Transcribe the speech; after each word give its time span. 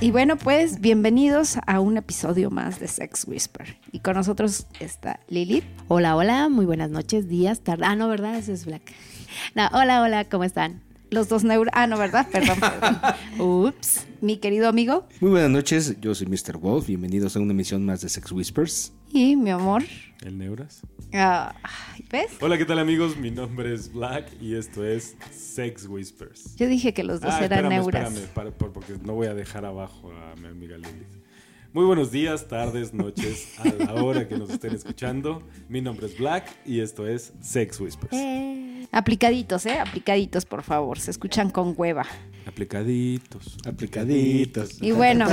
Y 0.00 0.12
bueno, 0.12 0.38
pues 0.38 0.80
bienvenidos 0.80 1.58
a 1.66 1.80
un 1.80 1.96
episodio 1.96 2.50
más 2.50 2.78
de 2.78 2.86
Sex 2.86 3.26
Whisper. 3.26 3.76
Y 3.90 3.98
con 3.98 4.14
nosotros 4.14 4.68
está 4.78 5.18
Lilith. 5.28 5.64
Hola, 5.88 6.14
hola, 6.14 6.48
muy 6.48 6.66
buenas 6.66 6.90
noches, 6.90 7.28
días, 7.28 7.62
tardes. 7.62 7.84
Ah, 7.88 7.96
no, 7.96 8.06
¿verdad? 8.06 8.36
Eso 8.36 8.52
es 8.52 8.64
Black. 8.64 8.82
No, 9.56 9.66
hola, 9.72 10.00
hola, 10.00 10.24
¿cómo 10.28 10.44
están? 10.44 10.82
Los 11.10 11.28
dos 11.28 11.42
neuro... 11.42 11.68
Ah, 11.74 11.88
no, 11.88 11.98
¿verdad? 11.98 12.28
Perdón, 12.30 12.60
perdón. 12.60 13.00
Ups. 13.40 14.06
Mi 14.20 14.36
querido 14.36 14.68
amigo 14.68 15.08
Muy 15.20 15.30
buenas 15.30 15.50
noches, 15.50 16.00
yo 16.00 16.14
soy 16.14 16.28
Mr. 16.28 16.58
Wolf. 16.58 16.86
Bienvenidos 16.86 17.34
a 17.34 17.40
una 17.40 17.52
emisión 17.52 17.84
más 17.84 18.00
de 18.00 18.08
Sex 18.08 18.30
Whispers. 18.30 18.92
Y 19.10 19.36
mi 19.36 19.50
amor. 19.50 19.82
El 20.22 20.38
Neuras. 20.38 20.80
Ah, 21.14 21.54
¿Ves? 22.10 22.32
Hola, 22.40 22.58
¿qué 22.58 22.64
tal 22.64 22.78
amigos? 22.78 23.16
Mi 23.16 23.30
nombre 23.30 23.72
es 23.72 23.92
Black 23.92 24.30
y 24.40 24.54
esto 24.54 24.84
es 24.84 25.16
Sex 25.30 25.86
Whispers. 25.86 26.56
Yo 26.56 26.66
dije 26.68 26.92
que 26.92 27.02
los 27.04 27.20
dos 27.20 27.32
Ah, 27.32 27.44
eran 27.44 27.64
espérame, 27.64 27.70
neuras. 27.82 28.12
espérame, 28.14 28.32
para- 28.34 28.50
porque 28.72 28.94
no 29.04 29.14
voy 29.14 29.26
a 29.28 29.34
dejar 29.34 29.64
abajo 29.64 30.10
a 30.12 30.34
mi 30.36 30.48
amiga 30.48 30.76
Lilith. 30.76 31.18
Muy 31.72 31.84
buenos 31.84 32.10
días, 32.10 32.48
tardes, 32.48 32.92
noches, 32.94 33.58
a 33.58 33.64
la 33.84 33.94
hora 34.02 34.26
que 34.26 34.36
nos 34.38 34.50
estén 34.50 34.74
escuchando. 34.74 35.42
Mi 35.68 35.80
nombre 35.80 36.06
es 36.06 36.18
Black 36.18 36.44
y 36.66 36.80
esto 36.80 37.06
es 37.06 37.32
Sex 37.40 37.78
Whispers. 37.80 38.12
Aplicaditos, 38.90 39.66
¿eh? 39.66 39.78
Aplicaditos, 39.78 40.44
por 40.46 40.62
favor. 40.62 40.98
Se 40.98 41.10
escuchan 41.10 41.50
con 41.50 41.74
hueva. 41.76 42.06
Aplicaditos. 42.46 43.58
Aplicaditos. 43.66 44.80
Y 44.82 44.92
bueno. 44.92 45.26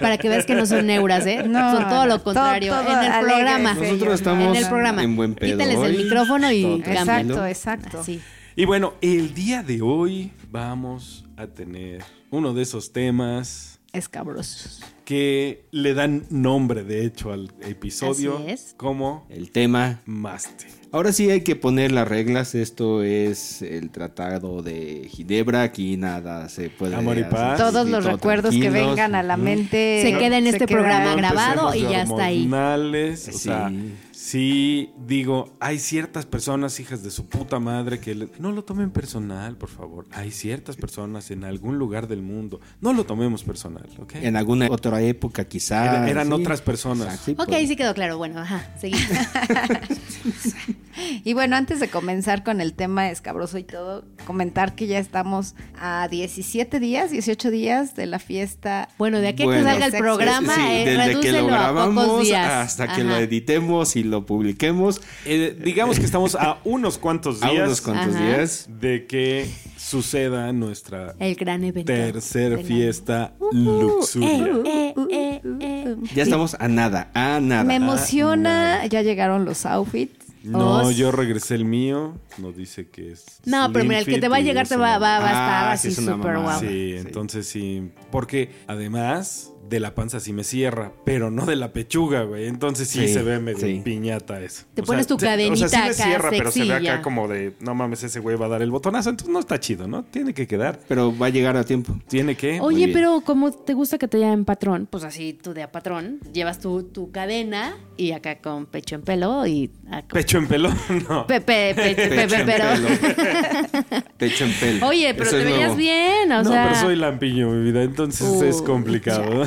Para 0.00 0.16
que 0.18 0.28
veas 0.28 0.46
que 0.46 0.54
no 0.54 0.64
son 0.66 0.86
neuras, 0.86 1.26
¿eh? 1.26 1.42
No, 1.46 1.76
son 1.76 1.88
todo 1.88 2.06
lo 2.06 2.22
contrario. 2.22 2.72
todo- 2.72 2.84
todo 2.84 2.92
en 2.92 3.04
el 3.04 3.12
alegre, 3.12 3.34
programa. 3.34 3.74
Nosotros 3.74 4.14
estamos 4.14 4.56
en 4.56 4.62
el 4.64 4.68
programa. 4.70 5.02
en 5.02 5.16
buen 5.16 5.34
pedo. 5.34 5.52
Quítales 5.58 5.78
el 5.78 5.96
micrófono 6.04 6.50
y. 6.52 6.64
Exacto, 6.84 7.46
exacto. 7.46 8.00
Así. 8.00 8.20
Y 8.56 8.64
bueno, 8.64 8.94
el 9.00 9.34
día 9.34 9.62
de 9.62 9.82
hoy 9.82 10.32
vamos 10.50 11.24
a 11.36 11.46
tener 11.46 12.02
uno 12.30 12.52
de 12.54 12.62
esos 12.62 12.92
temas 12.92 13.80
Escabrosos. 13.92 14.82
que 15.04 15.66
le 15.70 15.94
dan 15.94 16.24
nombre, 16.30 16.84
de 16.84 17.04
hecho, 17.04 17.32
al 17.32 17.52
episodio 17.62 18.38
Así 18.38 18.50
es. 18.50 18.74
como 18.76 19.26
El 19.30 19.50
tema. 19.50 20.00
Maste. 20.04 20.66
Ahora 20.92 21.12
sí 21.12 21.30
hay 21.30 21.40
que 21.40 21.56
poner 21.56 21.90
las 21.90 22.06
reglas. 22.06 22.54
Esto 22.54 23.02
es 23.02 23.62
el 23.62 23.90
tratado 23.90 24.62
de 24.62 25.08
Ginebra. 25.10 25.62
Aquí 25.62 25.96
nada 25.96 26.48
se 26.50 26.68
puede. 26.68 26.94
Amor 26.94 27.16
y 27.16 27.24
paz. 27.24 27.58
Todos 27.58 27.88
los 27.88 28.04
todo 28.04 28.12
recuerdos 28.14 28.54
que 28.54 28.68
vengan 28.68 29.14
a 29.14 29.22
la 29.22 29.38
mente. 29.38 30.00
Se 30.02 30.18
queda 30.18 30.36
en 30.36 30.46
este 30.46 30.66
quedan. 30.66 30.82
programa 30.82 31.10
No 31.12 31.16
grabado 31.16 31.74
y 31.74 31.82
ya 31.82 32.02
está 32.02 32.24
ahí. 32.26 32.46
O 32.52 33.16
Sí. 33.16 33.32
sea, 33.32 33.72
sí 34.12 34.90
digo, 35.06 35.56
hay 35.60 35.78
ciertas 35.78 36.26
personas, 36.26 36.78
hijas 36.78 37.02
de 37.02 37.10
su 37.10 37.26
puta 37.26 37.58
madre, 37.58 37.98
que 37.98 38.14
le- 38.14 38.28
no 38.38 38.52
lo 38.52 38.62
tomen 38.62 38.90
personal, 38.90 39.56
por 39.56 39.70
favor. 39.70 40.06
Hay 40.12 40.30
ciertas 40.30 40.76
personas 40.76 41.30
en 41.30 41.44
algún 41.44 41.78
lugar 41.78 42.06
del 42.06 42.20
mundo. 42.22 42.60
No 42.82 42.92
lo 42.92 43.04
tomemos 43.04 43.44
personal, 43.44 43.88
¿ok? 43.98 44.16
En 44.16 44.36
alguna 44.36 44.66
otra 44.70 45.00
época, 45.00 45.46
quizá. 45.46 45.84
Era- 45.84 46.10
eran 46.10 46.26
sí. 46.26 46.32
otras 46.34 46.60
personas. 46.60 47.06
Exacto, 47.14 47.44
sí, 47.46 47.50
Ok, 47.62 47.66
sí 47.68 47.76
quedó 47.76 47.94
claro. 47.94 48.18
Bueno, 48.18 48.40
ajá, 48.40 48.70
seguimos. 48.78 49.08
Y 51.24 51.32
bueno, 51.34 51.56
antes 51.56 51.80
de 51.80 51.88
comenzar 51.88 52.42
con 52.44 52.60
el 52.60 52.74
tema 52.74 53.10
escabroso 53.10 53.58
y 53.58 53.62
todo, 53.64 54.04
comentar 54.26 54.74
que 54.74 54.86
ya 54.86 54.98
estamos 54.98 55.54
a 55.80 56.08
17 56.10 56.80
días, 56.80 57.10
18 57.10 57.50
días 57.50 57.94
de 57.94 58.06
la 58.06 58.18
fiesta. 58.18 58.88
Bueno, 58.98 59.18
de 59.18 59.28
aquí 59.28 59.42
a 59.42 59.46
Bueno, 59.46 59.64
que 59.64 59.70
salga 59.70 59.86
el 59.86 59.92
programa, 60.02 60.54
Sí, 60.54 60.60
eh, 60.64 60.84
desde 60.84 61.20
que 61.20 61.32
lo 61.32 61.38
redúcelo 61.38 61.38
a 61.38 61.40
pocos 61.40 61.50
grabamos 61.52 62.22
días. 62.24 62.46
hasta 62.52 62.94
que 62.94 63.04
lo 63.04 63.16
editemos 63.16 63.96
y 63.96 64.02
lo 64.04 64.26
publiquemos. 64.26 65.00
Eh, 65.24 65.56
digamos 65.62 65.98
que 65.98 66.04
estamos 66.04 66.34
a 66.34 66.58
unos 66.64 66.98
cuantos 66.98 67.42
A 67.42 67.50
días 67.50 67.66
unos 67.66 67.80
cuantos 67.80 68.14
Ajá. 68.16 68.24
días. 68.24 68.66
de 68.80 69.06
que 69.06 69.48
suceda 69.76 70.52
nuestra 70.52 71.14
El 71.18 71.34
gran 71.34 71.64
evento. 71.64 71.92
tercer 71.92 72.62
fiesta 72.64 73.32
Uh, 73.40 73.52
luxuria. 73.54 74.28
eh, 74.64 74.94
eh, 74.94 74.94
eh, 75.10 75.40
eh. 75.60 75.96
Ya 76.14 76.22
estamos 76.22 76.56
a 76.58 76.68
nada, 76.68 77.10
a 77.14 77.40
nada. 77.40 77.64
Me 77.64 77.74
emociona, 77.76 78.86
ya 78.86 79.02
llegaron 79.02 79.44
los 79.44 79.66
outfits. 79.66 80.21
No, 80.44 80.82
Os- 80.82 80.96
yo 80.96 81.12
regresé 81.12 81.54
el 81.54 81.64
mío. 81.64 82.14
Nos 82.38 82.56
dice 82.56 82.88
que 82.88 83.12
es. 83.12 83.24
No, 83.44 83.70
pero 83.72 83.84
mira, 83.84 84.00
el 84.00 84.06
que 84.06 84.18
te 84.18 84.28
va 84.28 84.36
a 84.36 84.40
llegar 84.40 84.66
te 84.68 84.76
va, 84.76 84.98
va, 84.98 85.18
va 85.18 85.24
a 85.24 85.30
estar 85.30 85.64
Ah, 85.64 85.72
así 85.72 85.90
sí, 85.90 86.00
es 86.00 86.06
súper 86.06 86.38
guapo. 86.38 86.60
Sí, 86.60 86.66
Sí. 86.66 86.94
entonces 86.98 87.46
sí. 87.46 87.90
Porque 88.10 88.50
además 88.66 89.48
de 89.68 89.78
la 89.80 89.94
panza 89.94 90.18
sí 90.20 90.32
me 90.34 90.44
cierra, 90.44 90.92
pero 91.04 91.30
no 91.30 91.46
de 91.46 91.56
la 91.56 91.72
pechuga, 91.72 92.24
güey. 92.24 92.46
Entonces 92.46 92.88
sí, 92.88 93.06
Sí, 93.06 93.14
se 93.14 93.22
ve 93.22 93.38
medio 93.38 93.60
sí. 93.66 93.80
piñata 93.82 94.38
eso. 94.42 94.64
Te 94.74 94.82
pones 94.82 95.06
tu 95.06 95.14
se- 95.18 95.26
O 95.26 95.28
sea, 95.28 95.36
sí 95.36 95.42
cadenita 95.42 95.78
me 95.78 95.84
acá, 95.84 95.92
cierra, 95.94 96.30
pero 96.30 96.50
se 96.50 96.64
ve 96.64 96.72
acá 96.74 96.82
ya. 96.82 97.02
como 97.02 97.28
de, 97.28 97.54
no 97.60 97.74
mames, 97.74 98.02
ese 98.02 98.20
güey 98.20 98.36
va 98.36 98.46
a 98.46 98.48
dar 98.50 98.60
el 98.62 98.70
botonazo. 98.70 99.10
Entonces 99.10 99.32
no 99.32 99.38
está 99.38 99.58
chido, 99.60 99.86
¿no? 99.88 100.02
Tiene 100.04 100.34
que 100.34 100.46
quedar. 100.46 100.80
Pero 100.88 101.16
va 101.16 101.26
a 101.26 101.30
llegar 101.30 101.56
a 101.56 101.64
tiempo. 101.64 101.96
Tiene 102.08 102.36
que. 102.36 102.60
Oye, 102.60 102.88
pero 102.92 103.22
como 103.22 103.50
te 103.52 103.72
gusta 103.72 103.96
que 103.98 104.08
te 104.08 104.18
llamen 104.18 104.44
patrón, 104.44 104.88
pues 104.90 105.04
así 105.04 105.32
tú 105.32 105.54
de 105.54 105.62
a 105.62 105.70
patrón, 105.72 106.18
llevas 106.34 106.58
tu, 106.58 106.82
tu 106.82 107.10
cadena 107.12 107.74
y 108.02 108.12
acá 108.12 108.36
con 108.40 108.66
pecho 108.66 108.94
en 108.94 109.02
pelo 109.02 109.46
y... 109.46 109.70
acá- 109.90 110.08
Pecho 110.14 110.38
en 110.38 110.46
pelo, 110.46 110.70
no. 111.08 111.26
Pe- 111.26 111.40
pe- 111.40 111.74
pe- 111.74 111.94
pe- 111.94 112.08
Pecho 112.08 112.34
en 112.36 112.46
pero... 112.46 112.64
pelo. 112.68 112.88
Pecho 114.18 114.44
en 114.44 114.52
pelo. 114.54 114.86
Oye, 114.88 115.14
pero 115.14 115.24
Eso 115.28 115.36
te 115.38 115.44
veías 115.44 115.60
nuevo. 115.60 115.76
bien, 115.76 116.32
o 116.32 116.42
no, 116.42 116.50
sea... 116.50 116.64
pero 116.68 116.80
soy 116.80 116.96
lampiño, 116.96 117.50
mi 117.50 117.64
vida. 117.64 117.82
Entonces 117.82 118.22
Uh, 118.28 118.44
es 118.44 118.62
complicado. 118.62 119.44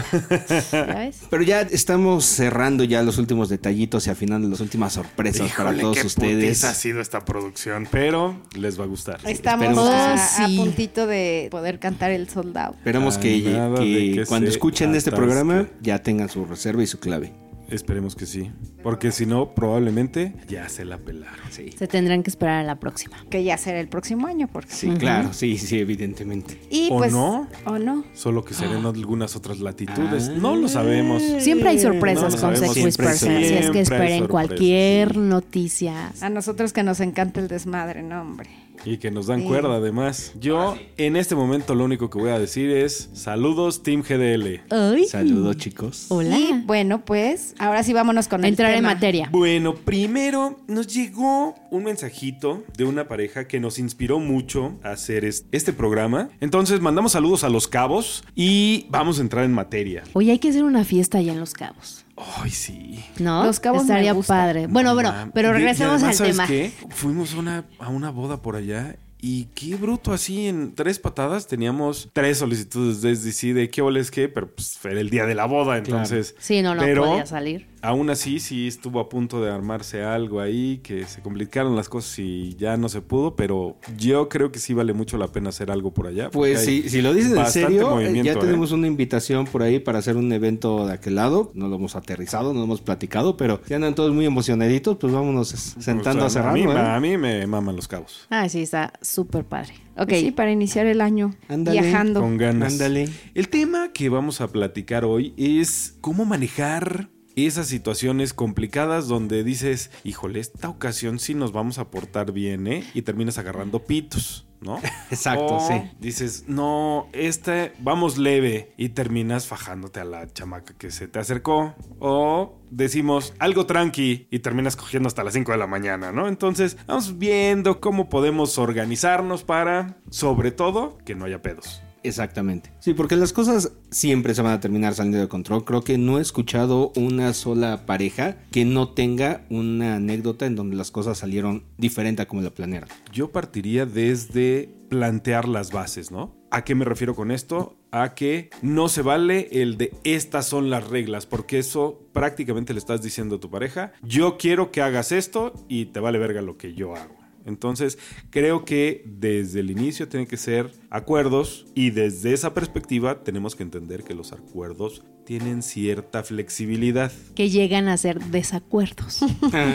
¿ya 0.72 0.84
ves? 0.96 1.22
Pero 1.30 1.44
ya 1.44 1.62
estamos 1.62 2.26
cerrando 2.26 2.84
ya 2.84 3.02
los 3.04 3.18
últimos 3.18 3.50
detallitos 3.50 4.08
y 4.08 4.10
afinando 4.10 4.48
las 4.50 4.60
últimas 4.60 4.94
sorpresas 4.94 5.52
para 5.56 5.74
todos 5.78 5.98
qué 6.00 6.08
ustedes. 6.08 6.64
ha 6.64 6.74
sido 6.74 7.02
esta 7.02 7.24
producción, 7.26 7.88
pero 7.92 8.40
les 8.58 8.80
va 8.80 8.84
a 8.84 8.88
gustar. 8.88 9.20
Estamos 9.26 9.78
a, 9.90 10.18
sí. 10.18 10.44
a 10.44 10.48
Sí. 10.48 10.58
puntito 10.58 11.08
de 11.08 11.48
poder 11.52 11.80
cantar 11.80 12.12
el 12.12 12.30
sold 12.30 12.58
out. 12.58 12.76
Esperemos 12.78 13.18
Ah, 13.18 13.20
que, 13.22 14.24
cuando 14.28 14.50
escuchen 14.50 14.94
este 14.96 15.12
programa 15.12 15.68
ya 15.82 16.00
tengan 16.00 16.30
su 16.30 16.46
reserva 16.46 16.84
y 16.84 16.88
su 16.88 17.00
clave. 17.00 17.34
Esperemos 17.70 18.16
que 18.16 18.26
sí. 18.26 18.52
Porque 18.84 19.12
si 19.12 19.26
no, 19.26 19.54
probablemente 19.56 20.36
ya 20.48 20.70
se 20.70 20.86
la 20.86 20.98
pelaron. 20.98 21.40
Sí. 21.50 21.72
Se 21.78 21.88
tendrán 21.88 22.22
que 22.24 22.30
esperar 22.30 22.60
a 22.60 22.64
la 22.64 22.80
próxima. 22.80 23.18
Que 23.30 23.44
ya 23.44 23.58
será 23.58 23.80
el 23.80 23.88
próximo 23.88 24.28
año, 24.28 24.48
porque. 24.52 24.72
Sí, 24.72 24.90
claro, 24.92 25.34
sí, 25.34 25.58
sí, 25.58 25.80
evidentemente. 25.80 26.60
Y 26.70 26.90
¿O 26.92 26.98
pues. 26.98 27.12
no? 27.12 27.48
¿O 27.66 27.80
no? 27.80 28.04
Solo 28.14 28.44
que 28.44 28.54
serán 28.54 28.86
Ah. 28.86 28.90
algunas 28.90 29.36
otras 29.36 29.60
latitudes. 29.60 30.30
No 30.30 30.56
lo 30.56 30.68
sabemos. 30.68 31.24
Siempre 31.40 31.70
hay 31.70 31.80
sorpresas 31.80 32.36
No 32.36 32.42
con. 32.42 32.56
Sex 32.58 32.78
Whispers, 32.78 33.24
así 33.24 33.54
es 33.54 33.72
que 33.72 33.82
esperen 33.82 34.28
cualquier 34.28 35.18
noticia. 35.18 36.12
A 36.22 36.30
nosotros 36.30 36.72
que 36.74 36.84
nos 36.84 37.00
encanta 37.00 37.40
el 37.40 37.48
desmadre, 37.48 38.04
no, 38.04 38.22
hombre. 38.22 38.50
Y 38.86 38.98
que 38.98 39.12
nos 39.12 39.28
dan 39.28 39.42
Sí. 39.42 39.48
cuerda 39.48 39.76
además. 39.76 40.32
Yo 40.40 40.78
en 40.98 41.16
este 41.16 41.36
momento 41.36 41.74
lo 41.76 41.84
único 41.84 42.10
que 42.10 42.18
voy 42.20 42.30
a 42.30 42.40
decir 42.40 42.70
es 42.70 43.10
saludos 43.14 43.84
Team 43.84 44.04
GDL. 44.04 44.62
Ay. 44.70 45.06
Saludos, 45.06 45.58
chicos. 45.58 46.06
Hola. 46.10 46.38
Y 46.38 46.62
bueno, 46.66 47.04
pues 47.04 47.56
ahora 47.60 47.84
sí 47.84 47.94
vámonos 47.94 48.28
con 48.28 48.42
el 48.44 48.50
Entrar 48.50 48.74
en 48.76 48.84
materia. 48.84 49.30
Bueno, 49.32 49.76
primero 49.76 50.60
nos 50.68 50.88
llegó 50.88 51.56
un 51.72 51.84
mensajito 51.84 52.64
de 52.78 52.84
una 52.86 53.08
pareja 53.08 53.48
que 53.48 53.60
nos 53.60 53.80
inspiró 53.80 54.20
mucho 54.20 54.78
a 54.84 54.92
hacer 54.92 55.26
es- 55.26 55.46
este 55.52 55.74
programa. 55.74 56.30
Entonces 56.40 56.80
mandamos 56.80 57.14
saludos 57.14 57.44
a 57.44 57.50
los 57.50 57.68
cabos 57.68 58.24
y 58.36 58.86
vamos 58.90 59.18
a 59.20 59.22
entrar 59.22 59.44
en 59.46 59.54
materia. 59.54 60.04
Oye, 60.14 60.32
hay 60.32 60.40
que 60.40 60.50
hacer 60.50 60.64
una 60.64 60.84
fiesta 60.86 61.18
allá 61.18 61.34
en 61.34 61.40
Los 61.40 61.54
Cabos. 61.54 62.05
Ay, 62.18 62.50
sí. 62.50 63.04
¿No? 63.20 63.44
Los 63.46 63.60
Cabos 63.60 63.84
me 63.86 63.90
Estaría 63.94 64.14
gusta. 64.14 64.34
padre. 64.34 64.68
Bueno, 64.68 64.94
bueno, 64.94 65.14
pero 65.34 65.50
y 65.50 65.54
regresemos 65.54 65.96
además, 65.96 66.10
al 66.10 66.16
¿sabes 66.16 66.32
tema. 66.36 66.48
qué? 66.48 66.72
Fuimos 66.90 67.34
a 67.34 67.38
una, 67.40 67.66
a 67.80 67.90
una 67.90 68.10
boda 68.10 68.42
por 68.42 68.56
allá 68.56 68.96
y 69.20 69.46
qué 69.56 69.76
bruto 69.76 70.14
así 70.14 70.48
en 70.48 70.76
tres 70.76 71.00
patadas 71.00 71.48
teníamos 71.48 72.10
tres 72.14 72.38
solicitudes 72.38 73.02
de 73.02 73.16
SDC 73.16 73.54
de 73.56 73.70
qué 73.70 73.82
oles 73.82 74.12
qué, 74.12 74.30
pero 74.30 74.48
pues 74.54 74.78
era 74.86 75.00
el 75.02 75.10
día 75.10 75.26
de 75.26 75.36
la 75.36 75.46
boda, 75.46 75.78
entonces. 75.78 76.36
Sí, 76.40 76.62
no, 76.62 76.74
no 76.76 76.82
pero 76.84 77.04
podía 77.06 77.26
salir. 77.26 77.68
Aún 77.86 78.10
así, 78.10 78.40
sí 78.40 78.68
estuvo 78.68 79.00
a 79.00 79.10
punto 79.10 79.44
de 79.44 79.52
armarse 79.52 80.04
algo 80.04 80.42
ahí, 80.42 80.80
que 80.84 81.06
se 81.06 81.22
complicaron 81.22 81.76
las 81.76 81.88
cosas 81.88 82.18
y 82.18 82.56
ya 82.56 82.78
no 82.78 82.90
se 82.90 83.02
pudo, 83.02 83.36
pero 83.36 83.78
yo 83.96 84.28
creo 84.28 84.52
que 84.52 84.58
sí 84.58 84.74
vale 84.74 84.94
mucho 84.94 85.18
la 85.18 85.28
pena 85.28 85.50
hacer 85.50 85.70
algo 85.70 85.94
por 85.94 86.08
allá. 86.08 86.32
Pues 86.32 86.68
hay 86.68 86.90
si, 86.90 87.02
lo 87.04 87.14
dicen 87.14 87.32
en 87.32 87.38
bastante 87.38 87.68
serio, 87.68 87.88
eh, 88.00 88.06
movimiento, 88.06 88.24
ya 88.24 88.40
¿eh? 88.40 88.42
tenemos 88.42 88.72
una 88.72 88.88
invitación 88.88 89.46
por 89.46 89.62
ahí 89.62 89.80
para 89.80 90.00
hacer 90.00 90.18
un 90.18 90.32
evento 90.34 90.88
de 90.88 90.94
aquel 90.94 91.16
lado. 91.16 91.52
No 91.54 91.68
lo 91.68 91.76
hemos 91.76 91.96
aterrizado, 91.96 92.54
no 92.54 92.60
lo 92.60 92.66
hemos 92.66 92.82
platicado, 92.82 93.38
pero 93.38 93.62
ya 93.68 93.76
andan 93.76 93.94
todos 93.94 94.14
muy 94.14 94.26
emocionaditos, 94.26 94.98
pues 94.98 95.14
vámonos 95.14 95.50
sentando 95.50 96.26
O 96.26 96.30
sea, 96.32 96.42
a 96.42 96.50
a, 96.50 96.54
mí, 96.54 96.62
cerrarlo. 96.62 96.82
¿eh? 96.82 96.96
a 96.96 97.00
mí 97.00 97.18
me 97.18 97.46
maman 97.46 97.76
los 97.76 97.88
cabos. 97.88 98.26
Ah, 98.32 98.50
sí, 98.50 98.62
está 98.62 98.94
súper 99.02 99.46
padre. 99.46 99.74
Ok. 99.98 100.12
Sí, 100.12 100.32
para 100.32 100.52
iniciar 100.52 100.88
el 100.88 101.02
año 101.02 101.36
Ándale. 101.48 101.82
viajando. 101.82 102.22
Con 102.22 102.38
ganas. 102.38 102.74
Ándale. 102.74 103.10
El 103.34 103.50
tema 103.50 103.92
que 103.94 104.10
vamos 104.10 104.42
a 104.42 104.48
platicar 104.48 105.06
hoy 105.06 105.34
es 105.38 105.98
cómo 106.02 106.26
manejar 106.26 107.10
esas 107.36 107.68
situaciones 107.68 108.34
complicadas 108.34 109.08
donde 109.08 109.44
dices, 109.44 109.92
híjole, 110.04 110.40
esta 110.40 110.70
ocasión 110.70 111.20
sí 111.20 111.34
nos 111.34 111.52
vamos 111.52 111.78
a 111.78 111.90
portar 111.92 112.32
bien, 112.32 112.68
¿eh? 112.68 112.84
Y 112.94 113.02
terminas 113.02 113.38
agarrando 113.38 113.84
pitos. 113.84 114.48
¿No? 114.62 114.80
Exacto, 115.12 115.58
O 115.58 115.68
sí. 115.68 115.76
Dices, 116.00 116.46
no, 116.48 117.08
este, 117.14 117.74
vamos 117.80 118.18
leve 118.18 118.74
y 118.78 118.90
terminas 118.90 119.46
fajándote 119.46 120.00
a 120.00 120.06
la 120.06 120.32
chamaca 120.32 120.74
que 120.76 120.90
se 120.90 121.08
te 121.08 121.20
acercó. 121.20 121.76
O 122.00 122.58
decimos 122.72 123.34
algo 123.38 123.68
tranqui 123.68 124.28
y 124.32 124.40
terminas 124.40 124.76
cogiendo 124.76 125.08
hasta 125.08 125.24
las 125.24 125.34
5 125.34 125.52
de 125.52 125.58
la 125.58 125.68
mañana, 125.68 126.12
¿no? 126.12 126.28
Entonces, 126.28 126.78
vamos 126.88 127.20
viendo 127.20 127.80
cómo 127.80 128.10
podemos 128.10 128.58
organizarnos 128.58 129.44
para, 129.44 129.98
sobre 130.10 130.52
todo, 130.52 130.98
que 131.06 131.14
no 131.14 131.26
haya 131.26 131.44
pedos. 131.44 131.82
Exactamente. 132.08 132.72
Sí, 132.80 132.94
porque 132.94 133.16
las 133.16 133.34
cosas 133.34 133.72
siempre 133.90 134.36
se 134.36 134.42
van 134.42 134.54
a 134.54 134.60
terminar 134.60 134.94
saliendo 134.94 135.20
de 135.20 135.28
control. 135.28 135.66
Creo 135.66 135.84
que 135.84 135.98
no 135.98 136.20
he 136.20 136.22
escuchado 136.22 136.92
una 136.96 137.34
sola 137.34 137.86
pareja 137.86 138.38
que 138.52 138.66
no 138.66 138.90
tenga 138.90 139.46
una 139.50 139.96
anécdota 139.96 140.46
en 140.46 140.56
donde 140.56 140.76
las 140.76 140.92
cosas 140.92 141.18
salieron 141.18 141.64
diferente 141.78 142.22
a 142.22 142.28
como 142.28 142.42
la 142.42 142.52
planearon. 142.52 142.90
Yo 143.12 143.32
partiría 143.32 143.86
desde 143.86 144.70
plantear 144.90 145.48
las 145.48 145.72
bases, 145.72 146.12
¿no? 146.12 146.36
¿A 146.52 146.64
qué 146.64 146.76
me 146.76 146.86
refiero 146.86 147.16
con 147.16 147.32
esto? 147.32 147.76
A 147.92 148.14
que 148.14 148.50
no 148.62 148.88
se 148.88 149.02
vale 149.02 149.50
el 149.52 149.78
de 149.78 149.92
estas 150.04 150.46
son 150.48 150.70
las 150.70 150.88
reglas, 150.88 151.26
porque 151.26 151.60
eso 151.60 152.08
prácticamente 152.14 152.74
le 152.74 152.80
estás 152.80 153.02
diciendo 153.02 153.36
a 153.36 153.40
tu 153.40 153.50
pareja, 153.50 153.94
yo 154.04 154.38
quiero 154.38 154.72
que 154.72 154.82
hagas 154.82 155.12
esto 155.12 155.54
y 155.68 155.88
te 155.88 156.00
vale 156.00 156.20
verga 156.20 156.42
lo 156.42 156.58
que 156.58 156.74
yo 156.74 156.96
hago. 156.96 157.25
Entonces, 157.46 157.98
creo 158.32 158.66
que 158.66 159.04
desde 159.06 159.60
el 159.60 159.72
inicio 159.72 160.08
tienen 160.08 160.28
que 160.28 160.38
ser 160.38 160.72
acuerdos 160.90 161.68
y 161.76 161.92
desde 161.92 162.34
esa 162.34 162.54
perspectiva 162.54 163.24
tenemos 163.24 163.56
que 163.56 163.64
entender 163.64 164.04
que 164.04 164.16
los 164.16 164.34
acuerdos 164.34 165.04
tienen 165.26 165.62
cierta 165.62 166.24
flexibilidad. 166.24 167.12
Que 167.36 167.50
llegan 167.50 167.88
a 167.88 167.98
ser 167.98 168.20
desacuerdos. 168.26 169.22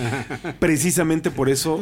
Precisamente 0.61 1.31
por 1.31 1.49
eso 1.49 1.79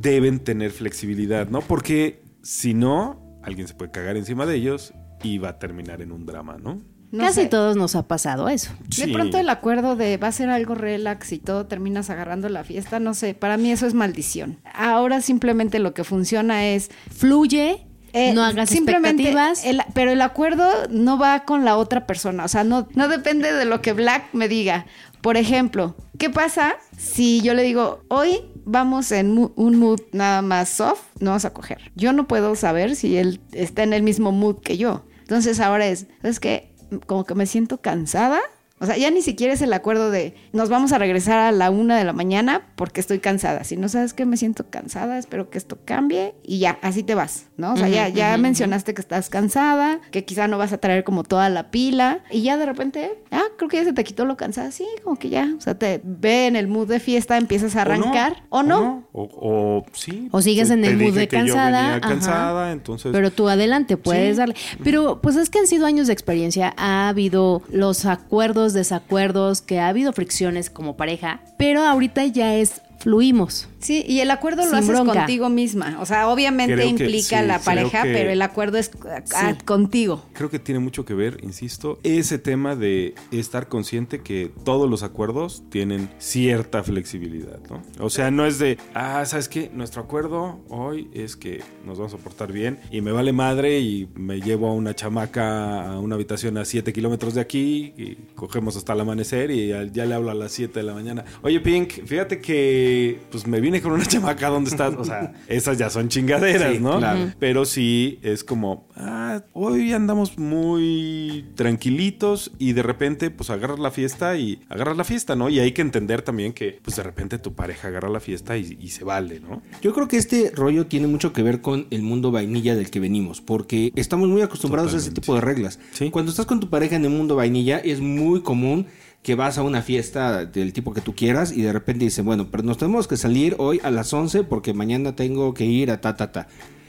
deben 0.00 0.40
tener 0.40 0.70
flexibilidad, 0.70 1.48
¿no? 1.48 1.60
Porque 1.60 2.22
si 2.42 2.74
no, 2.74 3.38
alguien 3.42 3.68
se 3.68 3.74
puede 3.74 3.90
cagar 3.90 4.16
encima 4.16 4.46
de 4.46 4.56
ellos 4.56 4.92
y 5.22 5.38
va 5.38 5.50
a 5.50 5.58
terminar 5.58 6.02
en 6.02 6.12
un 6.12 6.26
drama, 6.26 6.58
¿no? 6.58 6.82
No 7.12 7.24
Casi 7.24 7.42
sé. 7.42 7.46
todos 7.46 7.76
nos 7.76 7.94
ha 7.94 8.08
pasado 8.08 8.48
eso. 8.48 8.72
De 8.98 9.06
pronto 9.12 9.36
el 9.38 9.48
acuerdo 9.50 9.94
de 9.96 10.16
va 10.16 10.28
a 10.28 10.32
ser 10.32 10.48
algo 10.50 10.74
relax 10.74 11.30
y 11.32 11.38
todo 11.38 11.66
terminas 11.66 12.08
agarrando 12.10 12.48
la 12.48 12.64
fiesta, 12.64 12.98
no 13.00 13.12
sé, 13.14 13.34
para 13.34 13.56
mí 13.58 13.70
eso 13.70 13.86
es 13.86 13.92
maldición. 13.94 14.58
Ahora 14.74 15.20
simplemente 15.20 15.78
lo 15.78 15.92
que 15.92 16.04
funciona 16.04 16.66
es 16.68 16.90
Fluye, 17.14 17.86
eh, 18.14 18.32
no 18.34 18.42
hagas 18.42 18.68
simplemente 18.70 19.22
expectativas. 19.22 19.64
el- 19.64 19.82
pero 19.94 20.10
el 20.10 20.20
acuerdo 20.22 20.66
no 20.90 21.18
va 21.18 21.44
con 21.44 21.64
la 21.64 21.76
otra 21.76 22.06
persona, 22.06 22.44
o 22.44 22.48
sea, 22.48 22.64
no, 22.64 22.88
no 22.94 23.08
depende 23.08 23.52
de 23.52 23.64
lo 23.66 23.80
que 23.82 23.92
Black 23.92 24.24
me 24.32 24.48
diga. 24.48 24.86
Por 25.20 25.36
ejemplo, 25.36 25.94
¿qué 26.18 26.30
pasa 26.30 26.76
si 26.98 27.42
yo 27.42 27.54
le 27.54 27.62
digo, 27.62 28.02
hoy 28.08 28.40
vamos 28.64 29.12
en 29.12 29.32
mu- 29.34 29.52
un 29.54 29.78
mood 29.78 30.00
nada 30.12 30.42
más 30.42 30.68
soft, 30.70 31.02
no 31.20 31.30
vamos 31.30 31.44
a 31.44 31.52
coger? 31.52 31.92
Yo 31.94 32.12
no 32.12 32.26
puedo 32.26 32.54
saber 32.56 32.96
si 32.96 33.16
él 33.18 33.40
está 33.52 33.82
en 33.82 33.92
el 33.92 34.02
mismo 34.02 34.32
mood 34.32 34.56
que 34.62 34.76
yo. 34.78 35.04
Entonces 35.20 35.60
ahora 35.60 35.86
es, 35.86 36.06
es 36.24 36.40
que 36.40 36.71
como 37.06 37.24
que 37.24 37.34
me 37.34 37.46
siento 37.46 37.80
cansada. 37.80 38.40
O 38.82 38.86
sea, 38.86 38.96
ya 38.96 39.10
ni 39.10 39.22
siquiera 39.22 39.54
es 39.54 39.62
el 39.62 39.72
acuerdo 39.72 40.10
de 40.10 40.34
nos 40.52 40.68
vamos 40.68 40.92
a 40.92 40.98
regresar 40.98 41.38
a 41.38 41.52
la 41.52 41.70
una 41.70 41.96
de 41.96 42.04
la 42.04 42.12
mañana 42.12 42.62
porque 42.74 43.00
estoy 43.00 43.20
cansada. 43.20 43.62
Si 43.64 43.76
no 43.76 43.88
sabes 43.88 44.12
que 44.12 44.26
me 44.26 44.36
siento 44.36 44.68
cansada, 44.68 45.18
espero 45.18 45.48
que 45.50 45.56
esto 45.58 45.78
cambie 45.84 46.34
y 46.42 46.58
ya, 46.58 46.78
así 46.82 47.02
te 47.02 47.14
vas, 47.14 47.46
¿no? 47.56 47.74
O 47.74 47.76
sea, 47.76 47.88
ya, 47.88 48.08
ya 48.08 48.36
mencionaste 48.36 48.92
que 48.92 49.00
estás 49.00 49.30
cansada, 49.30 50.00
que 50.10 50.24
quizá 50.24 50.48
no 50.48 50.58
vas 50.58 50.72
a 50.72 50.78
traer 50.78 51.04
como 51.04 51.22
toda 51.22 51.48
la 51.48 51.70
pila 51.70 52.20
y 52.30 52.42
ya 52.42 52.56
de 52.56 52.66
repente, 52.66 53.18
ah, 53.30 53.44
creo 53.56 53.68
que 53.70 53.76
ya 53.78 53.84
se 53.84 53.92
te 53.92 54.02
quitó 54.04 54.24
lo 54.24 54.36
cansada. 54.36 54.72
Sí, 54.72 54.86
como 55.04 55.16
que 55.16 55.28
ya, 55.28 55.48
o 55.56 55.60
sea, 55.60 55.78
te 55.78 56.00
ve 56.02 56.48
en 56.48 56.56
el 56.56 56.66
mood 56.68 56.88
de 56.88 56.98
fiesta, 57.00 57.36
empiezas 57.38 57.76
a 57.76 57.82
arrancar 57.82 58.42
o 58.48 58.62
no. 58.64 59.08
O, 59.12 59.22
o 59.22 59.84
sí. 59.92 60.28
O 60.32 60.42
sigues 60.42 60.70
en 60.70 60.84
el 60.84 60.96
mood 60.96 61.14
de 61.14 61.28
cansada, 61.28 61.70
venía 61.82 61.90
ajá. 61.96 62.00
cansada, 62.08 62.72
entonces. 62.72 63.12
Pero 63.12 63.30
tú 63.30 63.48
adelante, 63.48 63.96
puedes 63.96 64.34
Sí. 64.34 64.38
darle. 64.38 64.56
Pero 64.82 65.20
pues 65.22 65.36
es 65.36 65.50
que 65.50 65.58
han 65.60 65.66
sido 65.66 65.86
años 65.86 66.08
de 66.08 66.12
experiencia, 66.12 66.74
ha 66.76 67.08
habido 67.08 67.62
los 67.70 68.06
acuerdos, 68.06 68.71
desacuerdos, 68.72 69.60
que 69.60 69.80
ha 69.80 69.88
habido 69.88 70.12
fricciones 70.12 70.70
como 70.70 70.96
pareja, 70.96 71.40
pero 71.56 71.84
ahorita 71.84 72.26
ya 72.26 72.54
es 72.54 72.82
fluimos. 72.98 73.68
Sí, 73.82 74.04
y 74.06 74.20
el 74.20 74.30
acuerdo 74.30 74.64
lo 74.64 74.76
haces 74.76 74.88
bronca. 74.88 75.12
contigo 75.12 75.48
misma. 75.48 75.98
O 76.00 76.06
sea, 76.06 76.28
obviamente 76.28 76.72
Creo 76.74 76.84
que 76.86 76.90
implica 77.04 77.40
sí, 77.40 77.46
la 77.46 77.58
pareja, 77.58 78.04
que- 78.04 78.12
pero 78.12 78.30
el 78.30 78.40
acuerdo 78.40 78.78
es 78.78 78.90
Sí. 79.24 79.36
contigo. 79.64 80.24
Creo 80.32 80.48
que 80.50 80.58
tiene 80.58 80.78
mucho 80.78 81.04
que 81.04 81.14
ver, 81.14 81.38
insisto, 81.42 81.98
ese 82.02 82.38
tema 82.38 82.76
de 82.76 83.14
estar 83.32 83.68
consciente 83.68 84.20
que 84.20 84.50
todos 84.64 84.88
los 84.88 85.02
acuerdos 85.02 85.64
tienen 85.68 86.08
cierta 86.18 86.82
flexibilidad, 86.82 87.58
¿no? 87.68 87.82
O 87.98 88.08
sea, 88.08 88.30
no 88.30 88.46
es 88.46 88.58
de, 88.58 88.78
ah, 88.94 89.24
¿sabes 89.26 89.48
qué? 89.48 89.70
Nuestro 89.74 90.02
acuerdo 90.02 90.60
hoy 90.68 91.08
es 91.12 91.36
que 91.36 91.60
nos 91.84 91.98
vamos 91.98 92.14
a 92.14 92.18
portar 92.18 92.52
bien 92.52 92.78
y 92.90 93.00
me 93.00 93.10
vale 93.12 93.32
madre 93.32 93.80
y 93.80 94.08
me 94.14 94.40
llevo 94.40 94.68
a 94.68 94.72
una 94.74 94.94
chamaca 94.94 95.90
a 95.92 95.98
una 95.98 96.14
habitación 96.14 96.56
a 96.58 96.64
7 96.64 96.92
kilómetros 96.92 97.34
de 97.34 97.40
aquí 97.40 97.92
y 97.96 98.16
cogemos 98.36 98.76
hasta 98.76 98.92
el 98.92 99.00
amanecer 99.00 99.50
y 99.50 99.68
ya, 99.68 99.84
ya 99.84 100.06
le 100.06 100.14
hablo 100.14 100.30
a 100.30 100.34
las 100.34 100.52
7 100.52 100.80
de 100.80 100.84
la 100.86 100.94
mañana. 100.94 101.24
Oye, 101.42 101.60
Pink, 101.60 102.04
fíjate 102.06 102.40
que 102.40 103.20
pues 103.30 103.46
me 103.46 103.60
con 103.80 103.92
una 103.92 104.04
chamaca, 104.06 104.48
¿dónde 104.48 104.70
estás? 104.70 104.94
O 104.96 105.04
sea, 105.04 105.32
esas 105.48 105.78
ya 105.78 105.88
son 105.90 106.08
chingaderas, 106.08 106.74
Sí, 106.74 106.78
¿no? 106.80 106.98
claro. 106.98 107.32
Pero 107.38 107.64
sí 107.64 108.18
es 108.22 108.44
como, 108.44 108.86
ah, 108.96 109.42
hoy 109.52 109.92
andamos 109.92 110.36
muy 110.38 111.46
tranquilitos 111.54 112.52
y 112.58 112.72
de 112.72 112.82
repente 112.82 113.30
pues 113.30 113.50
agarras 113.50 113.78
la 113.78 113.90
fiesta 113.90 114.36
y 114.36 114.60
agarras 114.68 114.96
la 114.96 115.04
fiesta, 115.04 115.36
¿no? 115.36 115.48
Y 115.48 115.60
hay 115.60 115.72
que 115.72 115.82
entender 115.82 116.22
también 116.22 116.52
que 116.52 116.78
pues 116.82 116.96
de 116.96 117.02
repente 117.02 117.38
tu 117.38 117.54
pareja 117.54 117.88
agarra 117.88 118.08
la 118.08 118.20
fiesta 118.20 118.56
y, 118.58 118.76
y 118.80 118.88
se 118.88 119.04
vale, 119.04 119.40
¿no? 119.40 119.62
Yo 119.80 119.92
creo 119.94 120.08
que 120.08 120.16
este 120.16 120.52
rollo 120.54 120.86
tiene 120.86 121.06
mucho 121.06 121.32
que 121.32 121.42
ver 121.42 121.60
con 121.60 121.86
el 121.90 122.02
mundo 122.02 122.30
vainilla 122.30 122.74
del 122.74 122.90
que 122.90 123.00
venimos, 123.00 123.40
porque 123.40 123.92
estamos 123.96 124.28
muy 124.28 124.42
acostumbrados 124.42 124.94
a 124.94 124.98
ese 124.98 125.10
tipo 125.10 125.34
de 125.34 125.40
reglas. 125.40 125.78
Sí. 125.92 126.10
Cuando 126.10 126.30
estás 126.30 126.46
con 126.46 126.60
tu 126.60 126.68
pareja 126.68 126.96
en 126.96 127.04
el 127.04 127.10
mundo 127.10 127.36
vainilla, 127.36 127.78
es 127.78 128.00
muy 128.00 128.42
común 128.42 128.86
que 129.22 129.34
vas 129.36 129.56
a 129.58 129.62
una 129.62 129.82
fiesta 129.82 130.44
del 130.44 130.72
tipo 130.72 130.92
que 130.92 131.00
tú 131.00 131.14
quieras 131.14 131.52
y 131.52 131.62
de 131.62 131.72
repente 131.72 132.04
dice, 132.04 132.22
bueno, 132.22 132.48
pero 132.50 132.64
nos 132.64 132.78
tenemos 132.78 133.06
que 133.06 133.16
salir 133.16 133.54
hoy 133.58 133.80
a 133.84 133.90
las 133.90 134.12
11 134.12 134.44
porque 134.44 134.74
mañana 134.74 135.14
tengo 135.14 135.54
que 135.54 135.64
ir 135.64 135.90
a 135.90 136.00
ta, 136.00 136.16
ta, 136.16 136.32
ta. 136.32 136.48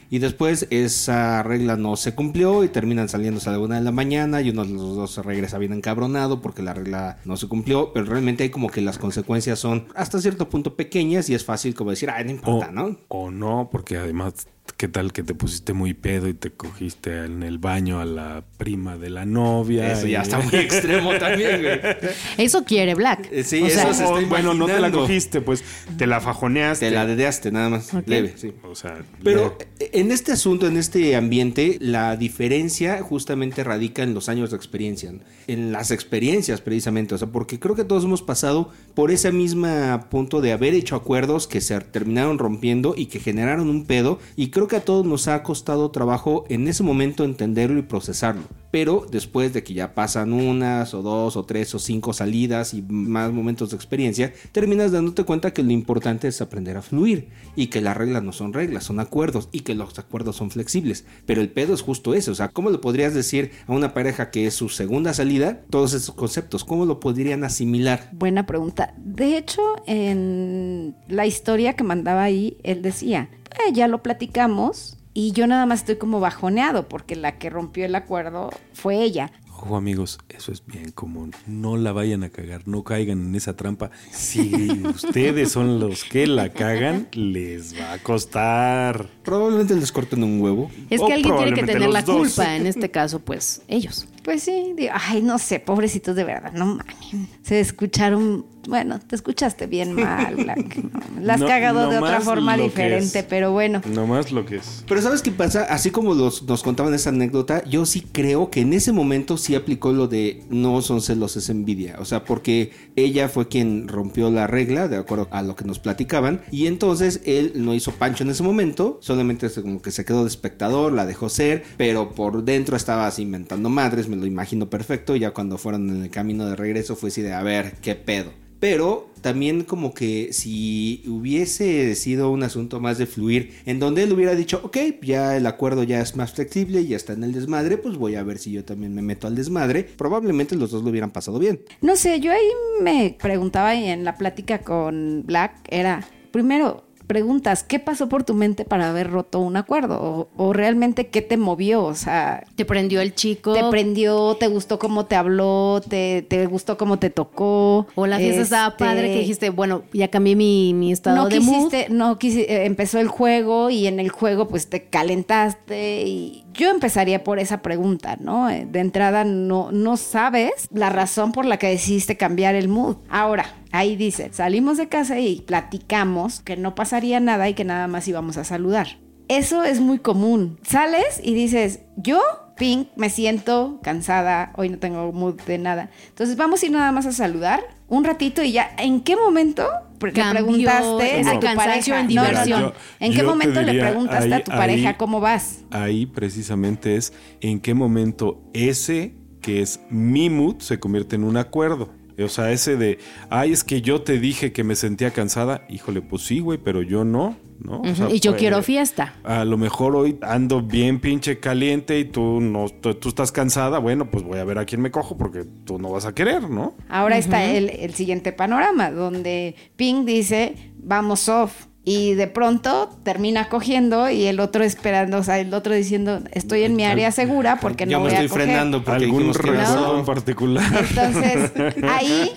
Y 0.09 0.19
después 0.19 0.67
esa 0.69 1.41
regla 1.41 1.75
no 1.75 1.95
se 1.95 2.13
cumplió 2.13 2.63
y 2.63 2.67
terminan 2.67 3.09
saliéndose 3.09 3.49
a 3.49 3.53
la 3.53 3.59
una 3.59 3.75
de 3.77 3.81
la 3.81 3.91
mañana 3.91 4.41
y 4.41 4.51
uno 4.51 4.63
de 4.63 4.71
los 4.71 4.95
dos 4.95 5.11
se 5.11 5.23
regresa 5.23 5.57
bien 5.57 5.73
encabronado 5.73 6.39
porque 6.39 6.61
la 6.61 6.73
regla 6.73 7.17
no 7.25 7.35
se 7.35 7.47
cumplió, 7.47 7.91
pero 7.93 8.05
realmente 8.05 8.43
hay 8.43 8.49
como 8.49 8.69
que 8.69 8.81
las 8.81 8.99
consecuencias 8.99 9.57
son 9.57 9.87
hasta 9.95 10.21
cierto 10.21 10.49
punto 10.49 10.75
pequeñas 10.75 11.29
y 11.31 11.33
es 11.33 11.43
fácil 11.43 11.73
como 11.73 11.89
decir, 11.89 12.11
ay, 12.11 12.25
no 12.25 12.31
importa, 12.31 12.71
¿no? 12.71 12.97
o 13.07 13.31
no, 13.31 13.69
porque 13.71 13.97
además, 13.97 14.47
¿qué 14.83 14.89
tal 14.89 15.13
que 15.13 15.23
te 15.23 15.33
pusiste 15.33 15.71
muy 15.71 15.93
pedo 15.93 16.27
y 16.27 16.33
te 16.33 16.51
cogiste 16.51 17.23
en 17.23 17.41
el 17.41 17.57
baño 17.57 18.01
a 18.01 18.05
la 18.05 18.43
prima 18.57 18.97
de 18.97 19.09
la 19.09 19.25
novia? 19.25 19.89
Eso 19.93 20.07
ya 20.07 20.19
y- 20.19 20.21
está 20.23 20.39
muy 20.39 20.55
extremo 20.55 21.13
también, 21.17 21.61
güey. 21.61 21.79
Eso 22.37 22.65
quiere 22.65 22.93
Black. 22.93 23.29
Eh, 23.31 23.45
sí, 23.45 23.61
O 23.61 23.67
eso 23.67 23.75
sea, 23.75 23.93
se 23.93 24.03
está 24.03 24.15
O, 24.15 24.25
bueno, 24.25 24.53
no 24.53 24.65
te 24.65 24.81
la 24.81 24.91
cogiste, 24.91 25.39
pues 25.39 25.63
te 25.97 26.05
la 26.05 26.19
fajoneaste. 26.19 26.89
Te 26.89 26.91
la 26.93 27.05
dedeaste 27.05 27.49
nada 27.53 27.69
más, 27.69 27.93
Ok. 27.93 28.03
leve, 28.07 28.33
sí. 28.35 28.51
O 28.69 28.75
sea, 28.75 28.97
Pero 29.23 29.57
en 29.79 30.11
este 30.11 30.33
asunto, 30.33 30.67
en 30.67 30.75
este 30.75 31.15
ambiente, 31.15 31.77
la 31.79 32.17
diferencia 32.17 33.01
justamente 33.01 33.63
radica 33.63 34.03
en 34.03 34.13
los 34.13 34.27
años 34.27 34.51
de 34.51 34.57
experiencia, 34.57 35.13
en 35.47 35.71
las 35.71 35.91
experiencias 35.91 36.59
precisamente, 36.59 37.15
o 37.15 37.17
sea, 37.17 37.29
porque 37.29 37.57
creo 37.57 37.75
que 37.75 37.85
todos 37.85 38.03
hemos 38.03 38.21
pasado 38.21 38.69
por 38.95 39.11
ese 39.11 39.31
mismo 39.31 39.63
punto 40.09 40.41
de 40.41 40.51
haber 40.51 40.73
hecho 40.73 40.97
acuerdos 40.97 41.47
que 41.47 41.61
se 41.61 41.79
terminaron 41.79 42.37
rompiendo 42.37 42.95
y 42.97 43.05
que 43.05 43.21
generaron 43.21 43.69
un 43.69 43.85
pedo, 43.85 44.19
y 44.35 44.49
creo 44.49 44.67
que 44.67 44.72
a 44.75 44.85
todos 44.85 45.05
nos 45.05 45.27
ha 45.27 45.43
costado 45.43 45.91
trabajo 45.91 46.45
en 46.49 46.67
ese 46.67 46.83
momento 46.83 47.23
entenderlo 47.23 47.79
y 47.79 47.83
procesarlo. 47.83 48.43
Pero 48.71 49.05
después 49.09 49.53
de 49.53 49.63
que 49.63 49.73
ya 49.73 49.93
pasan 49.93 50.33
unas 50.33 50.93
o 50.93 51.01
dos 51.01 51.37
o 51.37 51.43
tres 51.43 51.75
o 51.75 51.79
cinco 51.79 52.11
salidas 52.11 52.73
y 52.73 52.81
más 52.81 53.31
momentos 53.31 53.69
de 53.69 53.75
experiencia, 53.75 54.33
terminas 54.51 54.91
dándote 54.91 55.23
cuenta 55.23 55.53
que 55.53 55.61
lo 55.61 55.71
importante 55.71 56.27
es 56.27 56.41
aprender 56.41 56.77
a 56.77 56.81
fluir 56.81 57.29
y 57.55 57.67
que 57.67 57.81
las 57.81 57.95
reglas 57.95 58.23
no 58.23 58.31
son 58.31 58.53
reglas, 58.53 58.83
son 58.83 58.99
acuerdos 58.99 59.49
y 59.51 59.59
que 59.59 59.75
los 59.75 59.97
acuerdos 59.99 60.37
son 60.37 60.49
flexibles. 60.49 61.05
Pero 61.25 61.41
el 61.41 61.49
pedo 61.49 61.73
es 61.73 61.81
justo 61.81 62.13
eso, 62.15 62.31
o 62.31 62.35
sea, 62.35 62.49
¿cómo 62.49 62.71
le 62.71 62.79
podrías 62.79 63.13
decir 63.13 63.51
a 63.67 63.73
una 63.73 63.93
pareja 63.93 64.31
que 64.31 64.47
es 64.47 64.55
su 64.55 64.69
segunda 64.69 65.13
salida 65.13 65.61
todos 65.69 65.93
esos 65.93 66.15
conceptos? 66.15 66.63
¿Cómo 66.63 66.85
lo 66.85 66.99
podrían 66.99 67.43
asimilar? 67.43 68.09
Buena 68.11 68.45
pregunta. 68.45 68.93
De 68.97 69.37
hecho, 69.37 69.61
en 69.85 70.95
la 71.07 71.25
historia 71.27 71.73
que 71.73 71.83
mandaba 71.83 72.23
ahí, 72.23 72.57
él 72.63 72.81
decía, 72.81 73.29
"Eh, 73.53 73.73
ya 73.73 73.87
lo 73.87 74.03
platicamos 74.03 74.97
y 75.13 75.31
yo 75.31 75.47
nada 75.47 75.65
más 75.65 75.81
estoy 75.81 75.97
como 75.97 76.19
bajoneado 76.19 76.87
porque 76.87 77.15
la 77.15 77.37
que 77.37 77.49
rompió 77.49 77.85
el 77.85 77.95
acuerdo 77.95 78.49
fue 78.73 79.01
ella. 79.03 79.31
Ojo 79.55 79.77
amigos, 79.77 80.19
eso 80.29 80.51
es 80.51 80.65
bien 80.65 80.91
común. 80.91 81.33
No 81.47 81.77
la 81.77 81.93
vayan 81.93 82.23
a 82.23 82.29
cagar, 82.29 82.67
no 82.67 82.83
caigan 82.83 83.27
en 83.27 83.35
esa 83.35 83.55
trampa. 83.55 83.91
Si 84.11 84.51
ustedes 84.83 85.51
son 85.51 85.79
los 85.79 86.03
que 86.03 86.27
la 86.27 86.49
cagan, 86.49 87.07
les 87.13 87.79
va 87.79 87.93
a 87.93 87.99
costar. 87.99 89.07
Probablemente 89.23 89.75
les 89.75 89.91
corten 89.91 90.23
un 90.23 90.41
huevo. 90.41 90.69
Es 90.89 90.99
que 90.99 91.13
alguien 91.13 91.37
tiene 91.37 91.53
que 91.53 91.63
tener 91.63 91.89
la 91.89 92.01
dos. 92.01 92.17
culpa, 92.17 92.55
en 92.55 92.67
este 92.67 92.91
caso, 92.91 93.19
pues 93.19 93.61
ellos. 93.67 94.07
Pues 94.23 94.43
sí, 94.43 94.73
digo, 94.77 94.93
ay, 94.93 95.21
no 95.21 95.37
sé, 95.37 95.59
pobrecitos 95.59 96.15
de 96.15 96.23
verdad, 96.23 96.53
no 96.53 96.65
mames. 96.65 96.95
Se 97.41 97.59
escucharon, 97.59 98.45
bueno, 98.69 98.97
te 98.99 99.15
escuchaste 99.17 99.67
bien 99.67 99.91
mal, 99.93 100.35
Black. 100.37 100.77
No, 100.77 101.01
La 101.21 101.33
has 101.33 101.39
No- 101.41 101.47
cagado 101.47 101.89
de 101.89 101.97
otra 101.97 102.21
forma 102.21 102.55
diferente, 102.55 103.23
pero 103.23 103.51
bueno. 103.51 103.81
Nomás 103.85 104.31
lo 104.31 104.45
que 104.45 104.55
es. 104.57 104.85
Pero 104.87 105.01
¿sabes 105.01 105.21
qué 105.21 105.31
pasa? 105.31 105.63
Así 105.69 105.91
como 105.91 106.13
los- 106.13 106.43
nos 106.43 106.63
contaban 106.63 106.93
esa 106.93 107.09
anécdota, 107.09 107.63
yo 107.65 107.85
sí 107.85 107.99
creo 108.13 108.49
que 108.49 108.61
en 108.61 108.71
ese 108.71 108.93
momento 108.93 109.35
sí 109.35 109.55
aplicó 109.55 109.91
lo 109.91 110.07
de 110.07 110.43
no 110.49 110.81
son 110.81 111.01
celos, 111.01 111.35
es 111.35 111.49
envidia. 111.49 111.97
O 111.99 112.05
sea, 112.05 112.23
porque 112.23 112.71
ella 112.95 113.27
fue 113.27 113.49
quien 113.49 113.89
rompió 113.89 114.29
la 114.31 114.47
regla, 114.47 114.87
de 114.87 114.95
acuerdo 114.97 115.27
a 115.31 115.41
lo 115.41 115.57
que 115.57 115.65
nos 115.65 115.79
platicaban, 115.79 116.41
y 116.49 116.67
entonces 116.67 117.19
él 117.25 117.51
no 117.55 117.73
hizo 117.73 117.91
pancho 117.91 118.23
en 118.23 118.29
ese 118.29 118.43
momento, 118.43 118.99
solamente 119.01 119.49
como 119.61 119.81
que 119.81 119.91
se 119.91 120.05
quedó 120.05 120.21
de 120.23 120.29
espectador, 120.29 120.93
la 120.93 121.05
dejó 121.05 121.27
ser, 121.27 121.63
pero 121.75 122.11
por 122.11 122.43
dentro 122.45 122.77
estaba 122.77 123.05
así 123.07 123.23
inventando 123.23 123.67
madres, 123.69 124.07
me 124.13 124.21
lo 124.21 124.25
imagino 124.25 124.69
perfecto, 124.69 125.15
ya 125.15 125.31
cuando 125.31 125.57
fueron 125.57 125.89
en 125.89 126.03
el 126.03 126.09
camino 126.09 126.45
de 126.45 126.55
regreso 126.55 126.95
fue 126.95 127.09
así 127.09 127.21
de, 127.21 127.33
a 127.33 127.43
ver, 127.43 127.73
¿qué 127.81 127.95
pedo? 127.95 128.31
Pero 128.59 129.09
también 129.21 129.63
como 129.63 129.93
que 129.93 130.31
si 130.31 131.03
hubiese 131.07 131.95
sido 131.95 132.31
un 132.31 132.43
asunto 132.43 132.79
más 132.79 132.97
de 132.97 133.07
fluir, 133.07 133.53
en 133.65 133.79
donde 133.79 134.03
él 134.03 134.13
hubiera 134.13 134.35
dicho, 134.35 134.61
ok, 134.63 134.77
ya 135.01 135.35
el 135.35 135.45
acuerdo 135.47 135.83
ya 135.83 136.01
es 136.01 136.15
más 136.15 136.33
flexible, 136.33 136.85
ya 136.85 136.95
está 136.95 137.13
en 137.13 137.23
el 137.25 137.33
desmadre, 137.33 137.77
pues 137.77 137.97
voy 137.97 138.15
a 138.15 138.23
ver 138.23 138.37
si 138.37 138.51
yo 138.51 138.63
también 138.63 138.93
me 138.93 139.01
meto 139.01 139.27
al 139.27 139.35
desmadre, 139.35 139.83
probablemente 139.83 140.55
los 140.55 140.71
dos 140.71 140.83
lo 140.83 140.91
hubieran 140.91 141.11
pasado 141.11 141.39
bien. 141.39 141.61
No 141.81 141.97
sé, 141.97 142.21
yo 142.21 142.31
ahí 142.31 142.47
me 142.81 143.17
preguntaba 143.21 143.75
y 143.75 143.85
en 143.85 144.05
la 144.05 144.17
plática 144.17 144.59
con 144.59 145.23
Black 145.25 145.55
era, 145.69 146.07
primero, 146.31 146.85
preguntas, 147.13 147.63
¿qué 147.63 147.77
pasó 147.79 148.09
por 148.09 148.23
tu 148.23 148.33
mente 148.33 148.65
para 148.65 148.89
haber 148.89 149.11
roto 149.11 149.37
un 149.39 149.55
acuerdo? 149.55 149.99
O, 150.01 150.29
o 150.35 150.51
realmente 150.51 151.07
qué 151.09 151.21
te 151.21 151.37
movió? 151.37 151.83
O 151.83 151.93
sea, 151.93 152.43
Te 152.55 152.65
prendió 152.65 153.01
el 153.01 153.13
chico. 153.13 153.53
¿te 153.53 153.63
prendió? 153.69 154.35
¿Te 154.39 154.47
gustó 154.47 154.79
cómo 154.79 155.05
te 155.05 155.15
habló? 155.15 155.79
¿Te, 155.87 156.23
te 156.27 156.47
gustó 156.47 156.75
cómo 156.75 156.97
te 156.97 157.11
tocó? 157.11 157.85
o 157.93 158.07
la 158.07 158.17
fiesta 158.17 158.41
estaba 158.41 158.67
Este, 158.69 158.83
padre 158.83 159.11
que 159.13 159.19
dijiste, 159.19 159.51
bueno, 159.51 159.83
ya 159.93 160.07
cambié 160.07 160.35
mi, 160.35 160.73
mi 160.73 160.91
estado 160.91 161.15
no 161.17 161.29
de 161.29 161.39
mood. 161.39 161.69
quisiste, 161.69 161.93
no 161.93 162.17
quisi- 162.17 162.45
eh, 162.49 162.65
empezó 162.65 162.99
el 162.99 163.07
juego 163.09 163.69
y 163.69 163.85
en 163.85 163.99
el 163.99 164.09
juego 164.09 164.47
pues 164.47 164.67
te 164.69 164.85
calentaste 164.85 166.03
y 166.05 166.43
yo 166.53 166.69
empezaría 166.69 167.23
por 167.23 167.39
esa 167.39 167.61
pregunta, 167.61 168.17
¿no? 168.19 168.49
Eh, 168.49 168.67
De 168.69 168.79
entrada 168.79 169.23
no, 169.23 169.71
no 169.71 169.97
sabes 169.97 170.67
la 170.71 170.89
razón 170.89 171.31
por 171.31 171.45
la 171.45 171.57
que 171.57 171.67
decidiste 171.67 172.17
cambiar 172.17 172.55
el 172.55 172.67
mood. 172.67 172.97
Ahora, 173.09 173.45
ahí 173.73 173.97
dice, 173.97 174.29
salimos 174.31 174.77
de 174.77 174.87
casa 174.87 175.19
y 175.19 175.41
platicamos 175.41 176.39
que 176.39 176.55
no 176.55 176.75
pasaría 176.75 177.19
nada 177.19 177.49
y 177.49 177.53
que 177.55 177.65
nada 177.65 177.87
más 177.87 178.07
íbamos 178.07 178.37
a 178.37 178.45
saludar. 178.45 178.87
Eso 179.27 179.63
es 179.63 179.79
muy 179.81 179.99
común. 179.99 180.59
Sales 180.63 181.19
y 181.23 181.33
dices, 181.33 181.79
yo, 181.97 182.21
Pink, 182.57 182.89
me 182.95 183.09
siento 183.09 183.79
cansada, 183.81 184.53
hoy 184.57 184.69
no 184.69 184.77
tengo 184.77 185.11
mood 185.11 185.41
de 185.41 185.57
nada. 185.57 185.89
Entonces 186.09 186.37
vamos 186.37 186.61
a 186.61 186.65
ir 186.67 186.71
nada 186.71 186.91
más 186.91 187.05
a 187.07 187.11
saludar 187.11 187.61
un 187.87 188.03
ratito 188.03 188.43
y 188.43 188.51
ya, 188.51 188.71
¿en 188.77 189.01
qué 189.01 189.15
momento? 189.15 189.67
Porque 189.99 190.19
Cambió 190.21 190.43
preguntaste 190.45 191.21
a 191.29 191.39
tu 191.39 191.47
pareja. 191.55 191.99
en 191.99 192.07
diversión. 192.07 192.61
no. 192.61 192.67
Yo- 192.69 192.73
¿En 192.99 193.13
qué 193.13 193.23
momento 193.23 193.61
le 193.61 193.79
preguntaste 193.79 194.25
ahí- 194.25 194.33
a 194.33 194.43
tu 194.43 194.51
pareja 194.51 194.89
ahí- 194.89 194.95
cómo 194.97 195.19
vas? 195.19 195.59
Ahí 195.71 196.05
precisamente 196.05 196.95
es 196.97 197.13
en 197.41 197.59
qué 197.59 197.73
momento 197.73 198.41
ese 198.53 199.15
que 199.41 199.61
es 199.61 199.79
mi 199.89 200.29
mood 200.29 200.59
se 200.59 200.79
convierte 200.79 201.15
en 201.15 201.23
un 201.23 201.37
acuerdo. 201.37 201.89
O 202.19 202.29
sea, 202.29 202.51
ese 202.51 202.77
de, 202.77 202.99
ay, 203.29 203.51
es 203.51 203.63
que 203.63 203.81
yo 203.81 204.01
te 204.01 204.19
dije 204.19 204.51
que 204.51 204.63
me 204.63 204.75
sentía 204.75 205.11
cansada. 205.11 205.65
Híjole, 205.69 206.01
pues 206.01 206.23
sí, 206.23 206.39
güey, 206.39 206.59
pero 206.59 206.81
yo 206.81 207.03
no, 207.03 207.37
¿no? 207.59 207.81
O 207.81 207.95
sea, 207.95 208.09
y 208.09 208.19
yo 208.19 208.31
pues, 208.31 208.39
quiero 208.39 208.61
fiesta. 208.61 209.15
A 209.23 209.45
lo 209.45 209.57
mejor 209.57 209.95
hoy 209.95 210.17
ando 210.21 210.61
bien 210.61 210.99
pinche 210.99 211.39
caliente 211.39 211.99
y 211.99 212.05
tú 212.05 212.39
no 212.39 212.67
tú, 212.69 212.93
tú 212.95 213.09
estás 213.09 213.31
cansada. 213.31 213.79
Bueno, 213.79 214.11
pues 214.11 214.23
voy 214.23 214.39
a 214.39 214.43
ver 214.43 214.59
a 214.59 214.65
quién 214.65 214.81
me 214.81 214.91
cojo 214.91 215.17
porque 215.17 215.43
tú 215.65 215.79
no 215.79 215.89
vas 215.89 216.05
a 216.05 216.13
querer, 216.13 216.49
¿no? 216.49 216.75
Ahora 216.89 217.17
está 217.17 217.43
el, 217.43 217.69
el 217.69 217.93
siguiente 217.93 218.31
panorama, 218.31 218.91
donde 218.91 219.55
Pink 219.75 220.05
dice, 220.05 220.71
vamos 220.77 221.29
off. 221.29 221.67
Y 221.85 222.13
de 222.13 222.27
pronto 222.27 222.89
termina 223.03 223.49
cogiendo 223.49 224.09
y 224.09 224.23
el 224.23 224.39
otro 224.39 224.63
esperando, 224.63 225.17
o 225.17 225.23
sea, 225.23 225.39
el 225.39 225.53
otro 225.53 225.73
diciendo, 225.73 226.21
estoy 226.31 226.63
en 226.63 226.77
mi 226.77 226.85
área 226.85 227.11
segura 227.11 227.57
porque 227.59 227.85
Yo 227.85 227.97
no 227.99 228.05
me 228.05 228.09
voy 228.09 228.13
estoy 228.13 228.25
a 228.25 228.29
coger. 228.29 228.45
frenando 228.45 228.83
porque 228.85 229.03
¿Algún 229.03 229.33
recuerdo 229.33 229.99
en 229.99 230.05
particular? 230.05 230.63
Entonces, 230.89 231.51
ahí, 231.89 232.31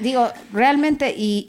digo, 0.00 0.28
realmente, 0.52 1.14
y, 1.16 1.46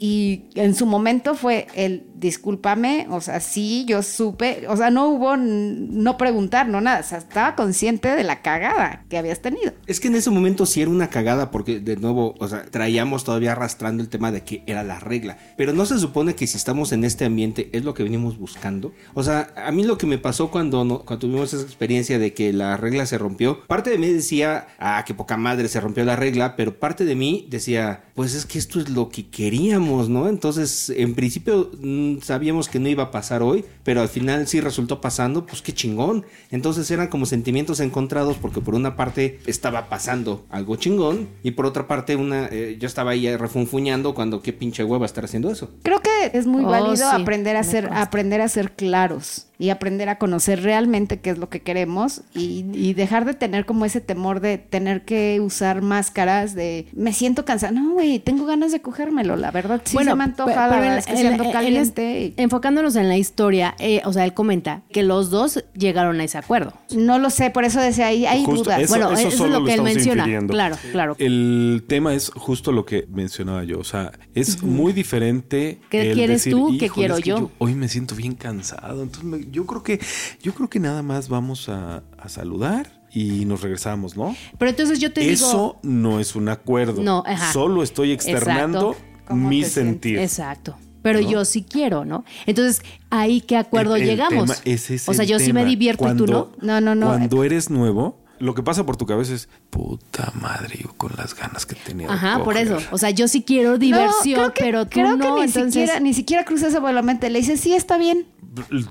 y 0.54 0.60
en 0.60 0.76
su 0.76 0.86
momento 0.86 1.34
fue 1.34 1.66
el 1.74 2.04
discúlpame, 2.20 3.06
o 3.10 3.20
sea, 3.20 3.40
sí, 3.40 3.84
yo 3.88 4.02
supe, 4.02 4.64
o 4.68 4.76
sea, 4.76 4.90
no 4.90 5.08
hubo 5.08 5.36
no 5.36 6.16
preguntar, 6.16 6.68
no 6.68 6.80
nada, 6.80 7.00
o 7.00 7.02
sea, 7.02 7.18
estaba 7.18 7.54
consciente 7.56 8.08
de 8.08 8.24
la 8.24 8.42
cagada 8.42 9.04
que 9.08 9.18
habías 9.18 9.40
tenido. 9.40 9.72
Es 9.86 10.00
que 10.00 10.08
en 10.08 10.14
ese 10.16 10.30
momento 10.30 10.66
sí 10.66 10.80
era 10.82 10.90
una 10.90 11.10
cagada 11.10 11.50
porque 11.50 11.80
de 11.80 11.96
nuevo, 11.96 12.34
o 12.38 12.48
sea, 12.48 12.64
traíamos 12.64 13.24
todavía 13.24 13.52
arrastrando 13.52 14.02
el 14.02 14.08
tema 14.08 14.30
de 14.32 14.42
que 14.42 14.62
era 14.66 14.82
la 14.84 15.00
regla. 15.00 15.38
Pero 15.56 15.72
no 15.72 15.86
se 15.86 15.98
supone 15.98 16.34
que 16.34 16.46
si 16.46 16.56
estamos 16.56 16.92
en 16.92 17.04
este 17.04 17.24
ambiente 17.24 17.70
es 17.72 17.84
lo 17.84 17.94
que 17.94 18.02
venimos 18.02 18.38
buscando. 18.38 18.92
O 19.14 19.22
sea, 19.22 19.52
a 19.56 19.70
mí 19.72 19.84
lo 19.84 19.98
que 19.98 20.06
me 20.06 20.18
pasó 20.18 20.50
cuando, 20.50 20.84
no- 20.84 21.00
cuando 21.00 21.26
tuvimos 21.26 21.52
esa 21.52 21.62
experiencia 21.64 22.18
de 22.18 22.32
que 22.34 22.52
la 22.52 22.76
regla 22.76 23.06
se 23.06 23.18
rompió, 23.18 23.66
parte 23.66 23.90
de 23.90 23.98
mí 23.98 24.08
decía, 24.08 24.68
ah, 24.78 25.02
qué 25.06 25.14
poca 25.14 25.36
madre 25.36 25.68
se 25.68 25.80
rompió 25.80 26.04
la 26.04 26.16
regla, 26.16 26.56
pero 26.56 26.78
parte 26.78 27.04
de 27.04 27.14
mí 27.16 27.46
decía, 27.50 28.04
pues 28.14 28.34
es 28.34 28.46
que 28.46 28.58
esto 28.58 28.80
es 28.80 28.88
lo 28.90 29.08
que 29.08 29.28
queríamos, 29.28 30.08
¿no? 30.08 30.28
Entonces, 30.28 30.90
en 30.90 31.14
principio 31.14 31.70
mm, 31.80 32.09
sabíamos 32.22 32.68
que 32.68 32.78
no 32.78 32.88
iba 32.88 33.04
a 33.04 33.10
pasar 33.10 33.42
hoy, 33.42 33.64
pero 33.84 34.00
al 34.00 34.08
final 34.08 34.46
sí 34.46 34.60
resultó 34.60 35.00
pasando, 35.00 35.46
pues 35.46 35.62
qué 35.62 35.72
chingón. 35.72 36.24
Entonces 36.50 36.90
eran 36.90 37.08
como 37.08 37.26
sentimientos 37.26 37.80
encontrados 37.80 38.36
porque 38.36 38.60
por 38.60 38.74
una 38.74 38.96
parte 38.96 39.38
estaba 39.46 39.88
pasando 39.88 40.44
algo 40.50 40.76
chingón 40.76 41.28
y 41.42 41.52
por 41.52 41.66
otra 41.66 41.86
parte 41.86 42.16
una 42.16 42.46
eh, 42.50 42.76
yo 42.80 42.86
estaba 42.86 43.12
ahí 43.12 43.34
refunfuñando 43.36 44.14
cuando 44.14 44.42
qué 44.42 44.52
pinche 44.52 44.84
hueva 44.84 45.06
estar 45.06 45.24
haciendo 45.24 45.50
eso. 45.50 45.70
Creo 45.82 46.00
que 46.00 46.30
es 46.32 46.46
muy 46.46 46.64
Oh, 46.64 46.68
válido 46.68 46.96
sí, 46.96 47.02
aprender 47.12 47.56
a 47.56 47.60
me 47.60 47.64
ser, 47.64 47.84
consta. 47.84 48.02
aprender 48.02 48.40
a 48.40 48.48
ser 48.48 48.72
claros 48.72 49.46
y 49.60 49.70
aprender 49.70 50.08
a 50.08 50.18
conocer 50.18 50.62
realmente 50.62 51.20
qué 51.20 51.30
es 51.30 51.38
lo 51.38 51.48
que 51.48 51.60
queremos 51.60 52.22
y, 52.34 52.64
y 52.72 52.94
dejar 52.94 53.24
de 53.26 53.34
tener 53.34 53.64
como 53.66 53.84
ese 53.84 54.00
temor 54.00 54.40
de 54.40 54.58
tener 54.58 55.04
que 55.04 55.38
usar 55.40 55.82
máscaras 55.82 56.54
de 56.54 56.86
me 56.92 57.12
siento 57.12 57.44
cansada. 57.44 57.70
No, 57.72 57.92
güey, 57.92 58.18
tengo 58.18 58.46
ganas 58.46 58.72
de 58.72 58.80
cogérmelo, 58.80 59.36
la 59.36 59.50
verdad 59.52 59.82
sí 59.84 59.96
se 59.96 60.14
me 60.16 60.24
antoja, 60.24 60.66
la 60.66 60.80
verdad 60.80 60.98
es 60.98 61.06
que 61.06 61.12
en- 61.20 61.52
caliente. 61.52 62.24
en- 62.26 62.34
enfocándonos 62.38 62.96
en 62.96 63.08
la 63.08 63.16
historia, 63.18 63.74
eh, 63.78 64.00
o 64.04 64.12
sea, 64.12 64.24
él 64.24 64.34
comenta 64.34 64.82
que 64.90 65.02
los 65.02 65.30
dos 65.30 65.62
llegaron 65.76 66.18
a 66.20 66.24
ese 66.24 66.38
acuerdo. 66.38 66.72
No 66.96 67.18
lo 67.18 67.28
sé, 67.30 67.50
por 67.50 67.64
eso 67.64 67.80
decía, 67.80 68.06
ahí 68.06 68.24
hay 68.26 68.42
Justo, 68.44 68.64
dudas. 68.64 68.80
eso- 68.80 68.88
bueno, 68.94 69.12
eso, 69.12 69.28
es 69.28 69.34
solo 69.34 69.50
lo 69.54 69.60
lo 69.60 69.66
que 69.66 69.74
él 69.74 69.82
menciona. 69.82 70.22
infiriendo. 70.22 70.52
Claro, 70.54 70.76
claro. 70.92 71.16
El 71.18 71.84
tema 71.86 72.14
es 72.14 72.30
justo 72.34 72.72
lo 72.72 72.86
que 72.86 73.06
mencionaba 73.10 73.62
yo. 73.64 73.78
O 73.78 73.84
sea, 73.84 74.10
es 74.34 74.62
muy 74.62 74.92
diferente. 74.92 75.80
¿Qué 75.90 76.08
el 76.10 76.14
quieres 76.14 76.44
decir, 76.44 76.52
tú? 76.54 76.68
¿Qué 76.78 76.86
"Híjole, 76.86 76.94
quiero 76.94 77.14
es 77.16 77.22
que 77.24 77.28
yo?" 77.30 77.50
Hoy 77.58 77.74
me 77.74 77.88
siento 77.88 78.14
bien 78.14 78.34
cansado. 78.34 79.02
Entonces, 79.02 79.24
me- 79.24 79.49
yo 79.50 79.66
creo 79.66 79.82
que, 79.82 80.00
yo 80.42 80.54
creo 80.54 80.68
que 80.68 80.80
nada 80.80 81.02
más 81.02 81.28
vamos 81.28 81.68
a, 81.68 82.02
a 82.18 82.28
saludar 82.28 83.00
y 83.12 83.44
nos 83.44 83.60
regresamos, 83.62 84.16
¿no? 84.16 84.36
Pero 84.58 84.70
entonces 84.70 84.98
yo 85.00 85.12
te 85.12 85.30
Eso 85.30 85.46
digo. 85.50 85.78
no 85.82 86.20
es 86.20 86.36
un 86.36 86.48
acuerdo. 86.48 87.02
No, 87.02 87.22
ajá. 87.26 87.52
Solo 87.52 87.82
estoy 87.82 88.12
externando 88.12 88.96
¿Cómo 89.26 89.48
mi 89.48 89.64
sentir. 89.64 90.18
Exacto. 90.18 90.76
Pero 91.02 91.20
¿No? 91.20 91.30
yo 91.30 91.44
sí 91.46 91.62
quiero, 91.68 92.04
¿no? 92.04 92.24
Entonces, 92.46 92.82
¿ahí 93.08 93.40
qué 93.40 93.56
acuerdo 93.56 93.96
El- 93.96 94.02
el 94.02 94.08
llegamos? 94.08 94.44
tema 94.46 94.56
es 94.64 95.08
o 95.08 95.14
sea, 95.14 95.22
el 95.24 95.30
yo 95.30 95.38
sí 95.38 95.52
me 95.52 95.60
tema. 95.60 95.70
divierto 95.70 96.04
y 96.12 96.16
tú 96.16 96.26
no. 96.26 96.46
Cuando- 96.50 96.56
No, 96.66 96.80
no, 96.80 96.94
no. 96.94 97.06
Cuando 97.06 97.42
eres 97.44 97.70
nuevo, 97.70 98.18
lo 98.38 98.54
que 98.54 98.62
pasa 98.62 98.84
por 98.84 98.96
tu 98.96 99.06
cabeza 99.06 99.34
es 99.34 99.48
puta 99.70 100.32
madre, 100.40 100.78
yo 100.82 100.92
con 100.96 101.12
las 101.16 101.34
ganas 101.34 101.64
que 101.66 101.74
tenía. 101.74 102.06
de 102.06 102.12
Ajá, 102.12 102.36
por 102.44 102.54
coger". 102.54 102.66
eso. 102.66 102.78
O 102.90 102.98
sea, 102.98 103.10
yo 103.10 103.28
sí 103.28 103.42
quiero 103.42 103.78
diversión, 103.78 104.40
No, 104.42 104.52
creo 104.52 104.54
que- 104.54 104.62
pero 104.64 104.84
tú 104.84 104.90
creo 104.90 105.16
no. 105.16 105.24
que 105.36 105.40
ni 105.40 105.46
entonces, 105.46 105.72
siquiera 105.72 106.00
ni 106.00 106.12
siquiera 106.14 106.44
cruza 106.44 106.68
esa 106.68 106.80
por 106.80 106.92
la 106.92 107.02
mente. 107.02 107.30
Le 107.30 107.38
dice, 107.38 107.56
sí, 107.56 107.72
está 107.74 107.96
bien. 107.96 108.26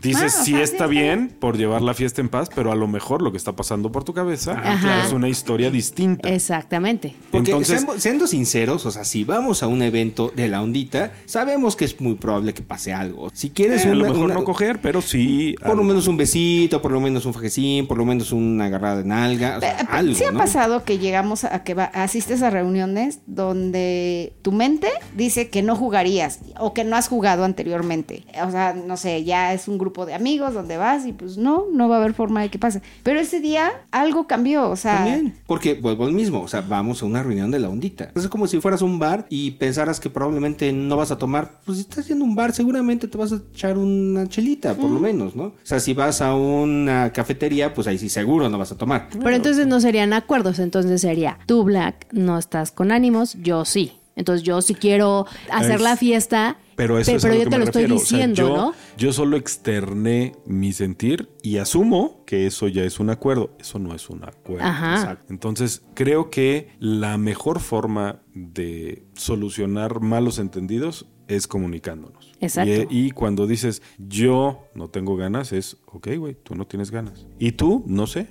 Dices, 0.01 0.35
Ah, 0.37 0.41
o 0.41 0.45
sí 0.45 0.51
sea, 0.53 0.61
está 0.63 0.87
bien 0.87 1.35
por 1.37 1.57
llevar 1.57 1.81
la 1.81 1.93
fiesta 1.93 2.21
en 2.21 2.29
paz, 2.29 2.49
pero 2.55 2.71
a 2.71 2.75
lo 2.75 2.87
mejor 2.87 3.21
lo 3.21 3.31
que 3.31 3.37
está 3.37 3.57
pasando 3.57 3.91
por 3.91 4.05
tu 4.05 4.13
cabeza 4.13 4.53
Ajá. 4.53 5.05
es 5.05 5.11
una 5.11 5.27
historia 5.27 5.69
distinta. 5.69 6.29
Exactamente. 6.29 7.13
Porque 7.29 7.51
Entonces, 7.51 7.85
siendo 7.97 8.25
sinceros, 8.25 8.85
o 8.85 8.91
sea, 8.91 9.03
si 9.03 9.25
vamos 9.25 9.61
a 9.61 9.67
un 9.67 9.81
evento 9.81 10.31
de 10.33 10.47
la 10.47 10.61
ondita, 10.61 11.11
sabemos 11.25 11.75
que 11.75 11.83
es 11.83 11.99
muy 11.99 12.15
probable 12.15 12.53
que 12.53 12.61
pase 12.61 12.93
algo. 12.93 13.29
Si 13.33 13.49
quieres 13.49 13.83
eh, 13.85 13.89
a 13.89 13.95
lo 13.95 14.05
mejor 14.05 14.17
una- 14.25 14.33
no 14.35 14.45
coger, 14.45 14.79
pero 14.81 15.01
sí. 15.01 15.55
por 15.65 15.75
lo 15.75 15.83
menos 15.83 16.07
un 16.07 16.15
besito, 16.15 16.81
por 16.81 16.91
lo 16.93 17.01
menos 17.01 17.25
un 17.25 17.33
fajecín, 17.33 17.85
por 17.85 17.97
lo 17.97 18.05
menos 18.05 18.31
una 18.31 18.65
agarrada 18.65 18.99
de 18.99 19.03
nalga, 19.05 19.57
o 19.57 19.59
sea, 19.59 19.79
algo, 19.91 20.15
sí 20.15 20.23
ha 20.23 20.31
¿no? 20.31 20.39
pasado 20.39 20.85
que 20.85 20.99
llegamos 20.99 21.43
a 21.43 21.63
que 21.63 21.73
va- 21.73 21.85
asistes 21.93 22.41
a 22.43 22.49
reuniones 22.49 23.19
donde 23.27 24.33
tu 24.41 24.51
mente 24.53 24.87
dice 25.15 25.49
que 25.49 25.61
no 25.61 25.75
jugarías 25.75 26.39
o 26.59 26.73
que 26.73 26.83
no 26.85 26.95
has 26.95 27.07
jugado 27.09 27.43
anteriormente. 27.43 28.23
O 28.45 28.51
sea, 28.51 28.73
no 28.73 28.95
sé, 28.95 29.23
ya 29.25 29.48
ya 29.49 29.53
es 29.53 29.67
un 29.67 29.77
grupo 29.77 30.05
de 30.05 30.13
amigos 30.13 30.53
donde 30.53 30.77
vas 30.77 31.05
y 31.05 31.13
pues 31.13 31.37
no, 31.37 31.65
no 31.71 31.89
va 31.89 31.95
a 31.95 31.99
haber 31.99 32.13
forma 32.13 32.41
de 32.41 32.49
que 32.49 32.59
pase. 32.59 32.81
Pero 33.03 33.19
ese 33.19 33.39
día 33.39 33.71
algo 33.91 34.27
cambió, 34.27 34.69
o 34.69 34.75
sea... 34.75 34.97
También, 34.97 35.35
porque 35.47 35.75
vuelvo 35.75 36.05
al 36.05 36.13
mismo, 36.13 36.41
o 36.41 36.47
sea, 36.47 36.61
vamos 36.61 37.01
a 37.01 37.05
una 37.05 37.23
reunión 37.23 37.51
de 37.51 37.59
la 37.59 37.69
ondita. 37.69 38.11
Es 38.15 38.27
como 38.27 38.47
si 38.47 38.59
fueras 38.59 38.81
a 38.81 38.85
un 38.85 38.99
bar 38.99 39.25
y 39.29 39.51
pensaras 39.51 39.99
que 39.99 40.09
probablemente 40.09 40.71
no 40.71 40.97
vas 40.97 41.11
a 41.11 41.17
tomar, 41.17 41.59
pues 41.65 41.77
si 41.77 41.83
estás 41.83 41.99
haciendo 41.99 42.25
un 42.25 42.35
bar 42.35 42.53
seguramente 42.53 43.07
te 43.07 43.17
vas 43.17 43.31
a 43.31 43.41
echar 43.53 43.77
una 43.77 44.27
chelita, 44.27 44.75
por 44.75 44.89
lo 44.89 44.99
menos, 44.99 45.35
¿no? 45.35 45.43
O 45.45 45.53
sea, 45.63 45.79
si 45.79 45.93
vas 45.93 46.21
a 46.21 46.35
una 46.35 47.11
cafetería, 47.11 47.73
pues 47.73 47.87
ahí 47.87 47.97
sí 47.97 48.09
seguro 48.09 48.49
no 48.49 48.57
vas 48.57 48.71
a 48.71 48.77
tomar. 48.77 49.09
Pero 49.11 49.35
entonces 49.35 49.67
no 49.67 49.79
serían 49.79 50.13
acuerdos, 50.13 50.59
entonces 50.59 51.01
sería, 51.01 51.39
tú 51.45 51.63
Black 51.63 52.07
no 52.11 52.37
estás 52.37 52.71
con 52.71 52.91
ánimos, 52.91 53.35
yo 53.41 53.65
sí. 53.65 53.98
Entonces 54.19 54.43
yo 54.45 54.61
sí 54.61 54.75
quiero 54.75 55.25
hacer 55.49 55.75
Es- 55.77 55.81
la 55.81 55.95
fiesta, 55.97 56.57
Pero 56.75 56.99
eso 56.99 57.11
pero 57.21 57.33
lo 57.35 57.43
yo 57.43 57.49
te 57.49 57.57
lo 57.57 57.63
estoy 57.63 57.81
refiero. 57.83 57.95
O 57.95 58.05
sea, 58.05 58.17
diciendo, 58.17 58.35
yo, 58.35 58.55
¿no? 58.57 58.73
Yo 58.97 59.13
solo 59.13 59.37
externé 59.37 60.33
mi 60.45 60.71
sentir 60.73 61.29
y 61.41 61.57
asumo 61.57 62.23
que 62.25 62.45
eso 62.45 62.67
ya 62.67 62.83
es 62.83 62.99
un 62.99 63.09
acuerdo. 63.09 63.55
Eso 63.59 63.79
no 63.79 63.95
es 63.95 64.09
un 64.09 64.23
acuerdo. 64.23 64.65
Ajá. 64.65 64.95
Exacto. 64.95 65.33
Entonces, 65.33 65.83
creo 65.95 66.29
que 66.29 66.69
la 66.79 67.17
mejor 67.17 67.59
forma 67.59 68.21
de 68.33 69.05
solucionar 69.15 69.99
malos 70.01 70.37
entendidos 70.39 71.05
es 71.27 71.47
comunicándonos. 71.47 72.31
Exacto. 72.41 72.71
Y, 72.89 73.07
y 73.07 73.11
cuando 73.11 73.45
dices, 73.47 73.81
yo 73.97 74.63
no 74.73 74.89
tengo 74.89 75.15
ganas, 75.15 75.53
es, 75.53 75.77
ok, 75.85 76.07
güey, 76.17 76.35
tú 76.35 76.55
no 76.55 76.65
tienes 76.65 76.91
ganas. 76.91 77.25
Y 77.37 77.51
tú, 77.53 77.83
no 77.87 78.07
sé. 78.07 78.27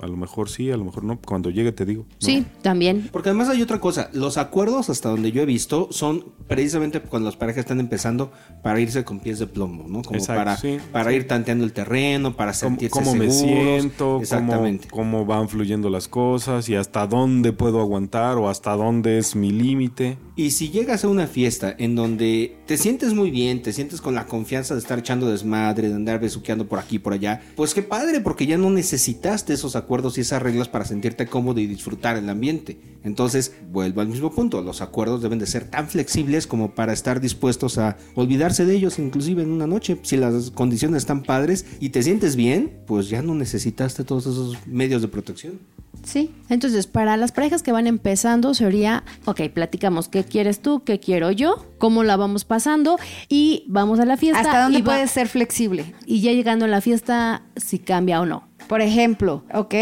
A 0.00 0.06
lo 0.06 0.16
mejor 0.16 0.48
sí, 0.48 0.70
a 0.70 0.76
lo 0.76 0.84
mejor 0.84 1.04
no. 1.04 1.18
Cuando 1.20 1.50
llegue 1.50 1.72
te 1.72 1.84
digo. 1.84 2.06
¿no? 2.08 2.16
Sí, 2.18 2.46
también. 2.62 3.08
Porque 3.12 3.30
además 3.30 3.48
hay 3.48 3.62
otra 3.62 3.80
cosa, 3.80 4.10
los 4.12 4.38
acuerdos 4.38 4.90
hasta 4.90 5.08
donde 5.08 5.32
yo 5.32 5.42
he 5.42 5.46
visto 5.46 5.88
son 5.90 6.24
precisamente 6.46 7.00
cuando 7.00 7.28
las 7.28 7.36
parejas 7.36 7.60
están 7.60 7.80
empezando 7.80 8.30
para 8.62 8.80
irse 8.80 9.04
con 9.04 9.20
pies 9.20 9.38
de 9.38 9.46
plomo, 9.46 9.84
¿no? 9.88 10.02
Como 10.02 10.18
Exacto, 10.18 10.40
para, 10.40 10.56
sí, 10.56 10.78
para 10.92 11.12
ir 11.12 11.26
tanteando 11.26 11.64
el 11.64 11.72
terreno, 11.72 12.34
para 12.36 12.52
cómo, 12.52 12.60
sentirse 12.60 12.92
cómo 12.98 13.14
me 13.14 13.30
seguros. 13.30 13.58
siento, 13.58 14.04
cómo, 14.06 14.20
Exactamente. 14.22 14.88
cómo 14.88 15.24
van 15.26 15.48
fluyendo 15.48 15.90
las 15.90 16.08
cosas 16.08 16.68
y 16.68 16.76
hasta 16.76 17.06
dónde 17.06 17.52
puedo 17.52 17.80
aguantar 17.80 18.36
o 18.38 18.48
hasta 18.48 18.74
dónde 18.76 19.18
es 19.18 19.36
mi 19.36 19.50
límite. 19.50 20.18
Y 20.38 20.52
si 20.52 20.70
llegas 20.70 21.02
a 21.02 21.08
una 21.08 21.26
fiesta 21.26 21.74
en 21.76 21.96
donde 21.96 22.58
te 22.64 22.76
sientes 22.76 23.12
muy 23.12 23.32
bien, 23.32 23.60
te 23.60 23.72
sientes 23.72 24.00
con 24.00 24.14
la 24.14 24.26
confianza 24.26 24.74
de 24.74 24.78
estar 24.78 25.00
echando 25.00 25.28
desmadre, 25.28 25.88
de 25.88 25.96
andar 25.96 26.20
besuqueando 26.20 26.68
por 26.68 26.78
aquí 26.78 26.94
y 26.94 26.98
por 27.00 27.12
allá, 27.12 27.42
pues 27.56 27.74
qué 27.74 27.82
padre, 27.82 28.20
porque 28.20 28.46
ya 28.46 28.56
no 28.56 28.70
necesitaste 28.70 29.52
esos 29.52 29.74
acuerdos 29.74 30.16
y 30.16 30.20
esas 30.20 30.40
reglas 30.40 30.68
para 30.68 30.84
sentirte 30.84 31.26
cómodo 31.26 31.58
y 31.58 31.66
disfrutar 31.66 32.16
el 32.16 32.28
ambiente. 32.28 32.78
Entonces, 33.02 33.52
vuelvo 33.72 34.00
al 34.00 34.06
mismo 34.06 34.30
punto, 34.30 34.62
los 34.62 34.80
acuerdos 34.80 35.22
deben 35.22 35.40
de 35.40 35.46
ser 35.48 35.64
tan 35.64 35.88
flexibles 35.88 36.46
como 36.46 36.72
para 36.72 36.92
estar 36.92 37.20
dispuestos 37.20 37.76
a 37.76 37.96
olvidarse 38.14 38.64
de 38.64 38.76
ellos, 38.76 39.00
inclusive 39.00 39.42
en 39.42 39.50
una 39.50 39.66
noche. 39.66 39.98
Si 40.02 40.16
las 40.16 40.52
condiciones 40.52 40.98
están 40.98 41.24
padres 41.24 41.66
y 41.80 41.88
te 41.88 42.04
sientes 42.04 42.36
bien, 42.36 42.78
pues 42.86 43.08
ya 43.08 43.22
no 43.22 43.34
necesitaste 43.34 44.04
todos 44.04 44.26
esos 44.26 44.56
medios 44.68 45.02
de 45.02 45.08
protección. 45.08 45.58
Sí. 46.08 46.30
Entonces, 46.48 46.86
para 46.86 47.18
las 47.18 47.32
parejas 47.32 47.62
que 47.62 47.70
van 47.70 47.86
empezando, 47.86 48.54
sería, 48.54 49.04
ok, 49.26 49.42
platicamos 49.52 50.08
qué 50.08 50.24
quieres 50.24 50.60
tú, 50.60 50.82
qué 50.82 50.98
quiero 51.00 51.30
yo, 51.30 51.66
cómo 51.76 52.02
la 52.02 52.16
vamos 52.16 52.46
pasando 52.46 52.98
y 53.28 53.64
vamos 53.68 54.00
a 54.00 54.06
la 54.06 54.16
fiesta. 54.16 54.40
¿Hasta 54.40 54.62
dónde 54.62 54.82
puedes 54.82 55.10
ser 55.10 55.28
flexible? 55.28 55.94
Y 56.06 56.22
ya 56.22 56.32
llegando 56.32 56.64
a 56.64 56.68
la 56.68 56.80
fiesta, 56.80 57.42
si 57.56 57.78
cambia 57.78 58.22
o 58.22 58.26
no. 58.26 58.48
Por 58.68 58.80
ejemplo, 58.80 59.44
ok, 59.52 59.74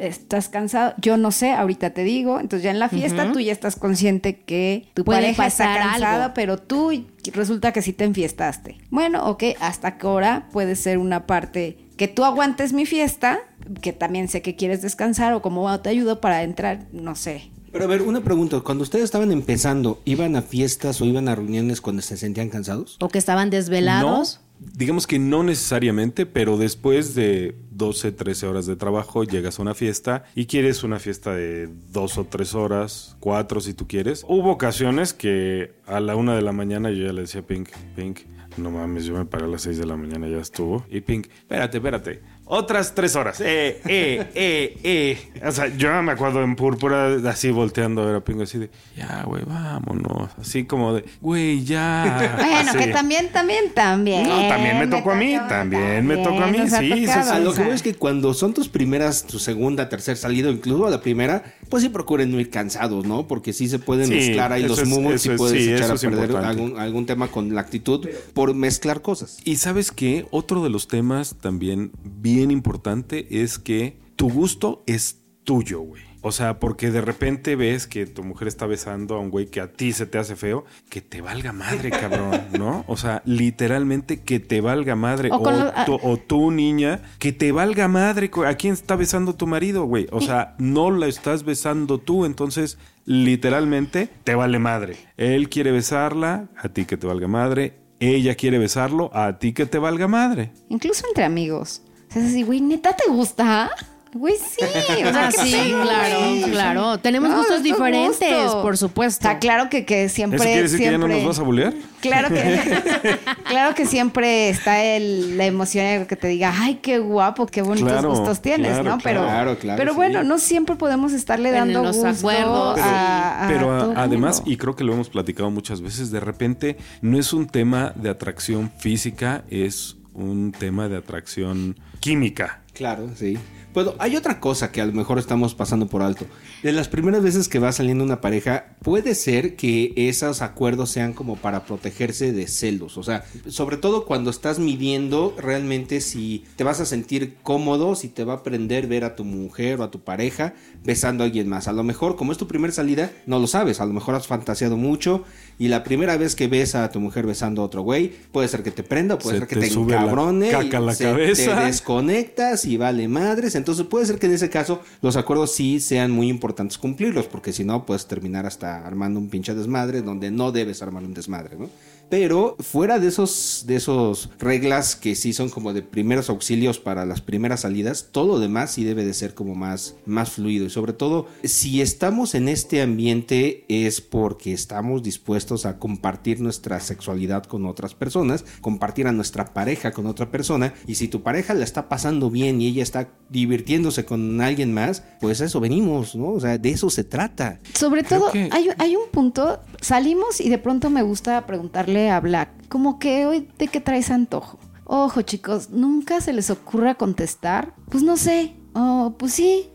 estás 0.00 0.48
cansado, 0.48 0.94
yo 1.00 1.16
no 1.16 1.30
sé, 1.30 1.52
ahorita 1.52 1.90
te 1.90 2.02
digo, 2.02 2.40
entonces 2.40 2.64
ya 2.64 2.70
en 2.70 2.78
la 2.80 2.88
fiesta 2.88 3.32
tú 3.32 3.38
ya 3.40 3.52
estás 3.52 3.76
consciente 3.76 4.40
que 4.40 4.88
tu 4.94 5.04
Puede 5.04 5.20
pareja 5.20 5.46
está 5.46 5.74
cansada, 5.74 6.24
algo. 6.24 6.34
pero 6.34 6.58
tú 6.58 7.04
resulta 7.32 7.72
que 7.72 7.82
sí 7.82 7.92
te 7.92 8.04
enfiestaste. 8.04 8.78
Bueno, 8.90 9.26
ok, 9.28 9.44
hasta 9.60 9.96
qué 9.98 10.06
hora 10.06 10.48
puede 10.52 10.74
ser 10.76 10.98
una 10.98 11.26
parte 11.26 11.78
que 11.96 12.08
tú 12.08 12.24
aguantes 12.24 12.72
mi 12.72 12.86
fiesta, 12.86 13.40
que 13.80 13.92
también 13.92 14.28
sé 14.28 14.42
que 14.42 14.56
quieres 14.56 14.82
descansar 14.82 15.32
o 15.34 15.42
cómo 15.42 15.80
te 15.80 15.90
ayudo 15.90 16.20
para 16.20 16.42
entrar, 16.42 16.86
no 16.92 17.14
sé. 17.14 17.50
Pero 17.72 17.84
a 17.84 17.86
ver, 17.86 18.02
una 18.02 18.22
pregunta, 18.22 18.60
cuando 18.60 18.82
ustedes 18.82 19.04
estaban 19.04 19.30
empezando, 19.30 20.00
¿iban 20.04 20.36
a 20.36 20.42
fiestas 20.42 21.00
o 21.00 21.04
iban 21.04 21.28
a 21.28 21.34
reuniones 21.34 21.80
cuando 21.80 22.02
se 22.02 22.16
sentían 22.16 22.48
cansados? 22.48 22.96
O 23.00 23.08
que 23.08 23.18
estaban 23.18 23.50
desvelados. 23.50 24.40
No, 24.40 24.68
digamos 24.74 25.06
que 25.06 25.18
no 25.18 25.42
necesariamente, 25.42 26.24
pero 26.24 26.56
después 26.56 27.14
de 27.14 27.54
12, 27.70 28.12
13 28.12 28.46
horas 28.46 28.66
de 28.66 28.76
trabajo 28.76 29.24
llegas 29.24 29.58
a 29.58 29.62
una 29.62 29.74
fiesta 29.74 30.24
y 30.34 30.46
quieres 30.46 30.82
una 30.82 30.98
fiesta 30.98 31.34
de 31.34 31.68
dos 31.92 32.16
o 32.16 32.24
tres 32.24 32.54
horas, 32.54 33.16
cuatro 33.20 33.60
si 33.60 33.74
tú 33.74 33.86
quieres. 33.86 34.24
Hubo 34.26 34.50
ocasiones 34.50 35.12
que 35.12 35.72
a 35.86 36.00
la 36.00 36.16
una 36.16 36.34
de 36.34 36.42
la 36.42 36.52
mañana 36.52 36.90
yo 36.90 37.06
ya 37.06 37.12
le 37.12 37.22
decía 37.22 37.42
a 37.42 37.46
Pink, 37.46 37.68
Pink, 37.94 38.20
no 38.56 38.70
mames, 38.70 39.04
yo 39.04 39.14
me 39.14 39.24
paré 39.24 39.44
a 39.44 39.48
las 39.48 39.62
6 39.62 39.78
de 39.78 39.86
la 39.86 39.96
mañana, 39.96 40.26
ya 40.26 40.38
estuvo. 40.38 40.84
Y 40.90 41.00
Pink, 41.00 41.28
espérate, 41.28 41.78
espérate. 41.78 42.22
Otras 42.50 42.94
tres 42.94 43.14
horas. 43.14 43.40
Eh, 43.40 43.78
eh, 43.86 44.26
eh, 44.34 44.78
eh. 44.82 45.18
O 45.46 45.52
sea, 45.52 45.68
yo 45.76 46.02
me 46.02 46.12
acuerdo 46.12 46.42
en 46.42 46.56
púrpura, 46.56 47.16
así 47.28 47.50
volteando 47.50 48.02
a 48.02 48.06
ver 48.06 48.14
a 48.16 48.20
Pink, 48.24 48.40
así 48.40 48.56
de, 48.58 48.70
ya, 48.96 49.24
güey, 49.26 49.42
vámonos. 49.44 50.30
Así 50.40 50.64
como 50.64 50.94
de, 50.94 51.04
güey, 51.20 51.62
ya. 51.64 52.34
Bueno, 52.38 52.70
Así. 52.70 52.78
que 52.78 52.86
también, 52.88 53.28
también, 53.32 53.64
también. 53.74 54.22
No, 54.26 54.48
también 54.48 54.78
me 54.78 54.86
tocó 54.86 55.10
a 55.12 55.14
mí, 55.16 55.36
también 55.48 56.06
me 56.06 56.16
tocó 56.16 56.42
a 56.42 56.46
mí, 56.46 56.58
sí, 56.70 56.92
sí, 56.92 57.04
tocado, 57.06 57.36
sí. 57.38 57.44
Lo 57.44 57.52
que 57.52 57.62
veo 57.64 57.72
es 57.74 57.82
que 57.82 57.94
cuando 57.94 58.32
son 58.32 58.54
tus 58.54 58.68
primeras, 58.68 59.24
tu 59.26 59.38
segunda, 59.38 59.88
tercer 59.90 60.16
salida, 60.16 60.48
incluso 60.48 60.86
a 60.86 60.90
la 60.90 61.02
primera, 61.02 61.54
pues 61.68 61.82
sí 61.82 61.90
procuren 61.90 62.30
no 62.30 62.40
ir 62.40 62.48
cansados, 62.48 63.04
¿no? 63.04 63.26
Porque 63.28 63.52
sí 63.52 63.68
se 63.68 63.78
pueden 63.78 64.06
Sí, 64.06 64.14
mezclar 64.14 64.52
ahí 64.52 64.62
los 64.62 64.78
eso 64.78 64.88
y 64.88 65.14
es- 65.14 65.28
puedes 65.36 65.64
sí, 65.64 65.72
echar 65.74 65.90
a 65.90 65.94
perder 65.96 66.36
algún, 66.38 66.78
algún 66.78 67.04
tema 67.04 67.28
con 67.28 67.54
la 67.54 67.60
actitud 67.60 68.08
por 68.32 68.54
mezclar 68.54 69.02
cosas. 69.02 69.36
Y 69.44 69.56
sabes 69.56 69.92
qué, 69.92 70.24
otro 70.30 70.62
de 70.62 70.70
los 70.70 70.88
temas 70.88 71.34
también 71.42 71.90
bien 72.04 72.37
importante 72.42 73.42
es 73.42 73.58
que 73.58 73.98
tu 74.16 74.30
gusto 74.30 74.82
es 74.86 75.20
tuyo, 75.44 75.80
güey. 75.80 76.02
O 76.20 76.32
sea, 76.32 76.58
porque 76.58 76.90
de 76.90 77.00
repente 77.00 77.54
ves 77.54 77.86
que 77.86 78.04
tu 78.04 78.24
mujer 78.24 78.48
está 78.48 78.66
besando 78.66 79.14
a 79.14 79.20
un 79.20 79.30
güey 79.30 79.46
que 79.46 79.60
a 79.60 79.72
ti 79.72 79.92
se 79.92 80.04
te 80.04 80.18
hace 80.18 80.34
feo, 80.34 80.64
que 80.90 81.00
te 81.00 81.20
valga 81.20 81.52
madre, 81.52 81.90
cabrón, 81.90 82.40
¿no? 82.58 82.84
O 82.88 82.96
sea, 82.96 83.22
literalmente 83.24 84.22
que 84.24 84.40
te 84.40 84.60
valga 84.60 84.96
madre. 84.96 85.30
O 85.30 85.36
O, 85.36 85.42
con 85.44 85.58
lo- 85.60 85.72
ah. 85.74 85.84
tu, 85.86 85.94
o 86.02 86.16
tu 86.16 86.50
niña, 86.50 87.02
que 87.20 87.32
te 87.32 87.52
valga 87.52 87.86
madre. 87.86 88.30
¿A 88.46 88.54
quién 88.54 88.72
está 88.74 88.96
besando 88.96 89.36
tu 89.36 89.46
marido, 89.46 89.84
güey? 89.84 90.08
O 90.10 90.20
sea, 90.20 90.56
no 90.58 90.90
la 90.90 91.06
estás 91.06 91.44
besando 91.44 91.98
tú, 91.98 92.24
entonces 92.24 92.78
literalmente 93.04 94.08
te 94.24 94.34
vale 94.34 94.58
madre. 94.58 94.96
Él 95.16 95.48
quiere 95.48 95.70
besarla, 95.70 96.48
a 96.56 96.68
ti 96.70 96.84
que 96.84 96.96
te 96.96 97.06
valga 97.06 97.28
madre. 97.28 97.74
Ella 98.00 98.34
quiere 98.34 98.58
besarlo, 98.58 99.10
a 99.14 99.38
ti 99.38 99.52
que 99.52 99.66
te 99.66 99.78
valga 99.78 100.08
madre. 100.08 100.50
Incluso 100.68 101.04
entre 101.08 101.24
amigos. 101.24 101.82
O 102.08 102.12
sea, 102.12 102.22
es 102.22 102.28
así, 102.30 102.42
güey, 102.42 102.60
¿neta 102.60 102.94
te 102.94 103.10
gusta? 103.10 103.70
Güey, 104.14 104.36
sí. 104.36 104.64
O 104.64 105.12
sea, 105.12 105.26
Ah, 105.26 105.28
qué 105.36 105.42
sí, 105.42 105.52
pedo, 105.52 105.82
claro, 105.82 106.18
güey. 106.18 106.42
claro. 106.50 106.98
Tenemos 106.98 107.34
gustos 107.36 107.62
diferentes, 107.62 108.50
por 108.54 108.78
supuesto. 108.78 109.28
O 109.28 109.30
sea, 109.30 109.38
claro 109.38 109.68
que, 109.68 109.84
que 109.84 110.08
siempre. 110.08 110.36
¿Eso 110.38 110.44
quiere 110.46 110.62
decir 110.62 110.78
que 110.78 110.84
ya 110.86 110.96
no 110.98 111.06
nos 111.08 111.22
vas 111.26 111.38
a 111.38 111.42
bulear? 111.42 111.74
Claro 112.00 112.28
que, 112.30 112.58
claro 113.44 113.74
que 113.74 113.84
siempre 113.84 114.48
está 114.48 114.82
el, 114.82 115.36
la 115.36 115.44
emoción 115.44 115.84
de 116.00 116.06
que 116.06 116.16
te 116.16 116.26
diga, 116.26 116.54
ay, 116.58 116.76
qué 116.76 116.98
guapo, 117.00 117.46
qué 117.46 117.60
bonitos 117.60 117.92
Claro, 117.92 118.08
gustos 118.10 118.40
tienes, 118.40 118.72
claro, 118.72 118.84
¿no? 118.92 118.98
Pero, 119.04 119.20
claro, 119.24 119.58
claro, 119.58 119.76
pero 119.76 119.90
sí. 119.92 119.96
bueno, 119.96 120.24
no 120.24 120.38
siempre 120.38 120.76
podemos 120.76 121.12
estarle 121.12 121.50
dando 121.50 121.82
los 121.82 121.96
gusto 121.98 122.08
acuerdos. 122.08 122.78
a, 122.80 123.44
a 123.44 123.48
Pero 123.48 123.76
a- 123.76 123.78
todo 123.80 123.92
el 123.92 123.98
además, 123.98 124.36
mundo. 124.38 124.50
y 124.50 124.56
creo 124.56 124.74
que 124.74 124.84
lo 124.84 124.94
hemos 124.94 125.10
platicado 125.10 125.50
muchas 125.50 125.82
veces, 125.82 126.10
de 126.10 126.20
repente 126.20 126.78
no 127.02 127.18
es 127.18 127.34
un 127.34 127.46
tema 127.46 127.92
de 127.94 128.08
atracción 128.08 128.72
física, 128.78 129.44
es 129.50 129.97
un 130.18 130.52
tema 130.52 130.88
de 130.88 130.96
atracción 130.96 131.76
química. 132.00 132.60
Claro, 132.74 133.10
sí. 133.14 133.38
Bueno, 133.74 133.94
hay 133.98 134.16
otra 134.16 134.40
cosa 134.40 134.72
que 134.72 134.80
a 134.80 134.86
lo 134.86 134.92
mejor 134.92 135.18
estamos 135.18 135.54
pasando 135.54 135.86
por 135.86 136.02
alto. 136.02 136.26
De 136.62 136.72
las 136.72 136.88
primeras 136.88 137.22
veces 137.22 137.48
que 137.48 137.58
va 137.58 137.70
saliendo 137.70 138.02
una 138.02 138.20
pareja, 138.20 138.74
puede 138.82 139.14
ser 139.14 139.56
que 139.56 139.92
esos 139.96 140.42
acuerdos 140.42 140.90
sean 140.90 141.12
como 141.12 141.36
para 141.36 141.64
protegerse 141.64 142.32
de 142.32 142.48
celos. 142.48 142.98
O 142.98 143.02
sea, 143.02 143.24
sobre 143.46 143.76
todo 143.76 144.04
cuando 144.04 144.30
estás 144.30 144.58
midiendo 144.58 145.34
realmente 145.38 146.00
si 146.00 146.44
te 146.56 146.64
vas 146.64 146.80
a 146.80 146.86
sentir 146.86 147.36
cómodo, 147.42 147.94
si 147.94 148.08
te 148.08 148.24
va 148.24 148.34
a 148.34 148.42
prender 148.42 148.86
ver 148.86 149.04
a 149.04 149.14
tu 149.14 149.24
mujer 149.24 149.80
o 149.80 149.84
a 149.84 149.90
tu 149.90 150.00
pareja 150.00 150.54
besando 150.82 151.22
a 151.22 151.26
alguien 151.26 151.48
más. 151.48 151.68
A 151.68 151.72
lo 151.72 151.84
mejor, 151.84 152.16
como 152.16 152.32
es 152.32 152.38
tu 152.38 152.48
primera 152.48 152.72
salida, 152.72 153.12
no 153.26 153.38
lo 153.38 153.46
sabes. 153.46 153.80
A 153.80 153.86
lo 153.86 153.92
mejor 153.92 154.14
has 154.14 154.26
fantaseado 154.26 154.76
mucho 154.76 155.24
y 155.58 155.68
la 155.68 155.84
primera 155.84 156.16
vez 156.16 156.34
que 156.34 156.48
ves 156.48 156.74
a 156.74 156.90
tu 156.90 157.00
mujer 157.00 157.26
besando 157.26 157.62
a 157.62 157.66
otro 157.66 157.82
güey, 157.82 158.12
puede 158.32 158.48
ser 158.48 158.62
que 158.62 158.70
te 158.70 158.82
prenda, 158.82 159.18
puede 159.18 159.36
Se 159.36 159.40
ser 159.40 159.48
que 159.48 159.54
te 159.56 159.60
te, 159.62 159.70
sube 159.70 159.92
la 159.92 160.02
encabrone, 160.02 160.50
caca 160.50 160.78
a 160.78 160.80
la 160.80 160.94
se 160.94 161.04
cabeza. 161.04 161.56
te 161.60 161.66
desconectas 161.66 162.64
y 162.64 162.76
vale 162.76 163.06
madres. 163.08 163.54
Entonces 163.54 163.67
puede 163.88 164.06
ser 164.06 164.18
que 164.18 164.26
en 164.26 164.32
ese 164.32 164.50
caso 164.50 164.80
los 165.02 165.16
acuerdos 165.16 165.52
sí 165.52 165.80
sean 165.80 166.10
muy 166.10 166.28
importantes 166.28 166.78
cumplirlos, 166.78 167.26
porque 167.26 167.52
si 167.52 167.64
no 167.64 167.86
puedes 167.86 168.06
terminar 168.06 168.46
hasta 168.46 168.86
armando 168.86 169.20
un 169.20 169.28
pinche 169.28 169.54
desmadre 169.54 170.02
donde 170.02 170.30
no 170.30 170.52
debes 170.52 170.82
armar 170.82 171.04
un 171.04 171.14
desmadre, 171.14 171.56
¿no? 171.56 171.68
Pero 172.10 172.56
fuera 172.60 172.98
de 172.98 173.08
esos, 173.08 173.64
de 173.66 173.76
esos 173.76 174.30
reglas 174.38 174.96
que 174.96 175.14
sí 175.14 175.32
son 175.32 175.50
como 175.50 175.72
de 175.72 175.82
primeros 175.82 176.30
auxilios 176.30 176.78
para 176.78 177.04
las 177.04 177.20
primeras 177.20 177.60
salidas, 177.60 178.08
todo 178.12 178.26
lo 178.26 178.38
demás 178.38 178.72
sí 178.72 178.84
debe 178.84 179.04
de 179.04 179.12
ser 179.14 179.34
como 179.34 179.54
más, 179.54 179.94
más 180.06 180.30
fluido. 180.30 180.66
Y 180.66 180.70
sobre 180.70 180.92
todo, 180.94 181.26
si 181.44 181.80
estamos 181.82 182.34
en 182.34 182.48
este 182.48 182.80
ambiente 182.80 183.64
es 183.68 184.00
porque 184.00 184.52
estamos 184.52 185.02
dispuestos 185.02 185.66
a 185.66 185.78
compartir 185.78 186.40
nuestra 186.40 186.80
sexualidad 186.80 187.44
con 187.44 187.66
otras 187.66 187.94
personas, 187.94 188.44
compartir 188.60 189.06
a 189.06 189.12
nuestra 189.12 189.52
pareja 189.52 189.92
con 189.92 190.06
otra 190.06 190.30
persona. 190.30 190.72
Y 190.86 190.94
si 190.94 191.08
tu 191.08 191.22
pareja 191.22 191.52
la 191.54 191.64
está 191.64 191.88
pasando 191.88 192.30
bien 192.30 192.60
y 192.62 192.68
ella 192.68 192.82
está 192.82 193.08
divirtiéndose 193.28 194.04
con 194.04 194.40
alguien 194.40 194.72
más, 194.72 195.02
pues 195.20 195.40
a 195.40 195.44
eso 195.44 195.60
venimos, 195.60 196.14
¿no? 196.16 196.30
O 196.30 196.40
sea, 196.40 196.56
de 196.56 196.70
eso 196.70 196.88
se 196.88 197.04
trata. 197.04 197.60
Sobre 197.74 198.02
Creo 198.04 198.20
todo, 198.20 198.32
que- 198.32 198.48
hay, 198.50 198.68
hay 198.78 198.96
un 198.96 199.10
punto, 199.10 199.60
salimos 199.82 200.40
y 200.40 200.48
de 200.48 200.58
pronto 200.58 200.88
me 200.88 201.02
gusta 201.02 201.46
preguntarle 201.46 201.97
a 202.10 202.20
Black, 202.20 202.68
como 202.68 202.98
que 202.98 203.26
hoy 203.26 203.48
de 203.58 203.68
qué 203.68 203.80
traes 203.80 204.10
antojo. 204.10 204.58
Ojo 204.84 205.22
chicos, 205.22 205.70
nunca 205.70 206.20
se 206.20 206.32
les 206.32 206.48
ocurra 206.50 206.94
contestar, 206.94 207.74
pues 207.90 208.02
no 208.02 208.16
sé, 208.16 208.54
o 208.72 209.16
pues 209.18 209.34
sí, 209.34 209.68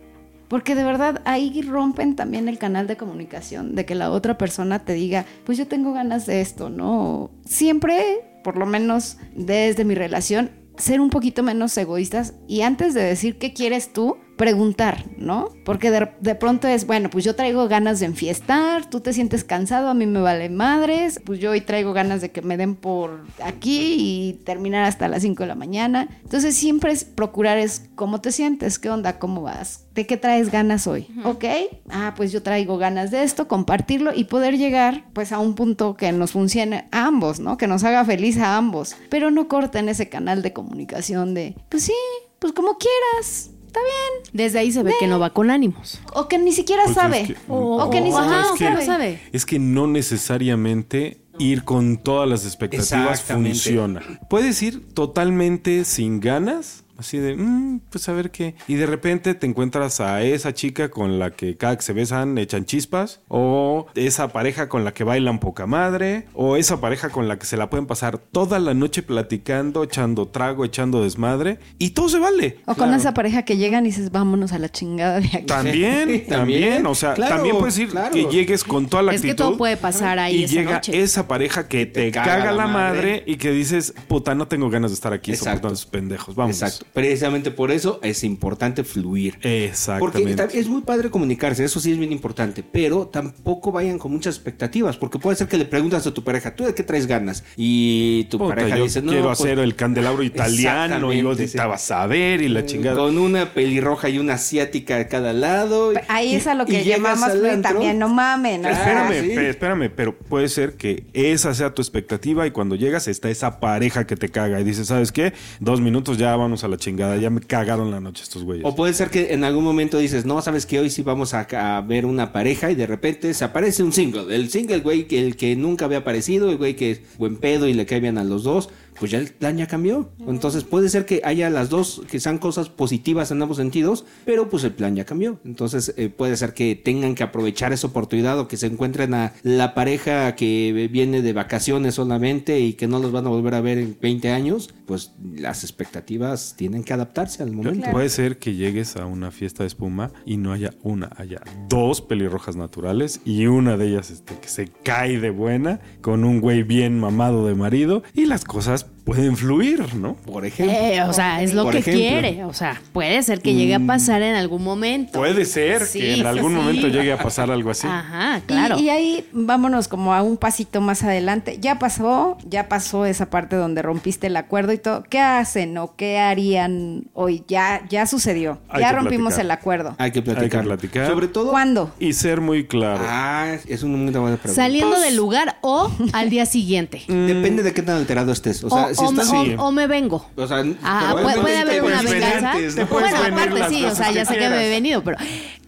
porque 0.48 0.76
de 0.76 0.84
verdad 0.84 1.22
ahí 1.26 1.62
rompen 1.62 2.16
también 2.16 2.48
el 2.48 2.58
canal 2.58 2.88
de 2.88 2.98
comunicación, 2.98 3.76
de 3.76 3.86
que 3.86 3.96
la 3.96 4.12
otra 4.12 4.38
persona 4.38 4.80
te 4.80 4.94
diga, 4.94 5.26
pues 5.46 5.58
yo 5.58 5.68
tengo 5.68 5.94
ganas 5.94 6.26
de 6.26 6.42
esto, 6.42 6.70
¿no? 6.70 7.32
Siempre, 7.46 8.40
por 8.44 8.58
lo 8.58 8.66
menos 8.66 9.18
desde 9.36 9.86
mi 9.86 9.96
relación, 9.96 10.52
ser 10.78 11.02
un 11.02 11.10
poquito 11.10 11.44
menos 11.44 11.78
egoístas 11.78 12.34
y 12.48 12.62
antes 12.62 12.94
de 12.94 13.04
decir 13.04 13.38
qué 13.38 13.54
quieres 13.54 13.94
tú, 13.94 14.18
preguntar, 14.36 15.06
¿no? 15.18 15.50
Porque 15.64 15.92
de, 15.92 16.10
de 16.20 16.36
pronto 16.36 16.68
es, 16.68 16.88
bueno, 16.88 17.10
pues 17.10 17.24
yo 17.24 17.36
traigo 17.36 17.68
ganas 17.68 18.00
de 18.00 18.08
enfiestar, 18.08 18.90
tú 18.90 19.00
te 19.00 19.14
sientes 19.14 19.44
cansado, 19.44 19.90
a 19.90 19.94
mí 19.94 20.06
me 20.06 20.22
vale 20.22 20.50
madres, 20.50 21.22
pues 21.24 21.40
yo 21.40 21.52
hoy 21.52 21.62
traigo 21.62 21.94
ganas 21.94 22.22
de 22.22 22.32
que 22.32 22.42
me 22.42 22.58
den 22.58 22.76
por 22.76 23.26
aquí 23.44 23.96
y 23.98 24.34
terminar 24.44 24.84
hasta 24.86 25.08
las 25.08 25.22
5 25.22 25.44
de 25.44 25.48
la 25.48 25.56
mañana. 25.56 26.10
Entonces 26.24 26.56
siempre 26.56 26.92
es 26.92 27.04
procurar 27.04 27.58
es 27.58 27.90
cómo 27.96 28.22
te 28.22 28.32
sientes, 28.32 28.80
qué 28.80 28.90
onda, 28.90 29.20
cómo 29.20 29.42
vas, 29.42 29.86
de 29.94 30.08
qué 30.08 30.18
traes 30.18 30.52
ganas 30.52 30.88
hoy, 30.88 31.08
¿ok? 31.24 31.46
Ah, 31.90 32.14
pues 32.16 32.32
yo 32.32 32.42
traigo 32.42 32.78
ganas 32.78 33.12
de 33.12 33.24
esto, 33.24 33.48
compartirlo 33.48 34.12
y 34.14 34.26
poder 34.26 34.58
llegar 34.58 35.06
pues 35.14 35.32
a 35.32 35.40
un 35.40 35.56
punto 35.56 35.96
que 35.96 36.12
nos 36.12 36.32
funcione 36.32 36.88
a 36.92 37.06
ambos, 37.06 37.40
¿no? 37.40 37.58
Que 37.58 37.68
nos 37.68 37.84
haga 37.84 38.04
feliz 38.04 38.38
a 38.40 38.58
ambos, 38.58 38.96
pero 39.10 39.32
no 39.32 39.48
corten 39.48 39.90
ese 39.90 40.10
canal 40.10 40.42
de 40.42 40.54
comunicación 40.54 41.34
de, 41.34 41.56
pues 41.70 41.84
sí, 41.84 41.94
pues 42.40 42.52
como 42.54 42.78
quieras. 42.78 43.53
Está 43.74 43.80
bien. 43.80 44.30
Desde 44.34 44.60
ahí 44.60 44.72
se 44.72 44.84
ve 44.84 44.94
que 45.00 45.08
no 45.08 45.18
va 45.20 45.32
con 45.32 45.50
ánimos. 45.50 46.00
O 46.14 46.28
que 46.28 46.38
ni 46.38 46.52
siquiera 46.52 46.84
Pues 46.84 46.96
sabe. 46.96 47.22
es 47.22 47.28
que- 47.30 47.38
o, 47.48 47.90
que 47.90 48.02
ni 48.02 48.12
Ajá, 48.12 48.24
siquiera 48.52 48.52
o 48.52 48.56
que 48.56 48.70
no 48.70 48.86
sabe. 48.86 49.20
Es 49.32 49.46
que 49.48 49.58
no 49.58 49.88
necesariamente 49.88 51.18
ir 51.40 51.64
con 51.64 51.98
todas 51.98 52.30
las 52.30 52.46
expectativas 52.46 53.22
funciona. 53.24 54.04
Puedes 54.30 54.62
ir 54.62 54.94
totalmente 54.94 55.86
sin 55.86 56.20
ganas, 56.20 56.83
así 56.98 57.18
de, 57.18 57.36
"Mm, 57.36 57.80
pues 57.90 58.08
a 58.10 58.14
ver 58.14 58.32
qué. 58.32 58.56
Y 58.68 58.76
de 58.76 58.86
repente 58.86 59.34
te 59.36 59.46
encuentras 59.48 60.00
a 60.00 60.22
esa 60.24 60.54
chica 60.54 60.90
con 60.90 61.20
la 61.20 61.32
que 61.32 61.58
cada 61.58 61.76
que 61.76 61.82
se 61.84 61.94
besan 61.94 62.38
echan 62.38 62.66
chispas, 62.66 63.22
o 63.28 63.88
esa 63.96 64.30
pareja 64.30 64.70
con 64.70 64.84
la 64.86 64.94
que 64.94 65.04
bailan 65.04 65.40
poca 65.40 65.66
madre, 65.68 66.28
o 66.34 66.56
esa 66.58 66.80
pareja 66.82 67.10
con 67.10 67.28
la 67.28 67.38
que 67.40 67.46
se 67.46 67.58
la 67.58 67.70
pueden 67.70 67.86
pasar 67.88 68.18
toda 68.18 68.60
la 68.60 68.74
noche 68.74 69.04
platicando, 69.04 69.84
echando 69.84 70.28
trago, 70.28 70.66
echando 70.66 71.04
desmadre, 71.04 71.60
y 71.80 71.92
todo 71.92 72.10
se 72.10 72.20
vale. 72.20 72.60
O 72.66 72.76
con 72.76 72.94
esa 72.94 73.14
pareja 73.14 73.44
que 73.44 73.58
llegan 73.58 73.86
y 73.86 73.90
dices, 73.90 74.12
vámonos 74.12 74.52
a 74.54 74.60
la 74.60 74.70
chingada 74.70 75.20
de 75.20 75.28
aquí. 75.28 75.46
También, 75.48 76.26
también, 76.28 76.86
o 76.86 76.96
sea, 76.96 77.14
Claro, 77.14 77.36
también 77.36 77.58
puedes 77.58 77.78
ir 77.78 77.90
claro. 77.90 78.14
que 78.14 78.26
llegues 78.26 78.64
con 78.64 78.88
toda 78.88 79.04
la 79.04 79.14
Es 79.14 79.22
que 79.22 79.32
actitud. 79.32 79.50
todo 79.50 79.58
puede 79.58 79.78
pasar 79.78 80.20
ahí 80.20 80.38
Y 80.38 80.44
esa 80.46 80.54
llega 80.54 80.74
noche. 80.74 81.02
esa 81.02 81.28
pareja 81.28 81.68
que 81.68 81.86
te, 81.86 82.12
caga, 82.12 82.52
la 82.52 82.68
madre. 82.68 83.24
y 83.26 83.38
que 83.38 83.52
dices, 83.52 83.94
puta, 84.08 84.36
no 84.36 84.48
tengo 84.48 84.70
ganas 84.70 84.92
de 84.92 84.96
estar 84.96 85.14
aquí 85.14 85.32
Exacto. 85.32 85.50
soportando 85.50 85.74
a 85.74 85.74
esos 85.74 85.86
pendejos. 85.86 86.36
Vamos. 86.36 86.62
Exacto. 86.62 86.83
Precisamente 86.94 87.52
por 87.52 87.72
eso 87.72 88.00
es 88.04 88.24
importante 88.24 88.84
fluir. 88.84 89.34
Porque 89.36 89.66
Exactamente. 89.66 90.36
ta- 90.36 90.46
es 90.54 90.68
muy 90.68 90.82
padre 90.82 91.10
comunicarse, 91.10 91.64
eso 91.64 91.80
sí 91.80 91.92
es 91.92 91.98
bien 91.98 92.12
importante, 92.12 92.64
pero 92.64 93.08
tampoco 93.08 93.72
vayan 93.72 93.98
con 94.00 94.12
muchas 94.12 94.36
expectativas, 94.36 94.98
porque 94.98 95.20
puede 95.20 95.38
ser 95.38 95.48
que 95.48 95.58
le 95.58 95.66
preguntas 95.66 96.06
a 96.08 96.14
tu 96.14 96.24
pareja, 96.24 96.56
¿tú 96.56 96.66
de 96.66 96.74
qué 96.74 96.84
traes 96.84 97.08
ganas? 97.08 97.44
Y 97.58 98.26
tu 98.26 98.38
Puta, 98.38 98.56
pareja 98.56 98.78
yo 98.78 98.84
dice, 98.84 99.02
no, 99.02 99.12
quiero 99.12 99.28
pues, 99.28 99.40
hacer 99.40 99.60
el 99.60 99.76
candelabro 99.76 100.24
italiano 100.24 101.14
y 101.14 101.22
vos 101.22 101.36
sí. 101.38 101.44
necesitabas 101.44 101.82
saber 101.82 102.42
y 102.42 102.50
la 102.50 102.66
chingada. 102.66 102.96
Con 102.98 103.18
una 103.18 103.54
pelirroja 103.54 104.10
y 104.10 104.18
una 104.20 104.34
asiática 104.34 104.98
a 104.98 105.08
cada 105.08 105.34
lado. 105.34 105.94
Ahí 106.08 106.36
es 106.36 106.48
a 106.48 106.54
lo 106.56 106.66
que 106.66 106.84
llamamos 106.84 107.30
antro. 107.30 107.62
también, 107.62 108.00
no 108.00 108.10
mamen. 108.10 108.62
¿no? 108.62 108.70
Espérame, 108.70 109.22
sí. 109.22 109.36
pe- 109.36 109.50
espérame, 109.50 109.90
pero 109.96 110.16
puede 110.18 110.48
ser 110.50 110.74
que 110.76 111.06
esa 111.14 111.54
sea 111.54 111.74
tu 111.74 111.82
expectativa 111.82 112.46
y 112.48 112.52
cuando 112.52 112.76
llegas 112.76 113.08
está 113.08 113.30
esa 113.30 113.60
pareja 113.60 114.06
que 114.08 114.16
te 114.16 114.30
caga 114.30 114.60
y 114.60 114.64
dices, 114.64 114.88
¿sabes 114.88 115.12
qué? 115.12 115.34
Dos 115.60 115.82
minutos 115.82 116.18
ya 116.18 116.36
vamos 116.36 116.64
a 116.64 116.68
la 116.74 116.78
chingada, 116.78 117.18
ya 117.18 117.30
me 117.30 117.42
cagaron 117.42 117.92
la 117.92 118.00
noche 118.00 118.24
estos 118.24 118.44
güeyes. 118.44 118.66
O 118.66 118.76
puede 118.76 118.94
ser 118.94 119.10
que 119.10 119.34
en 119.34 119.44
algún 119.44 119.64
momento 119.64 119.98
dices, 119.98 120.26
no, 120.26 120.42
sabes 120.42 120.66
que 120.66 120.80
hoy 120.80 120.90
sí 120.90 121.02
vamos 121.02 121.34
a, 121.34 121.48
a 121.52 121.82
ver 121.82 122.06
una 122.06 122.32
pareja 122.32 122.72
y 122.72 122.76
de 122.76 122.86
repente 122.86 123.34
se 123.34 123.44
aparece 123.44 123.84
un 123.84 123.94
single. 123.94 124.36
El 124.36 124.50
single, 124.50 124.80
güey, 124.80 125.08
que 125.08 125.20
el 125.20 125.36
que 125.36 125.56
nunca 125.56 125.86
había 125.86 126.00
aparecido, 126.00 126.50
el 126.50 126.58
güey 126.58 126.76
que 126.76 126.92
es 126.92 127.02
buen 127.18 127.38
pedo 127.38 127.68
y 127.68 127.74
le 127.74 127.86
cae 127.86 128.04
a 128.04 128.24
los 128.24 128.44
dos, 128.44 128.70
pues 129.00 129.12
ya 129.12 129.20
el 129.20 129.28
plan 129.28 129.58
ya 129.58 129.68
cambió. 129.68 130.12
Entonces 130.28 130.64
puede 130.64 130.90
ser 130.90 131.06
que 131.06 131.22
haya 131.24 131.50
las 131.50 131.70
dos, 131.70 132.02
que 132.10 132.20
sean 132.20 132.38
cosas 132.38 132.70
positivas 132.70 133.32
en 133.32 133.42
ambos 133.42 133.58
sentidos, 133.58 134.06
pero 134.26 134.50
pues 134.50 134.64
el 134.64 134.72
plan 134.72 134.96
ya 134.96 135.06
cambió. 135.06 135.40
Entonces 135.46 135.94
eh, 135.98 136.10
puede 136.10 136.38
ser 136.38 136.54
que 136.54 136.76
tengan 136.76 137.16
que 137.16 137.24
aprovechar 137.24 137.74
esa 137.74 137.88
oportunidad 137.88 138.40
o 138.40 138.48
que 138.48 138.58
se 138.58 138.68
encuentren 138.68 139.14
a 139.14 139.34
la 139.44 139.74
pareja 139.74 140.36
que 140.36 140.90
viene 140.92 141.22
de 141.22 141.34
vacaciones 141.34 141.96
solamente 141.96 142.60
y 142.60 142.74
que 142.74 142.88
no 142.88 143.00
los 143.00 143.12
van 143.12 143.26
a 143.26 143.30
volver 143.30 143.56
a 143.56 143.62
ver 143.62 143.78
en 143.78 143.98
20 144.00 144.30
años, 144.32 144.74
pues 144.86 145.14
las 145.36 145.64
expectativas 145.64 146.56
tienen 146.58 146.84
que 146.84 146.94
adaptarse 146.94 147.44
al 147.44 147.52
momento. 147.52 147.92
Puede 147.92 148.10
ser 148.10 148.38
que 148.38 148.56
llegues 148.56 148.96
a 148.96 149.06
una 149.06 149.32
fiesta 149.32 149.64
de 149.64 149.68
espuma 149.68 150.12
y 150.26 150.38
no 150.38 150.52
haya 150.52 150.74
una, 150.84 151.10
haya 151.18 151.42
dos 151.70 152.02
pelirrojas 152.02 152.56
naturales 152.56 153.22
y 153.26 153.46
una 153.48 153.78
de 153.78 153.88
ellas 153.88 154.12
este, 154.12 154.36
que 154.40 154.48
se 154.48 154.70
cae 154.84 155.20
de 155.20 155.30
buena 155.30 155.80
con 156.02 156.24
un 156.24 156.42
güey 156.42 156.64
bien 156.64 157.00
mamado 157.00 157.46
de 157.48 157.56
marido 157.56 158.04
y 158.14 158.26
las 158.26 158.46
cosas 158.46 158.83
las 158.84 159.03
pueden 159.04 159.36
fluir, 159.36 159.94
¿no? 159.96 160.16
Por 160.16 160.46
ejemplo. 160.46 160.76
Eh, 160.78 161.02
o 161.04 161.12
sea, 161.14 161.42
es 161.42 161.54
lo 161.54 161.64
Por 161.64 161.74
que 161.74 161.80
ejemplo. 161.80 162.02
quiere. 162.02 162.44
O 162.46 162.54
sea, 162.54 162.82
puede 162.94 163.22
ser 163.24 163.42
que 163.42 163.54
llegue 163.54 163.76
a 163.76 163.80
pasar 163.80 164.22
en 164.22 164.36
algún 164.36 164.64
momento. 164.64 165.20
Puede 165.20 165.44
ser 165.46 165.86
Sí, 165.86 166.00
que 166.00 166.14
en 166.22 166.26
algún 166.26 166.52
sí. 166.52 166.58
momento 166.58 166.88
llegue 166.88 167.12
a 167.12 167.18
pasar 167.18 167.52
algo 167.52 167.70
así. 167.72 167.86
Ajá, 167.88 168.42
claro. 168.46 168.78
Y, 168.80 168.84
y 168.84 168.90
ahí 168.90 169.28
vámonos 169.34 169.88
como 169.88 170.14
a 170.14 170.22
un 170.22 170.38
pasito 170.38 170.80
más 170.82 171.04
adelante. 171.04 171.58
Ya 171.60 171.80
pasó, 171.80 172.38
ya 172.50 172.70
pasó 172.70 173.06
esa 173.06 173.30
parte 173.30 173.56
donde 173.58 173.82
rompiste 173.82 174.28
el 174.28 174.38
acuerdo 174.38 174.72
y 174.72 174.78
todo. 174.78 175.04
¿Qué 175.04 175.20
hacen 175.20 175.78
o 175.78 175.96
qué 175.96 176.20
harían 176.20 177.06
hoy? 177.14 177.44
Ya, 177.48 177.86
ya 177.90 178.06
sucedió. 178.06 178.60
Hay 178.70 178.82
ya 178.82 178.94
rompimos 178.94 179.34
platicar. 179.34 179.46
el 179.46 179.52
acuerdo. 179.52 179.96
Hay 179.98 180.12
que 180.12 180.22
platicar. 180.22 180.44
Hay 180.44 180.50
que 180.50 180.68
platicar. 180.70 181.08
Sobre 181.08 181.28
todo. 181.28 181.52
¿Cuándo? 181.52 181.92
Y 182.00 182.14
ser 182.14 182.40
muy 182.42 182.66
claro. 182.68 183.04
Ah, 183.08 183.56
es 183.68 183.84
una 183.84 183.98
muy 183.98 184.12
buena 184.14 184.38
pregunta. 184.38 184.54
Saliendo 184.54 185.00
del 185.00 185.16
lugar 185.16 185.58
o 185.62 185.92
al 186.14 186.30
día 186.30 186.46
siguiente. 186.46 187.04
Depende 187.08 187.64
de 187.64 187.74
qué 187.74 187.82
tan 187.82 187.98
alterado 187.98 188.32
estés. 188.32 188.64
O 188.64 188.70
sea, 188.70 188.93
o, 188.94 189.02
si 189.02 189.06
o 189.06 189.12
me, 189.12 189.22
estás. 189.24 189.60
o- 189.60 189.64
o 189.68 189.72
me 189.72 189.88
vengo. 189.88 190.26
O 190.36 190.48
sea, 190.48 190.64
Ah, 190.84 191.14
pero 191.16 191.42
puede, 191.42 191.58
haber 191.60 191.84
una 191.84 192.02
venganza. 192.02 192.86
bueno, 192.90 193.08
aparte 193.18 193.70
sí, 193.70 193.86
o 193.86 193.96
sea, 193.96 194.12
ya 194.12 194.26
sé 194.26 194.38
que 194.38 194.50
me 194.50 194.68
he 194.68 194.70
venido, 194.70 195.04
pero, 195.04 195.18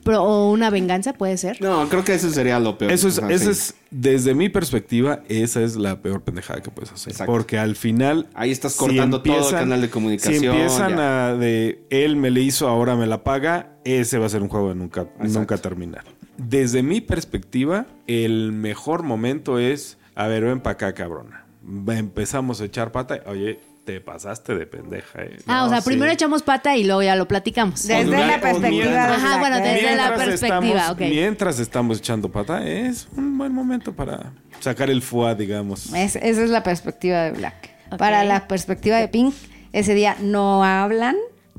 pero 0.04 0.24
o 0.24 0.52
una 0.52 0.70
venganza 0.70 1.14
puede 1.14 1.38
ser. 1.38 1.62
No, 1.62 1.88
creo 1.90 2.04
que 2.04 2.14
eso 2.14 2.30
sería 2.30 2.60
lo 2.60 2.78
peor. 2.78 2.92
Eso 2.92 3.08
es, 3.08 3.20
Ajá, 3.20 3.32
eso 3.32 3.46
sí. 3.46 3.50
es, 3.52 3.76
desde 3.92 4.36
mi 4.36 4.50
perspectiva, 4.50 5.22
esa 5.30 5.62
es 5.62 5.76
la 5.76 6.02
peor 6.02 6.22
pendejada 6.22 6.62
que 6.62 6.70
puedes 6.72 6.92
hacer. 6.92 7.12
Exacto. 7.12 7.32
Porque 7.32 7.58
al 7.58 7.76
final. 7.76 8.28
Ahí 8.34 8.52
estás 8.52 8.76
cortando 8.76 9.22
todo 9.22 9.50
el 9.50 9.56
canal 9.56 9.82
de 9.82 9.90
comunicación, 9.90 10.40
Si 10.40 10.46
empiezan 10.46 10.98
ya. 10.98 11.28
a 11.30 11.36
de 11.36 11.80
él 11.90 12.16
me 12.16 12.30
le 12.32 12.42
hizo, 12.42 12.68
ahora 12.68 12.96
me 12.96 13.08
la 13.08 13.24
paga, 13.24 13.70
ese 13.84 14.18
va 14.20 14.26
a 14.26 14.30
ser 14.30 14.42
un 14.42 14.50
juego 14.50 14.70
de 14.70 14.76
nunca, 14.76 15.02
Exacto. 15.02 15.28
nunca 15.40 15.58
terminar. 15.58 16.04
Desde 16.38 16.84
mi 16.84 17.00
perspectiva, 17.02 17.86
el 18.08 18.52
mejor 18.52 19.04
momento 19.04 19.58
es, 19.58 19.98
a 20.16 20.28
ver, 20.28 20.44
ven 20.44 20.60
para 20.60 20.74
acá, 20.74 20.94
cabrona. 20.94 21.45
Empezamos 21.88 22.62
a 22.62 22.66
echar 22.66 22.92
pata. 22.92 23.22
Oye, 23.28 23.60
te 23.86 24.02
pasaste 24.02 24.56
de 24.56 24.66
pendeja. 24.66 25.24
eh. 25.24 25.38
Ah, 25.48 25.66
o 25.66 25.70
sea, 25.70 25.82
sí. 25.82 25.90
primero 25.90 26.12
echamos 26.12 26.42
pata 26.44 26.76
y 26.76 26.84
luego 26.84 27.04
ya 27.04 27.16
lo 27.16 27.28
platicamos. 27.28 27.88
Desde 27.88 28.08
O 28.08 28.12
la 28.12 28.18
mientras- 28.28 28.42
perspectiva 28.42 28.92
de 28.92 28.98
Ajá, 28.98 29.38
bueno, 29.40 29.56
desde 29.58 29.82
la 29.96 30.08
Mientras 30.10 30.26
perspectiva, 30.26 30.80
estamos-. 30.82 31.00
Mientras 31.00 31.60
estamos 31.60 31.98
echando 32.00 32.32
pata, 32.32 32.66
es 32.68 33.08
un 33.16 33.38
buen 33.38 33.54
momento 33.54 33.94
para 33.94 34.34
sacar 34.60 34.90
el 34.90 35.02
foie, 35.02 35.36
digamos. 35.36 35.94
Es- 35.94 36.16
esa 36.16 36.44
es 36.44 36.50
la 36.50 36.64
perspectiva 36.64 37.24
de 37.24 37.32
Black. 37.32 37.70
Para 37.98 38.24
la 38.24 38.48
perspectiva 38.48 38.98
de 38.98 39.08
Pink, 39.08 39.34
ese 39.72 39.94
día 39.94 40.18
no 40.20 40.64
hablan, 40.64 41.16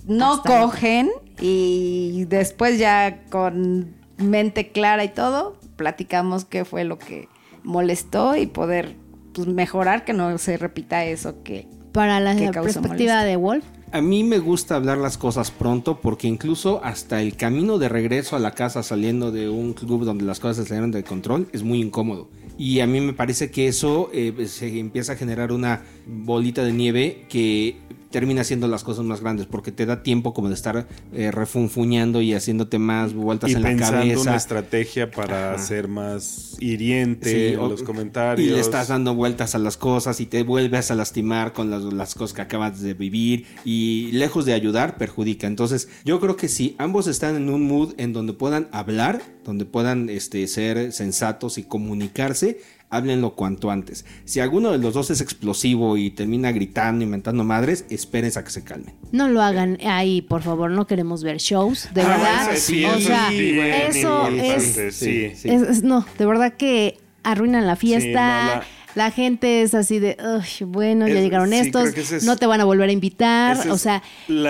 no 0.06 0.34
Hasta 0.34 0.48
cogen 0.60 1.10
y 1.40 2.24
después 2.28 2.78
ya 2.78 3.22
con 3.30 3.94
mente 4.18 4.68
clara 4.72 5.04
y 5.04 5.08
todo, 5.10 5.56
platicamos 5.76 6.44
qué 6.44 6.64
fue 6.64 6.84
lo 6.84 6.98
que 6.98 7.28
molestó 7.62 8.34
y 8.36 8.46
poder 8.46 8.96
pues, 9.44 9.48
mejorar 9.48 10.04
que 10.04 10.12
no 10.12 10.36
se 10.38 10.56
repita 10.56 11.04
eso 11.04 11.42
que 11.42 11.68
Para 11.92 12.20
la 12.20 12.34
que 12.34 12.50
perspectiva 12.50 12.88
molestia. 12.88 13.22
de 13.22 13.36
Wolf. 13.36 13.64
A 13.92 14.00
mí 14.00 14.24
me 14.24 14.38
gusta 14.38 14.74
hablar 14.74 14.98
las 14.98 15.16
cosas 15.16 15.50
pronto 15.50 16.00
porque 16.00 16.26
incluso 16.26 16.80
hasta 16.82 17.22
el 17.22 17.36
camino 17.36 17.78
de 17.78 17.88
regreso 17.88 18.34
a 18.34 18.40
la 18.40 18.50
casa 18.50 18.82
saliendo 18.82 19.30
de 19.30 19.48
un 19.48 19.74
club 19.74 20.04
donde 20.04 20.24
las 20.24 20.40
cosas 20.40 20.56
se 20.56 20.64
salieron 20.64 20.90
de 20.90 21.04
control 21.04 21.48
es 21.52 21.62
muy 21.62 21.80
incómodo. 21.80 22.28
Y 22.58 22.80
a 22.80 22.86
mí 22.86 23.00
me 23.00 23.12
parece 23.12 23.50
que 23.50 23.68
eso 23.68 24.10
eh, 24.12 24.32
se 24.48 24.78
empieza 24.78 25.12
a 25.12 25.16
generar 25.16 25.52
una 25.52 25.82
bolita 26.06 26.64
de 26.64 26.72
nieve 26.72 27.26
que 27.28 27.76
termina 28.16 28.40
haciendo 28.40 28.66
las 28.66 28.82
cosas 28.82 29.04
más 29.04 29.20
grandes 29.20 29.44
porque 29.44 29.72
te 29.72 29.84
da 29.84 30.02
tiempo 30.02 30.32
como 30.32 30.48
de 30.48 30.54
estar 30.54 30.86
eh, 31.12 31.30
refunfuñando 31.30 32.22
y 32.22 32.32
haciéndote 32.32 32.78
más 32.78 33.12
vueltas 33.12 33.50
y 33.50 33.54
en 33.56 33.62
la 33.62 33.68
pensando 33.68 33.98
cabeza. 34.00 34.20
una 34.22 34.36
estrategia 34.36 35.10
para 35.10 35.52
Ajá. 35.52 35.62
ser 35.62 35.86
más 35.86 36.56
hiriente 36.58 37.30
Sí, 37.30 37.52
en 37.52 37.60
o- 37.60 37.68
los 37.68 37.82
comentarios. 37.82 38.48
Y 38.48 38.50
le 38.50 38.58
estás 38.58 38.88
dando 38.88 39.14
vueltas 39.14 39.54
a 39.54 39.58
las 39.58 39.76
cosas 39.76 40.18
y 40.20 40.24
te 40.24 40.42
vuelves 40.44 40.90
a 40.90 40.94
lastimar 40.94 41.52
con 41.52 41.68
las, 41.68 41.82
las 41.82 42.14
cosas 42.14 42.32
que 42.34 42.40
acabas 42.40 42.80
de 42.80 42.94
vivir 42.94 43.44
y 43.66 44.12
lejos 44.12 44.46
de 44.46 44.54
ayudar 44.54 44.96
perjudica. 44.96 45.46
Entonces 45.46 45.90
yo 46.06 46.18
creo 46.18 46.36
que 46.36 46.48
si 46.48 46.74
ambos 46.78 47.08
están 47.08 47.36
en 47.36 47.50
un 47.50 47.68
mood 47.68 47.92
en 47.98 48.14
donde 48.14 48.32
puedan 48.32 48.68
hablar, 48.72 49.20
donde 49.44 49.66
puedan 49.66 50.08
este, 50.08 50.46
ser 50.46 50.90
sensatos 50.92 51.58
y 51.58 51.64
comunicarse, 51.64 52.60
háblenlo 52.90 53.34
cuanto 53.34 53.70
antes. 53.70 54.04
Si 54.24 54.40
alguno 54.40 54.70
de 54.72 54.78
los 54.78 54.94
dos 54.94 55.10
es 55.10 55.20
explosivo 55.20 55.96
y 55.96 56.10
termina 56.10 56.52
gritando, 56.52 57.04
inventando 57.04 57.44
madres, 57.44 57.84
espérense 57.90 58.38
a 58.38 58.44
que 58.44 58.50
se 58.50 58.62
calmen. 58.64 58.94
No 59.12 59.28
lo 59.28 59.42
hagan 59.42 59.78
ahí, 59.84 60.22
por 60.22 60.42
favor. 60.42 60.70
No 60.70 60.86
queremos 60.86 61.22
ver 61.22 61.38
shows, 61.38 61.88
de 61.94 62.02
Ah, 62.02 62.08
verdad. 62.08 62.52
eso 62.52 62.66
sí, 62.66 62.84
o 62.84 62.98
sea, 63.00 63.30
eso 63.32 64.28
es, 64.28 64.94
sí. 64.94 65.30
sí. 65.34 65.48
es- 65.48 65.62
es- 65.62 65.82
No, 65.82 66.06
de 66.18 66.26
verdad 66.26 66.54
que 66.54 66.98
arruinan 67.22 67.66
la 67.66 67.76
fiesta. 67.76 68.02
Sí, 68.02 68.10
no, 68.12 68.16
la- 68.16 68.62
la... 68.94 69.10
gente 69.10 69.62
es 69.62 69.74
así 69.74 69.98
de, 69.98 70.16
"Uy, 70.20 70.64
bueno, 70.66 71.06
ya 71.08 71.14
llegaron 71.20 71.50
sí, 71.50 71.56
estos, 71.56 71.88
es- 71.88 72.24
no 72.24 72.36
te 72.36 72.46
van 72.46 72.60
a 72.60 72.64
volver 72.64 72.88
a 72.88 72.92
invitar. 72.92 73.56
O 73.68 73.74
es 73.74 73.80
sea, 73.82 74.02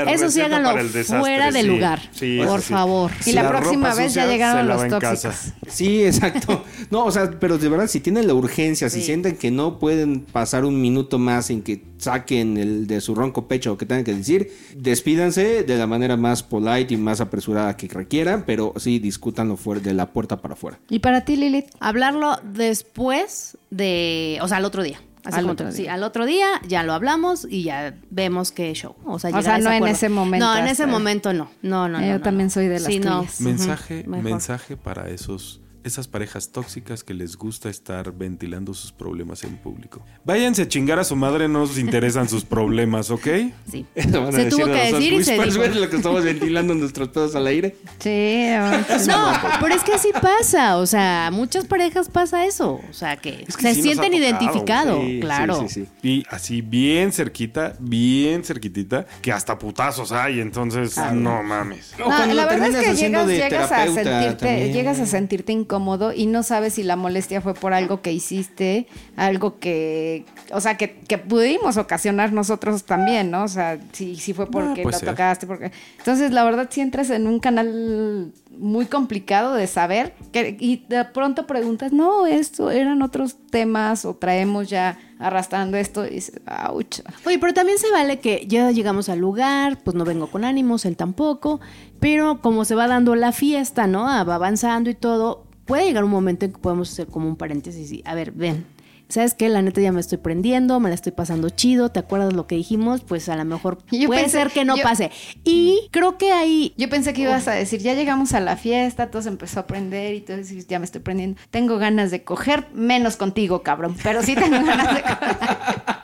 eso 0.08 0.30
sí 0.30 0.40
háganlo 0.40 0.74
desastre, 0.74 1.18
fuera 1.18 1.50
del 1.50 1.62
sí. 1.66 1.68
lugar, 1.72 2.00
Sí, 2.12 2.40
por 2.46 2.60
favor. 2.60 3.10
Y 3.24 3.32
la, 3.32 3.42
La 3.44 3.48
próxima 3.48 3.94
vez 3.94 4.14
ya 4.14 4.26
llegaron 4.26 4.68
los 4.68 4.82
tóxicos. 4.88 5.00
casa. 5.22 5.54
Sí, 5.68 6.04
exacto. 6.04 6.64
No, 6.90 7.04
o 7.04 7.10
sea, 7.10 7.30
pero 7.38 7.58
de 7.58 7.68
verdad, 7.68 7.86
si 7.86 8.00
tienen 8.00 8.26
la 8.26 8.34
urgencia, 8.34 8.88
si 8.90 9.02
sienten 9.02 9.36
que 9.36 9.50
no 9.50 9.78
pueden 9.78 10.20
pasar 10.20 10.64
un 10.64 10.80
minuto 10.80 11.18
más 11.18 11.50
en 11.50 11.62
que 11.62 11.82
saquen 11.98 12.56
el 12.56 12.86
de 12.86 13.00
su 13.00 13.14
ronco 13.14 13.48
pecho 13.48 13.72
o 13.72 13.76
que 13.78 13.86
tengan 13.86 14.04
que 14.04 14.14
decir, 14.14 14.52
despídanse 14.76 15.62
de 15.62 15.76
la 15.78 15.86
manera 15.86 16.16
más 16.16 16.42
polite 16.42 16.94
y 16.94 16.96
más 16.96 17.20
apresurada 17.20 17.76
que 17.76 17.88
requieran, 17.88 18.44
pero 18.46 18.72
sí 18.76 18.98
discútanlo 18.98 19.56
fuera 19.56 19.80
de 19.80 19.94
la 19.94 20.12
puerta 20.12 20.40
para 20.40 20.54
afuera. 20.54 20.78
¿Y 20.90 20.98
para 21.00 21.24
ti, 21.24 21.36
Lilith? 21.36 21.66
Hablarlo 21.80 22.36
después 22.42 23.56
de, 23.70 24.38
o 24.42 24.48
sea, 24.48 24.58
al 24.58 24.64
otro 24.64 24.82
día. 24.82 25.00
Así 25.24 25.36
Al 25.38 25.42
como 25.42 25.52
otro 25.54 25.66
tú. 25.66 25.72
Sí, 25.74 25.82
día. 25.82 25.94
al 25.94 26.04
otro 26.04 26.24
día 26.24 26.46
ya 26.68 26.84
lo 26.84 26.92
hablamos 26.92 27.48
y 27.50 27.64
ya 27.64 27.96
vemos 28.10 28.52
qué 28.52 28.72
show. 28.74 28.94
O 29.04 29.18
sea, 29.18 29.36
O 29.36 29.42
sea, 29.42 29.58
no 29.58 29.72
en 29.72 29.84
ese 29.88 30.08
momento 30.08 30.46
No, 30.46 30.56
en 30.56 30.68
ese 30.68 30.86
momento 30.86 31.32
no. 31.32 31.50
No, 31.62 31.88
no, 31.88 31.98
no. 31.98 32.06
Yo 32.06 32.12
no, 32.14 32.20
también 32.20 32.46
no. 32.46 32.50
soy 32.50 32.68
de 32.68 32.74
las 32.78 32.84
Sí, 32.84 33.00
tuyas. 33.00 33.40
Mensaje, 33.40 34.04
mensaje 34.06 34.76
para 34.76 35.10
esos 35.10 35.60
esas 35.86 36.08
parejas 36.08 36.50
tóxicas 36.50 37.04
que 37.04 37.14
les 37.14 37.36
gusta 37.36 37.70
estar 37.70 38.12
ventilando 38.12 38.74
sus 38.74 38.90
problemas 38.90 39.44
en 39.44 39.56
público. 39.56 40.02
Váyanse 40.24 40.62
a 40.62 40.68
chingar 40.68 40.98
a 40.98 41.04
su 41.04 41.14
madre, 41.14 41.46
no 41.48 41.60
nos 41.60 41.78
interesan 41.78 42.28
sus 42.28 42.44
problemas, 42.44 43.10
¿ok? 43.10 43.26
Sí. 43.70 43.84
Eso 43.94 44.20
van 44.22 44.28
a 44.28 44.32
Se 44.32 44.44
decir 44.44 44.50
tuvo 44.50 44.66
que 44.66 44.92
decir 44.92 45.12
y 45.12 45.24
se 45.24 45.32
dijo. 45.32 45.60
¿ves 45.60 45.76
lo 45.76 45.88
que 45.90 45.96
estamos 45.96 46.24
ventilando 46.24 46.74
nuestros 46.74 47.08
pedos 47.08 47.34
al 47.36 47.46
aire? 47.46 47.76
Sí, 47.98 48.46
No, 49.08 49.32
pero 49.60 49.74
es 49.74 49.82
que 49.82 49.92
así 49.94 50.10
pasa. 50.12 50.76
O 50.78 50.86
sea, 50.86 51.30
muchas 51.32 51.64
parejas 51.66 52.08
pasa 52.08 52.44
eso. 52.46 52.80
O 52.88 52.92
sea, 52.92 53.16
que, 53.16 53.44
Es 53.46 53.56
que 53.56 53.62
se 53.68 53.74
sí 53.74 53.82
sienten 53.82 54.14
identificados. 54.14 55.00
Sí, 55.04 55.20
claro. 55.20 55.60
sí, 55.60 55.68
sí, 55.68 55.88
sí. 56.02 56.08
Y 56.08 56.24
así 56.30 56.62
bien 56.62 57.12
cerquita, 57.12 57.74
bien 57.78 58.44
cerquitita, 58.44 59.06
que 59.22 59.32
hasta 59.32 59.58
putazos 59.58 60.12
hay, 60.12 60.40
entonces 60.40 60.96
no 61.12 61.42
mames. 61.42 61.94
No, 61.98 62.08
No, 62.08 62.16
cuando 62.16 62.34
la 62.34 62.46
verdad 62.46 62.68
es 62.70 62.76
que 62.76 62.96
llegas, 62.96 63.72
a 63.72 63.84
sentirte, 63.86 64.34
también. 64.46 64.72
llegas 64.72 65.00
a 65.00 65.06
sentirte 65.06 65.52
incómodo 65.52 65.75
y 66.14 66.26
no 66.26 66.42
sabes 66.42 66.74
si 66.74 66.82
la 66.82 66.96
molestia 66.96 67.40
fue 67.40 67.54
por 67.54 67.74
algo 67.74 68.02
que 68.02 68.12
hiciste, 68.12 68.86
algo 69.16 69.58
que, 69.58 70.24
o 70.52 70.60
sea, 70.60 70.76
que, 70.76 70.98
que 71.00 71.18
pudimos 71.18 71.76
ocasionar 71.76 72.32
nosotros 72.32 72.84
también, 72.84 73.30
¿no? 73.30 73.44
O 73.44 73.48
sea, 73.48 73.78
si, 73.92 74.16
si 74.16 74.32
fue 74.32 74.50
porque 74.50 74.82
puede 74.82 74.96
lo 74.96 74.98
ser. 75.00 75.08
tocaste, 75.10 75.46
porque. 75.46 75.72
Entonces, 75.98 76.32
la 76.32 76.44
verdad, 76.44 76.68
si 76.70 76.80
entras 76.80 77.10
en 77.10 77.26
un 77.26 77.40
canal 77.40 78.32
muy 78.50 78.86
complicado 78.86 79.54
de 79.54 79.66
saber 79.66 80.14
que, 80.32 80.56
y 80.58 80.84
de 80.88 81.04
pronto 81.04 81.46
preguntas, 81.46 81.92
no, 81.92 82.26
esto 82.26 82.70
eran 82.70 83.02
otros 83.02 83.36
temas 83.50 84.04
o 84.04 84.14
traemos 84.14 84.68
ya 84.68 84.98
arrastrando 85.18 85.76
esto 85.76 86.06
y 86.06 86.10
dices, 86.10 86.40
ouch. 86.68 87.00
Oye, 87.24 87.38
pero 87.38 87.54
también 87.54 87.78
se 87.78 87.90
vale 87.90 88.18
que 88.18 88.44
ya 88.46 88.70
llegamos 88.70 89.08
al 89.08 89.18
lugar, 89.18 89.78
pues 89.82 89.94
no 89.94 90.04
vengo 90.04 90.26
con 90.26 90.44
ánimos, 90.44 90.84
él 90.84 90.96
tampoco, 90.96 91.60
pero 92.00 92.40
como 92.40 92.64
se 92.64 92.74
va 92.74 92.86
dando 92.86 93.14
la 93.14 93.32
fiesta, 93.32 93.86
¿no? 93.86 94.08
Ah, 94.08 94.24
Va 94.24 94.36
avanzando 94.36 94.90
y 94.90 94.94
todo, 94.94 95.45
puede 95.66 95.84
llegar 95.84 96.04
un 96.04 96.10
momento 96.10 96.46
en 96.46 96.52
que 96.52 96.58
podemos 96.58 96.90
hacer 96.90 97.06
como 97.08 97.28
un 97.28 97.36
paréntesis 97.36 97.92
y, 97.92 98.02
a 98.06 98.14
ver, 98.14 98.32
ven. 98.32 98.64
¿Sabes 99.08 99.34
qué? 99.34 99.48
La 99.48 99.62
neta 99.62 99.80
ya 99.80 99.92
me 99.92 100.00
estoy 100.00 100.18
prendiendo, 100.18 100.80
me 100.80 100.88
la 100.88 100.96
estoy 100.96 101.12
pasando 101.12 101.48
chido, 101.48 101.90
¿te 101.90 102.00
acuerdas 102.00 102.32
lo 102.32 102.48
que 102.48 102.56
dijimos? 102.56 103.02
Pues 103.02 103.28
a 103.28 103.36
lo 103.36 103.44
mejor 103.44 103.78
Yo 103.92 104.08
puede 104.08 104.22
pensé- 104.24 104.30
ser 104.30 104.50
que 104.50 104.64
no 104.64 104.76
yo- 104.76 104.82
pase. 104.82 105.12
Y 105.44 105.88
creo 105.92 106.18
que 106.18 106.32
ahí 106.32 106.74
Yo 106.76 106.88
pensé 106.88 107.12
que 107.12 107.22
ibas 107.22 107.46
a 107.46 107.52
decir, 107.52 107.80
ya 107.80 107.94
llegamos 107.94 108.32
a 108.32 108.40
la 108.40 108.56
fiesta, 108.56 109.08
todo 109.12 109.22
se 109.22 109.28
empezó 109.28 109.60
a 109.60 109.66
prender 109.68 110.14
y 110.16 110.22
todo 110.22 110.38
ya 110.68 110.80
me 110.80 110.84
estoy 110.86 111.02
prendiendo. 111.02 111.40
Tengo 111.52 111.78
ganas 111.78 112.10
de 112.10 112.24
coger, 112.24 112.66
menos 112.74 113.16
contigo, 113.16 113.62
cabrón. 113.62 113.96
Pero 114.02 114.24
sí 114.24 114.34
tengo 114.34 114.56
ganas 114.66 114.92
de 114.92 115.02
coger. 115.02 115.95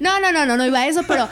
No, 0.00 0.18
no, 0.18 0.32
no, 0.32 0.46
no, 0.46 0.56
no 0.56 0.64
iba 0.66 0.78
a 0.80 0.86
eso, 0.86 1.02
pero, 1.06 1.28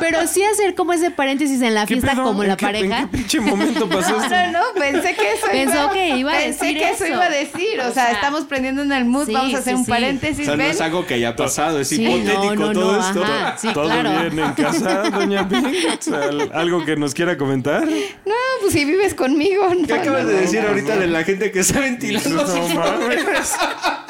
pero 0.00 0.26
sí 0.26 0.42
hacer 0.42 0.74
como 0.74 0.92
ese 0.92 1.10
paréntesis 1.12 1.62
en 1.62 1.72
la 1.74 1.82
¿Qué 1.86 1.94
fiesta 1.94 2.12
pedo? 2.12 2.24
como 2.24 2.42
¿En 2.42 2.48
la 2.48 2.56
qué- 2.56 2.66
pareja. 2.66 2.98
¿En 2.98 3.08
qué 3.08 3.16
pinche 3.16 3.40
momento 3.40 3.88
pasó 3.88 4.16
esto? 4.22 4.28
no, 4.28 4.52
no, 4.52 4.60
pensé 4.78 5.14
que 5.14 5.32
eso 5.34 5.46
Pensó 5.50 5.74
iba, 5.84 5.92
que 5.92 6.08
iba 6.16 6.32
a 6.32 6.36
pensé 6.38 6.64
decir 6.66 6.78
que 6.78 6.90
eso. 6.90 7.04
eso. 7.04 7.14
iba 7.14 7.24
a 7.24 7.30
decir. 7.30 7.80
O, 7.80 7.88
O 7.88 7.92
sea, 7.92 8.06
sea, 8.06 8.12
estamos 8.12 8.44
prendiendo 8.44 8.82
en 8.82 8.90
el 8.92 9.04
mood, 9.04 9.26
sí, 9.26 9.32
vamos 9.32 9.54
a 9.54 9.58
hacer 9.58 9.74
sí, 9.74 9.78
un 9.78 9.84
sí. 9.84 9.90
O 9.90 9.94
paréntesis, 9.94 10.44
sea, 10.46 10.56
no 10.56 10.62
es 10.64 10.80
algo 10.80 11.06
que 11.06 11.14
haya 11.14 11.36
pasado, 11.36 11.78
es 11.78 11.88
Sí, 11.88 12.04
hipotético 12.04 12.54
no, 12.56 12.66
no, 12.66 12.72
todo 12.72 12.96
no, 12.96 13.06
esto. 13.08 13.24
ajá. 13.24 13.56
Sí, 13.56 13.72
¿Todo 13.72 13.84
claro. 13.84 14.10
bien 14.30 14.38
en 14.44 14.52
casa, 14.52 15.02
doña 15.10 15.48
Pink? 15.48 15.66
O 15.98 16.02
sea, 16.02 16.30
¿Algo 16.54 16.84
que 16.84 16.96
nos 16.96 17.14
quiera 17.14 17.38
comentar? 17.38 17.86
No, 17.86 18.34
pues 18.60 18.72
si 18.72 18.84
vives 18.84 19.14
conmigo, 19.14 19.72
no. 19.74 19.86
¿Qué 19.86 19.92
acabas 19.94 20.22
no, 20.24 20.28
de 20.30 20.34
no. 20.34 20.40
decir 20.40 20.60
ahorita 20.60 20.96
de 20.96 21.06
la 21.06 21.22
gente 21.22 21.52
que 21.52 21.60
está 21.60 21.78
ventilando 21.80 22.30
No 22.44 22.68
mames. 22.74 23.54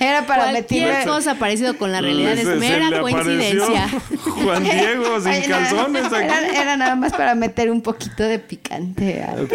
Era 0.00 0.26
para 0.26 0.50
Cualquier 0.50 0.86
meterle... 0.88 1.10
cosa 1.12 1.34
parecido 1.36 1.76
con 1.78 1.92
la 1.92 2.00
realidad 2.00 2.34
Se- 2.34 2.42
es 2.42 2.48
mera 2.58 3.00
coincidencia. 3.00 3.88
Juan 4.20 4.62
Diego 4.70 5.20
sin 5.20 5.42
calzones 5.42 6.04
aquí. 6.06 6.24
Era, 6.24 6.46
era 6.62 6.76
nada 6.76 6.94
más 6.96 7.12
para 7.12 7.34
meter 7.34 7.70
un 7.70 7.80
poquito 7.82 8.22
de 8.22 8.38
picante. 8.38 9.24
Ok. 9.42 9.52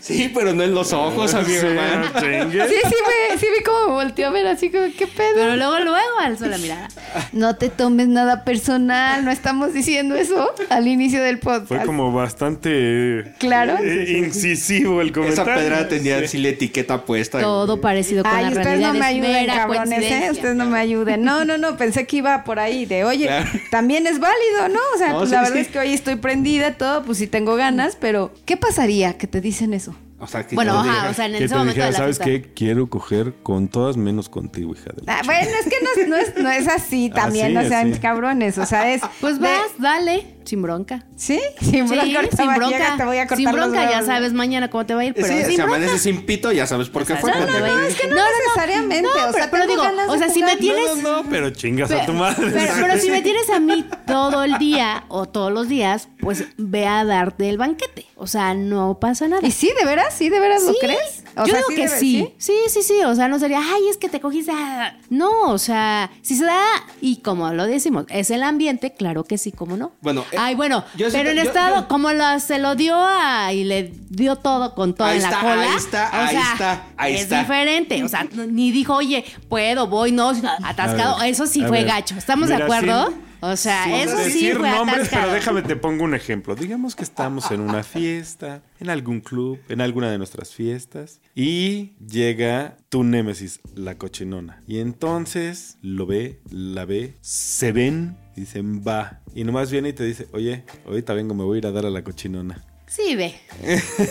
Sí, 0.00 0.30
pero 0.34 0.52
no 0.54 0.62
en 0.62 0.74
los 0.74 0.92
ojos, 0.92 1.34
amigo. 1.34 1.60
Sí, 1.60 1.66
no. 1.66 2.20
Sí, 2.20 2.74
sí, 2.84 2.94
me, 3.32 3.38
sí 3.38 3.46
vi 3.56 3.62
cómo 3.64 3.88
me 3.88 3.92
volteó 3.92 4.28
a 4.28 4.30
ver 4.30 4.46
así 4.46 4.70
como, 4.70 4.84
¿qué 4.96 5.06
pedo? 5.06 5.28
Pero 5.34 5.56
luego, 5.56 5.78
luego 5.80 5.98
alzó 6.20 6.46
la 6.46 6.58
mirada. 6.58 6.88
No 7.32 7.56
te 7.56 7.68
tomes 7.68 8.08
nada 8.08 8.44
personal, 8.44 9.24
no 9.24 9.30
estamos 9.30 9.72
diciendo 9.74 10.14
eso 10.16 10.50
al 10.70 10.88
inicio 10.88 11.22
del 11.22 11.38
podcast. 11.38 11.66
Fue 11.68 11.84
como 11.84 12.12
bastante 12.12 13.32
Claro. 13.38 13.76
eh, 13.82 14.16
incisivo 14.18 15.00
el 15.00 15.08
Esa 15.08 15.14
comentario. 15.14 15.54
pedra 15.54 15.88
tenía 15.88 16.18
Sí. 16.20 16.24
así 16.24 16.38
la 16.38 16.48
etiqueta 16.48 17.04
puesta. 17.04 17.40
Todo 17.40 17.80
parecido 17.80 18.22
con 18.24 18.32
Ay, 18.32 18.44
la 18.44 18.48
ustedes 18.50 18.66
realidad 18.66 18.92
no 18.92 18.98
me 18.98 19.06
ayuden, 19.06 19.46
cabrones, 19.46 20.02
¿eh? 20.04 20.28
Ustedes 20.30 20.56
no 20.56 20.66
me 20.66 20.78
ayuden. 20.78 21.22
No, 21.24 21.44
no, 21.44 21.58
no, 21.58 21.76
pensé 21.76 22.06
que 22.06 22.16
iba 22.16 22.44
por 22.44 22.58
ahí 22.58 22.86
de, 22.86 23.04
oye, 23.04 23.26
Claro. 23.26 23.46
también 23.70 24.06
es 24.06 24.18
válido, 24.18 24.68
¿no? 24.68 24.80
O 24.94 24.98
sea, 24.98 25.10
No, 25.10 25.18
pues 25.18 25.28
sí, 25.30 25.34
la 25.34 25.42
verdad 25.42 25.54
sí. 25.56 25.60
es 25.62 25.68
que 25.68 25.78
hoy 25.78 25.92
estoy 25.92 26.16
prendida, 26.16 26.74
todo, 26.74 27.02
pues 27.04 27.18
sí 27.18 27.26
tengo 27.26 27.56
ganas, 27.56 27.96
pero 28.00 28.32
¿qué 28.46 28.56
pasaría 28.56 29.16
que 29.18 29.26
te 29.26 29.40
dicen 29.40 29.74
eso? 29.74 29.89
O 30.22 30.26
sea, 30.26 30.46
que 30.46 30.54
Bueno, 30.54 30.82
te 30.82 30.88
ajá, 30.90 31.10
o 31.10 31.14
sea, 31.14 31.26
en 31.26 31.32
Que 31.32 31.38
ese 31.38 31.48
te 31.48 31.54
momento 31.54 31.70
dijera, 31.74 31.86
de 31.86 31.92
la 31.92 31.98
¿sabes 31.98 32.18
qué? 32.18 32.42
Quiero 32.54 32.88
coger 32.90 33.34
con 33.42 33.68
todas 33.68 33.96
menos 33.96 34.28
contigo, 34.28 34.72
hija 34.74 34.90
de 34.94 35.02
la 35.06 35.14
Ah, 35.14 35.22
bueno, 35.24 35.48
es 35.58 35.64
que 35.64 35.76
no, 35.82 36.02
es- 36.02 36.08
no 36.08 36.16
es, 36.16 36.42
no 36.42 36.50
es 36.50 36.68
así 36.68 37.08
también, 37.14 37.56
Así, 37.56 37.64
no 37.64 37.68
sean 37.70 37.92
así. 37.92 38.00
cabrones, 38.00 38.58
o 38.58 38.66
sea, 38.66 38.92
es... 38.92 39.00
Pues 39.20 39.38
de- 39.40 39.46
vas, 39.48 39.70
dale, 39.78 40.26
sin 40.50 40.62
bronca. 40.62 41.04
¿Sí? 41.16 41.40
Sin 41.60 41.86
bronca, 41.88 42.04
sí, 42.30 42.36
sin 42.36 42.54
bronca. 42.54 42.94
te 42.96 43.04
voy 43.04 43.16
a 43.18 43.22
cortar 43.22 43.36
sin 43.36 43.46
los 43.46 43.54
bronca, 43.54 43.90
ya 43.90 44.02
sabes 44.02 44.32
mañana 44.32 44.68
cómo 44.68 44.84
te 44.84 44.94
va 44.94 45.00
a 45.02 45.04
ir, 45.04 45.14
pero 45.14 45.26
Sí, 45.28 45.34
sin 45.34 45.44
si 45.46 45.56
bronca. 45.56 45.74
amaneces 45.76 46.02
sin 46.02 46.26
pito, 46.26 46.50
ya 46.52 46.66
sabes 46.66 46.88
por 46.88 47.06
qué 47.06 47.14
fue. 47.16 47.30
Exacto, 47.30 47.52
porque- 47.52 47.68
no, 47.70 47.78
es 47.80 47.94
que 48.00 48.08
no 48.08 48.16
necesariamente, 48.16 49.02
No, 49.02 49.28
o 49.28 49.32
sea, 49.32 49.50
pero, 49.50 49.66
digo, 49.66 49.82
o 50.08 50.18
sea, 50.18 50.28
si 50.28 50.42
me 50.42 50.56
tienes... 50.56 50.96
No, 51.02 51.22
no, 51.22 51.30
pero 51.30 51.50
chingas 51.50 51.90
a 51.92 52.04
tu 52.04 52.12
madre. 52.12 52.50
Pero, 52.52 52.72
pero 52.80 52.98
si 52.98 53.10
me 53.10 53.22
tienes 53.22 53.48
a 53.50 53.60
mí 53.60 53.84
todo 54.06 54.42
el 54.44 54.58
día 54.58 55.04
o 55.08 55.26
todos 55.26 55.52
los 55.52 55.68
días, 55.68 56.08
pues 56.20 56.44
ve 56.56 56.86
a 56.86 57.04
darte 57.04 57.48
el 57.48 57.56
banquete. 57.58 58.06
O 58.16 58.26
sea, 58.26 58.52
no 58.54 58.98
pasa 59.00 59.28
nada. 59.28 59.46
¿Y 59.46 59.50
sí, 59.52 59.72
de 59.78 59.86
veras? 59.86 60.12
¿Sí, 60.14 60.28
de 60.28 60.40
veras 60.40 60.62
lo 60.64 60.72
Sí. 60.72 60.78
crees? 60.80 61.19
O 61.36 61.44
Yo 61.46 61.52
sea, 61.52 61.56
digo 61.56 61.68
que 61.68 61.86
debe- 61.88 61.98
sí. 61.98 62.28
sí. 62.38 62.52
Sí, 62.68 62.82
sí, 62.82 62.94
O 63.04 63.14
sea, 63.14 63.28
no 63.28 63.38
sería, 63.38 63.58
ay, 63.60 63.88
es 63.90 63.96
que 63.96 64.08
te 64.08 64.20
cogiste. 64.20 64.52
ah". 64.54 64.96
No, 65.10 65.42
o 65.50 65.58
sea, 65.58 66.10
si 66.22 66.36
se 66.36 66.44
da, 66.44 66.60
y 67.00 67.16
como 67.18 67.52
lo 67.52 67.66
decimos, 67.66 68.04
es 68.08 68.30
el 68.30 68.42
ambiente, 68.42 68.92
claro 68.92 69.24
que 69.24 69.38
sí, 69.38 69.52
como 69.52 69.76
no. 69.76 69.92
Bueno, 70.00 70.24
eh, 70.32 70.36
ay, 70.38 70.54
bueno, 70.54 70.84
yo 70.96 71.06
pero 71.06 71.10
siento- 71.10 71.30
en 71.30 71.36
yo- 71.36 71.42
estado, 71.42 71.76
yo- 71.82 71.88
como 71.88 72.12
la- 72.12 72.40
se 72.40 72.58
lo 72.58 72.74
dio 72.74 72.96
a, 72.96 73.52
y 73.52 73.64
le 73.64 73.92
dio 74.10 74.36
todo 74.36 74.74
con 74.74 74.94
todo 74.94 75.08
Ahí 75.08 75.16
en 75.16 75.22
la 75.22 75.28
está, 75.28 75.40
cola. 75.40 75.62
ahí 75.62 75.76
está, 75.76 76.10
o 76.12 76.16
ahí 76.16 76.28
sea, 76.36 76.52
está, 76.52 76.84
ahí 76.96 77.14
es 77.14 77.20
está. 77.22 77.40
diferente. 77.40 78.02
O 78.04 78.08
sea, 78.08 78.24
ni 78.32 78.72
dijo, 78.72 78.94
oye, 78.94 79.24
puedo, 79.48 79.86
voy, 79.86 80.12
no, 80.12 80.30
atascado. 80.64 81.18
Ver, 81.18 81.28
Eso 81.30 81.46
sí 81.46 81.60
fue 81.60 81.78
ver. 81.78 81.86
gacho. 81.86 82.14
¿Estamos 82.16 82.48
de 82.48 82.56
acuerdo? 82.56 83.08
sin- 83.08 83.29
O 83.42 83.56
sea, 83.56 83.84
Sin 83.84 83.94
eso 83.94 84.16
sí 84.18 84.24
decir 84.24 84.56
fue 84.58 84.70
nombres, 84.70 84.98
atascado. 84.98 85.22
pero 85.22 85.34
déjame 85.34 85.62
te 85.62 85.76
pongo 85.76 86.04
un 86.04 86.14
ejemplo. 86.14 86.54
Digamos 86.54 86.94
que 86.94 87.02
estamos 87.02 87.50
en 87.50 87.60
una 87.60 87.82
fiesta, 87.82 88.62
en 88.78 88.90
algún 88.90 89.20
club, 89.20 89.58
en 89.68 89.80
alguna 89.80 90.10
de 90.10 90.18
nuestras 90.18 90.54
fiestas, 90.54 91.20
y 91.34 91.92
llega 92.06 92.76
tu 92.90 93.02
némesis, 93.04 93.60
la 93.74 93.96
cochinona. 93.96 94.62
Y 94.66 94.78
entonces 94.78 95.78
lo 95.82 96.06
ve, 96.06 96.40
la 96.50 96.84
ve, 96.84 97.14
se 97.22 97.72
ven, 97.72 98.16
dicen 98.36 98.82
va. 98.86 99.20
Y 99.34 99.44
nomás 99.44 99.70
viene 99.70 99.90
y 99.90 99.92
te 99.94 100.04
dice, 100.04 100.28
oye, 100.32 100.64
ahorita 100.86 101.14
vengo, 101.14 101.34
me 101.34 101.44
voy 101.44 101.56
a 101.56 101.58
ir 101.58 101.66
a 101.66 101.72
dar 101.72 101.86
a 101.86 101.90
la 101.90 102.04
cochinona. 102.04 102.62
Sí, 102.90 103.14
ve. 103.14 103.34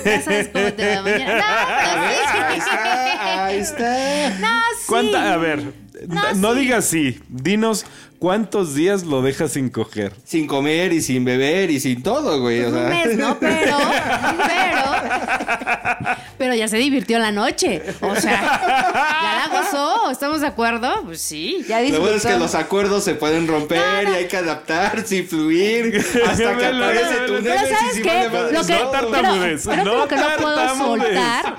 Ya 0.06 0.22
sabes 0.22 0.50
cómo 0.54 0.72
te 0.74 0.96
va 0.96 1.02
mañana. 1.02 1.36
No, 1.38 2.02
pero 2.06 2.64
sí. 2.64 2.70
Ahí 3.20 3.58
está. 3.58 4.30
No, 4.40 4.48
sí. 4.48 4.86
¿Cuánta? 4.88 5.34
A 5.34 5.38
ver, 5.38 5.64
No, 6.08 6.34
no, 6.36 6.54
sí. 6.54 6.60
digas 6.62 6.86
sí. 6.86 7.20
Dinos 7.28 7.86
cuántos 8.20 8.74
días 8.76 9.04
lo 9.04 9.22
dejas 9.22 9.52
sin 9.52 9.70
coger. 9.70 10.14
Sin 10.24 10.48
comer 10.48 10.94
y 10.94 11.02
sin 11.02 11.26
beber 11.26 11.72
y 11.72 11.80
sin 11.82 12.02
todo, 12.04 12.40
güey. 12.40 12.62
O 12.64 12.70
Pues 12.70 12.74
un 12.84 12.90
sea. 12.90 13.06
mes, 13.06 13.18
¿no? 13.18 13.38
Pero, 13.40 13.78
pero, 14.48 14.59
pero 16.38 16.54
ya 16.56 16.68
se 16.68 16.78
divirtió 16.78 17.20
la 17.20 17.32
noche. 17.32 17.82
O 18.02 18.16
sea, 18.16 18.42
ya 19.22 19.48
la 19.50 19.60
gozó. 19.62 20.12
¿Estamos 20.12 20.42
de 20.42 20.48
acuerdo? 20.48 21.02
Pues 21.04 21.22
sí. 21.22 21.66
Ya 21.68 21.82
Lo 21.82 22.00
bueno 22.00 22.16
es 22.16 22.22
que 22.24 22.30
disfrutó. 22.30 22.40
los 22.40 22.56
acuerdos 22.56 23.04
se 23.04 23.16
pueden 23.16 23.48
romper 23.48 24.08
y 24.10 24.16
hay 24.16 24.28
que 24.28 24.38
adaptarse 24.38 25.18
y 25.18 25.24
fluir 25.24 25.98
hasta 26.28 26.58
que 26.58 26.66
aparece 26.66 27.16
tu. 27.28 27.34
Pero 27.44 27.60
¿sabes 27.60 28.00
qué? 28.02 28.30
Lo 28.52 28.66
que, 28.66 28.74
No 28.74 28.92
pero 29.02 29.84
no 29.84 29.98
lo 29.98 30.08
que 30.08 30.16
no 30.16 30.28
puedo 30.40 30.76
soltar, 30.78 31.56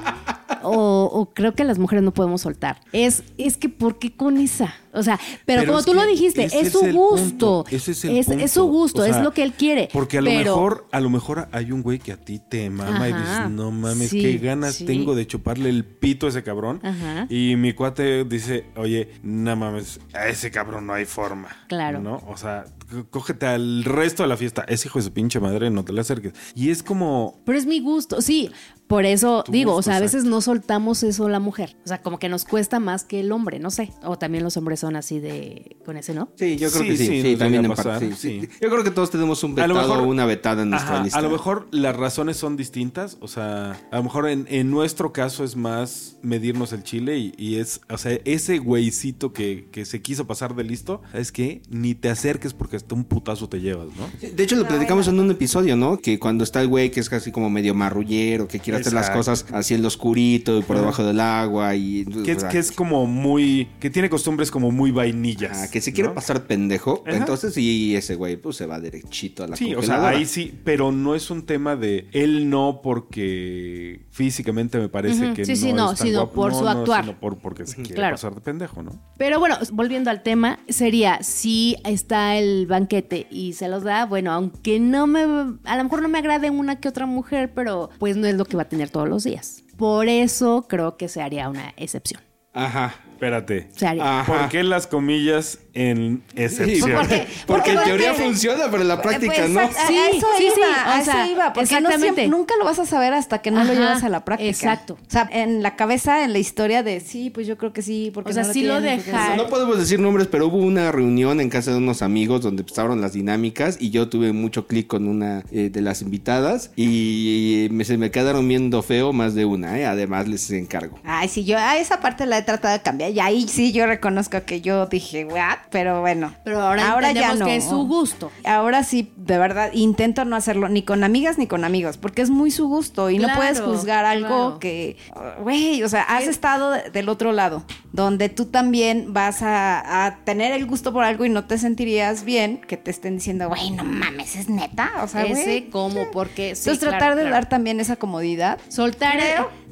o, 0.62 1.04
o 1.04 1.30
creo 1.34 1.54
que 1.54 1.64
las 1.64 1.78
mujeres 1.78 2.02
no 2.04 2.12
podemos 2.12 2.40
soltar, 2.42 2.80
es, 2.92 3.22
es 3.38 3.56
que 3.56 3.68
¿por 3.68 3.98
qué 3.98 4.14
con 4.14 4.36
esa? 4.36 4.74
O 4.92 5.02
sea, 5.04 5.20
pero, 5.46 5.60
Pero 5.60 5.72
como 5.72 5.84
tú 5.84 5.94
lo 5.94 6.04
dijiste, 6.04 6.44
es 6.46 6.72
su 6.72 6.80
gusto. 6.92 7.64
ese 7.70 7.92
es 7.92 8.04
el 8.04 8.16
es, 8.16 8.26
punto. 8.26 8.44
es 8.44 8.50
su 8.50 8.64
gusto, 8.64 9.02
O 9.02 9.04
sea, 9.04 9.16
es 9.18 9.22
lo 9.22 9.32
que 9.32 9.44
él 9.44 9.52
quiere. 9.52 9.88
Porque 9.92 10.18
a 10.18 10.20
lo 10.20 10.30
mejor, 10.32 10.88
a 10.90 11.00
lo 11.00 11.10
mejor 11.10 11.48
hay 11.52 11.70
un 11.70 11.82
güey 11.82 12.00
que 12.00 12.10
a 12.10 12.16
ti 12.16 12.40
te 12.40 12.68
mama 12.70 13.08
y 13.08 13.12
dices, 13.12 13.50
no 13.50 13.70
mames, 13.70 14.10
Sí, 14.10 14.20
qué 14.20 14.38
ganas 14.38 14.74
sí. 14.76 14.86
tengo 14.86 15.14
de 15.14 15.28
chuparle 15.28 15.68
el 15.70 15.84
pito 15.84 16.26
a 16.26 16.30
ese 16.30 16.42
cabrón. 16.42 16.80
Ajá. 16.82 17.26
Y 17.30 17.54
mi 17.56 17.72
cuate 17.72 18.24
dice, 18.24 18.66
oye, 18.76 19.10
no 19.22 19.54
mames, 19.54 20.00
a 20.12 20.26
ese 20.26 20.50
cabrón 20.50 20.86
no 20.88 20.92
hay 20.94 21.04
forma. 21.04 21.50
Claro. 21.68 22.00
¿No? 22.00 22.20
O 22.26 22.36
sea, 22.36 22.64
cógete 23.10 23.46
al 23.46 23.84
resto 23.84 24.24
de 24.24 24.28
la 24.28 24.36
fiesta. 24.36 24.64
Ese 24.66 24.88
hijo 24.88 24.98
de 24.98 25.04
su 25.04 25.12
pinche 25.12 25.38
madre, 25.38 25.70
no 25.70 25.84
te 25.84 25.92
le 25.92 26.00
acerques. 26.00 26.32
Y 26.56 26.70
es 26.70 26.82
como, 26.82 27.40
Pero 27.44 27.56
es 27.56 27.64
mi 27.66 27.78
gusto, 27.78 28.20
sí. 28.20 28.50
Por 28.90 29.06
eso 29.06 29.44
digo, 29.48 29.74
o 29.76 29.82
sea, 29.82 29.96
a 29.96 30.00
veces 30.00 30.24
no 30.24 30.40
soltamos 30.40 31.04
eso 31.04 31.28
la 31.28 31.38
mujer. 31.38 31.76
O 31.84 31.88
sea, 31.88 32.02
como 32.02 32.18
que 32.18 32.28
nos 32.28 32.44
cuesta 32.44 32.80
más 32.80 33.04
que 33.04 33.20
el 33.20 33.30
hombre, 33.30 33.60
no 33.60 33.70
sé. 33.70 33.92
O 34.02 34.18
también 34.18 34.42
los 34.42 34.56
hombres 34.56 34.80
son 34.80 34.96
así 34.96 35.20
de 35.20 35.76
con 35.86 35.96
ese, 35.96 36.12
¿no? 36.12 36.28
Sí, 36.34 36.56
yo 36.56 36.70
creo 36.72 36.82
Sí, 36.82 36.88
que 36.88 36.96
sí. 36.96 37.06
sí, 37.06 37.22
Sí, 37.22 37.36
también 37.36 37.64
en 37.64 37.72
parte. 37.72 38.10
sí, 38.10 38.16
sí. 38.16 38.40
sí. 38.42 38.48
Yo 38.60 38.68
creo 38.68 38.82
que 38.82 38.90
todos 38.90 39.10
tenemos 39.12 39.44
un 39.44 39.54
vetado 39.54 39.74
mejor- 39.74 39.98
o 40.00 40.02
una 40.08 40.26
vetada 40.26 40.64
en 40.64 40.70
nuestra 40.70 40.94
Ajá, 40.96 41.04
lista. 41.04 41.18
A 41.20 41.22
lo 41.22 41.30
mejor 41.30 41.68
las 41.70 41.94
razones 41.96 42.36
son 42.36 42.56
distintas, 42.56 43.16
o 43.20 43.28
sea, 43.28 43.80
a 43.92 43.96
lo 43.96 44.02
mejor 44.02 44.28
en, 44.28 44.46
en 44.50 44.72
nuestro 44.72 45.12
caso 45.12 45.44
es 45.44 45.54
más 45.54 46.16
medirnos 46.22 46.72
el 46.72 46.82
chile 46.82 47.16
y, 47.18 47.32
y 47.38 47.56
es, 47.58 47.80
o 47.88 47.96
sea, 47.96 48.18
ese 48.24 48.58
güeycito 48.58 49.32
que, 49.32 49.68
que 49.70 49.84
se 49.84 50.02
quiso 50.02 50.26
pasar 50.26 50.56
de 50.56 50.64
listo, 50.64 51.00
¿sabes 51.12 51.30
qué? 51.30 51.62
Ni 51.70 51.94
te 51.94 52.08
acerques 52.10 52.54
porque 52.54 52.74
hasta 52.74 52.94
un 52.96 53.04
putazo 53.04 53.48
te 53.48 53.60
llevas, 53.60 53.86
¿no? 53.96 54.10
De 54.28 54.42
hecho, 54.42 54.56
lo 54.56 54.66
platicamos 54.66 55.06
en 55.06 55.20
un 55.20 55.30
episodio, 55.30 55.76
¿no? 55.76 55.98
Que 55.98 56.18
cuando 56.18 56.42
está 56.42 56.60
el 56.60 56.66
güey 56.66 56.90
que 56.90 56.98
es 56.98 57.08
casi 57.08 57.30
como 57.30 57.50
medio 57.50 57.72
marrullero, 57.72 58.48
que 58.48 58.58
quiere 58.58 58.79
las 58.92 59.10
cosas 59.10 59.46
así 59.52 59.74
en 59.74 59.82
lo 59.82 59.88
oscurito 59.88 60.58
y 60.58 60.62
por 60.62 60.76
debajo 60.78 61.04
del 61.04 61.20
agua 61.20 61.74
y... 61.74 62.04
Que 62.24 62.32
es, 62.32 62.44
que 62.44 62.58
es 62.58 62.72
como 62.72 63.06
muy, 63.06 63.68
que 63.80 63.90
tiene 63.90 64.08
costumbres 64.10 64.50
como 64.50 64.70
muy 64.70 64.90
vainillas. 64.90 65.58
Ah, 65.62 65.70
que 65.70 65.80
se 65.80 65.92
quiere 65.92 66.08
¿no? 66.08 66.14
pasar 66.14 66.46
pendejo, 66.46 67.02
Ajá. 67.06 67.16
entonces 67.16 67.54
sí, 67.54 67.94
ese 67.96 68.14
güey 68.14 68.36
pues 68.36 68.56
se 68.56 68.66
va 68.66 68.80
derechito 68.80 69.44
a 69.44 69.48
la 69.48 69.56
Sí, 69.56 69.74
o 69.74 69.82
sea, 69.82 70.06
ahí 70.08 70.26
sí, 70.26 70.54
pero 70.64 70.92
no 70.92 71.14
es 71.14 71.30
un 71.30 71.44
tema 71.46 71.76
de 71.76 72.08
él 72.12 72.48
no 72.50 72.80
porque 72.82 74.06
físicamente 74.10 74.78
me 74.78 74.88
parece 74.88 75.26
Ujú, 75.26 75.34
que 75.34 75.44
sí, 75.44 75.52
no 75.52 75.56
sí, 75.58 75.72
no, 75.72 75.92
es 75.92 75.98
tan 75.98 76.06
sino 76.08 76.18
guapo. 76.20 76.34
por 76.34 76.52
No, 76.52 76.58
su 76.58 76.64
no, 76.64 76.70
actuar. 76.70 77.04
sino 77.04 77.18
por 77.20 77.38
porque 77.38 77.66
se 77.66 77.76
quiere 77.76 77.94
Claro. 77.94 78.14
pasar 78.14 78.34
de 78.34 78.40
pendejo, 78.40 78.82
¿no? 78.82 78.92
Pero 79.18 79.38
bueno, 79.38 79.56
volviendo 79.72 80.10
al 80.10 80.22
tema, 80.22 80.58
sería 80.68 81.22
si 81.22 81.76
está 81.84 82.36
el 82.36 82.66
banquete 82.66 83.26
y 83.30 83.52
se 83.54 83.68
los 83.68 83.82
da, 83.82 84.06
bueno, 84.06 84.32
aunque 84.32 84.80
no 84.80 85.06
me, 85.06 85.20
a 85.64 85.76
lo 85.76 85.84
mejor 85.84 86.02
no 86.02 86.08
me 86.08 86.18
agrade 86.18 86.50
una 86.50 86.80
que 86.80 86.88
otra 86.88 87.06
mujer, 87.06 87.52
pero 87.54 87.90
pues 87.98 88.16
no 88.16 88.26
es 88.26 88.34
lo 88.36 88.44
que 88.44 88.56
va 88.56 88.62
a 88.62 88.68
tener 88.70 88.88
todos 88.88 89.08
los 89.08 89.24
días. 89.24 89.62
Por 89.76 90.08
eso 90.08 90.64
creo 90.66 90.96
que 90.96 91.08
se 91.08 91.20
haría 91.20 91.50
una 91.50 91.74
excepción. 91.76 92.22
Ajá. 92.54 92.94
Espérate. 93.24 93.68
Ajá. 94.00 94.24
¿Por 94.26 94.48
qué 94.48 94.62
las 94.62 94.86
comillas 94.86 95.58
en 95.74 96.22
Sí, 96.34 96.42
excepción? 96.42 96.92
porque, 96.96 97.26
porque 97.46 97.72
en 97.72 97.84
teoría 97.84 98.14
funciona, 98.14 98.64
pero 98.70 98.80
en 98.82 98.88
la 98.88 99.02
práctica 99.02 99.34
Pues, 99.36 99.50
no. 99.50 99.60
a- 99.60 99.64
a, 99.64 99.86
Sí, 99.86 99.98
eso 100.16 100.26
sí, 100.38 100.44
iba, 100.46 100.54
sí, 100.54 100.60
a 100.62 100.94
o 100.94 100.98
eso 101.02 101.04
sea, 101.12 101.26
iba, 101.30 101.52
porque 101.52 101.70
no 101.72 101.78
exactamente. 101.78 102.00
siempre- 102.00 102.28
nunca 102.28 102.54
lo 102.58 102.64
vas 102.64 102.78
a 102.78 102.86
saber 102.86 103.12
hasta 103.12 103.42
que 103.42 103.50
no 103.50 103.62
lo 103.62 103.74
llevas 103.74 104.02
a 104.04 104.08
la 104.08 104.24
práctica. 104.24 104.48
exacto. 104.50 104.94
O 104.94 105.10
sea, 105.10 105.28
en 105.30 105.62
la 105.62 105.76
cabeza, 105.76 106.24
en 106.24 106.32
la 106.32 106.38
historia 106.38 106.82
de 106.82 107.00
sí, 107.00 107.28
pues 107.28 107.46
yo 107.46 107.58
creo 107.58 107.74
que 107.74 107.82
sí, 107.82 108.10
porque 108.14 108.30
O 108.30 108.32
sea, 108.32 108.44
no 108.44 108.52
sí 108.54 108.62
lo 108.62 108.80
tienen, 108.80 109.02
no- 109.12 109.36
No 109.36 109.46
podemos 109.48 109.78
decir 109.78 110.00
nombres, 110.00 110.26
pero 110.26 110.46
hubo 110.46 110.56
una 110.56 110.90
reunión 110.90 111.40
en 111.42 111.50
casa 111.50 111.72
de 111.72 111.76
unos 111.76 112.00
amigos 112.00 112.40
donde 112.40 112.62
estaban 112.62 113.02
las 113.02 113.12
dinámicas 113.12 113.76
y 113.78 113.90
yo 113.90 114.08
tuve 114.08 114.32
mucho 114.32 114.66
clic 114.66 114.86
con 114.86 115.06
una 115.06 115.44
eh, 115.52 115.68
de 115.70 115.80
las 115.82 116.00
invitadas 116.00 116.70
y 116.74 117.68
me, 117.70 117.84
se 117.84 117.98
me 117.98 118.10
quedaron 118.10 118.48
viendo 118.48 118.82
feo 118.82 119.12
más 119.12 119.34
de 119.34 119.44
una, 119.44 119.78
¿eh? 119.78 119.84
además 119.84 120.26
les 120.26 120.50
encargo. 120.52 120.98
Ay, 121.04 121.28
sí, 121.28 121.44
yo 121.44 121.58
a 121.58 121.76
esa 121.76 122.00
parte 122.00 122.24
la 122.24 122.38
he 122.38 122.42
tratado 122.42 122.72
de 122.74 122.80
cambiar. 122.82 123.09
Y 123.10 123.20
ahí 123.20 123.48
sí 123.48 123.72
yo 123.72 123.86
reconozco 123.86 124.42
que 124.44 124.60
yo 124.60 124.86
dije, 124.86 125.24
what, 125.24 125.58
pero 125.70 126.00
bueno. 126.00 126.34
Pero 126.44 126.60
ahora, 126.60 127.12
ya 127.12 127.34
no. 127.34 127.44
que 127.46 127.56
es 127.56 127.64
su 127.64 127.86
gusto. 127.86 128.30
Ahora 128.44 128.82
sí, 128.84 129.12
de 129.16 129.38
verdad, 129.38 129.70
intento 129.72 130.24
no 130.24 130.36
hacerlo 130.36 130.68
ni 130.68 130.82
con 130.82 131.04
amigas 131.04 131.38
ni 131.38 131.46
con 131.46 131.64
amigos, 131.64 131.96
porque 131.96 132.22
es 132.22 132.30
muy 132.30 132.50
su 132.50 132.68
gusto 132.68 133.10
y 133.10 133.18
no 133.18 133.28
puedes 133.36 133.60
juzgar 133.60 134.04
algo 134.04 134.28
claro. 134.28 134.58
que, 134.60 134.96
güey, 135.42 135.82
o 135.82 135.88
sea, 135.88 136.02
has 136.02 136.26
estado 136.26 136.70
de- 136.70 136.90
del 136.90 137.08
otro 137.08 137.32
lado, 137.32 137.64
donde 137.92 138.28
tú 138.28 138.46
también 138.46 139.12
vas 139.12 139.42
a, 139.42 140.06
a 140.06 140.16
tener 140.24 140.52
el 140.52 140.66
gusto 140.66 140.92
por 140.92 141.04
algo 141.04 141.24
y 141.24 141.28
no 141.28 141.44
te 141.44 141.58
sentirías 141.58 142.24
bien 142.24 142.60
que 142.60 142.76
te 142.76 142.90
estén 142.90 143.16
diciendo, 143.16 143.48
güey, 143.48 143.70
no 143.70 143.84
mames, 143.84 144.36
es 144.36 144.48
neta, 144.48 144.92
o 145.02 145.08
sea, 145.08 145.24
Ese 145.24 145.68
como, 145.70 146.10
porque... 146.10 146.54
sí, 146.54 146.70
Entonces 146.70 146.88
claro, 146.88 146.98
tratar 146.98 147.16
de 147.16 147.30
dar 147.30 147.48
también 147.48 147.80
esa 147.80 147.96
comodidad. 147.96 148.58
Soltar 148.68 149.18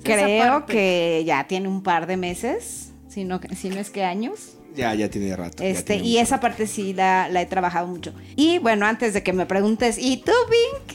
Creo, 0.02 0.66
que 0.66 1.22
ya 1.26 1.44
tiene 1.44 1.68
un 1.68 1.82
par 1.82 2.06
de 2.06 2.16
meses, 2.16 2.87
si 3.18 3.24
no, 3.24 3.40
si 3.56 3.68
no 3.68 3.80
es 3.80 3.90
que 3.90 4.04
años. 4.04 4.56
Ya, 4.76 4.94
ya 4.94 5.10
tiene 5.10 5.34
rato. 5.34 5.62
Este, 5.64 5.94
tiene 5.94 6.08
y 6.08 6.10
mucho 6.12 6.22
esa 6.22 6.40
parte 6.40 6.68
sí 6.68 6.92
la, 6.92 7.28
la 7.28 7.42
he 7.42 7.46
trabajado 7.46 7.88
mucho. 7.88 8.12
Y 8.36 8.58
bueno, 8.58 8.86
antes 8.86 9.12
de 9.12 9.24
que 9.24 9.32
me 9.32 9.44
preguntes, 9.44 9.98
¿y 9.98 10.18
tú, 10.18 10.30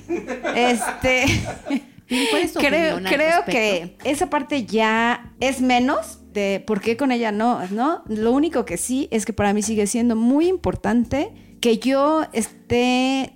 Pink? 0.07 0.21
Este, 0.55 1.25
¿Cuál 2.29 2.43
es 2.43 2.53
tu 2.53 2.59
creo, 2.59 2.95
opinión 2.95 3.07
al 3.07 3.13
creo 3.13 3.45
que 3.45 3.97
esa 4.05 4.29
parte 4.29 4.65
ya 4.65 5.33
es 5.41 5.59
menos 5.59 6.19
de 6.31 6.63
por 6.65 6.79
qué 6.79 6.95
con 6.95 7.11
ella 7.11 7.33
no, 7.33 7.59
¿no? 7.71 8.03
Lo 8.07 8.31
único 8.31 8.63
que 8.63 8.77
sí 8.77 9.09
es 9.11 9.25
que 9.25 9.33
para 9.33 9.53
mí 9.53 9.61
sigue 9.61 9.85
siendo 9.85 10.15
muy 10.15 10.47
importante 10.47 11.31
que 11.59 11.77
yo 11.77 12.25
esté, 12.31 13.33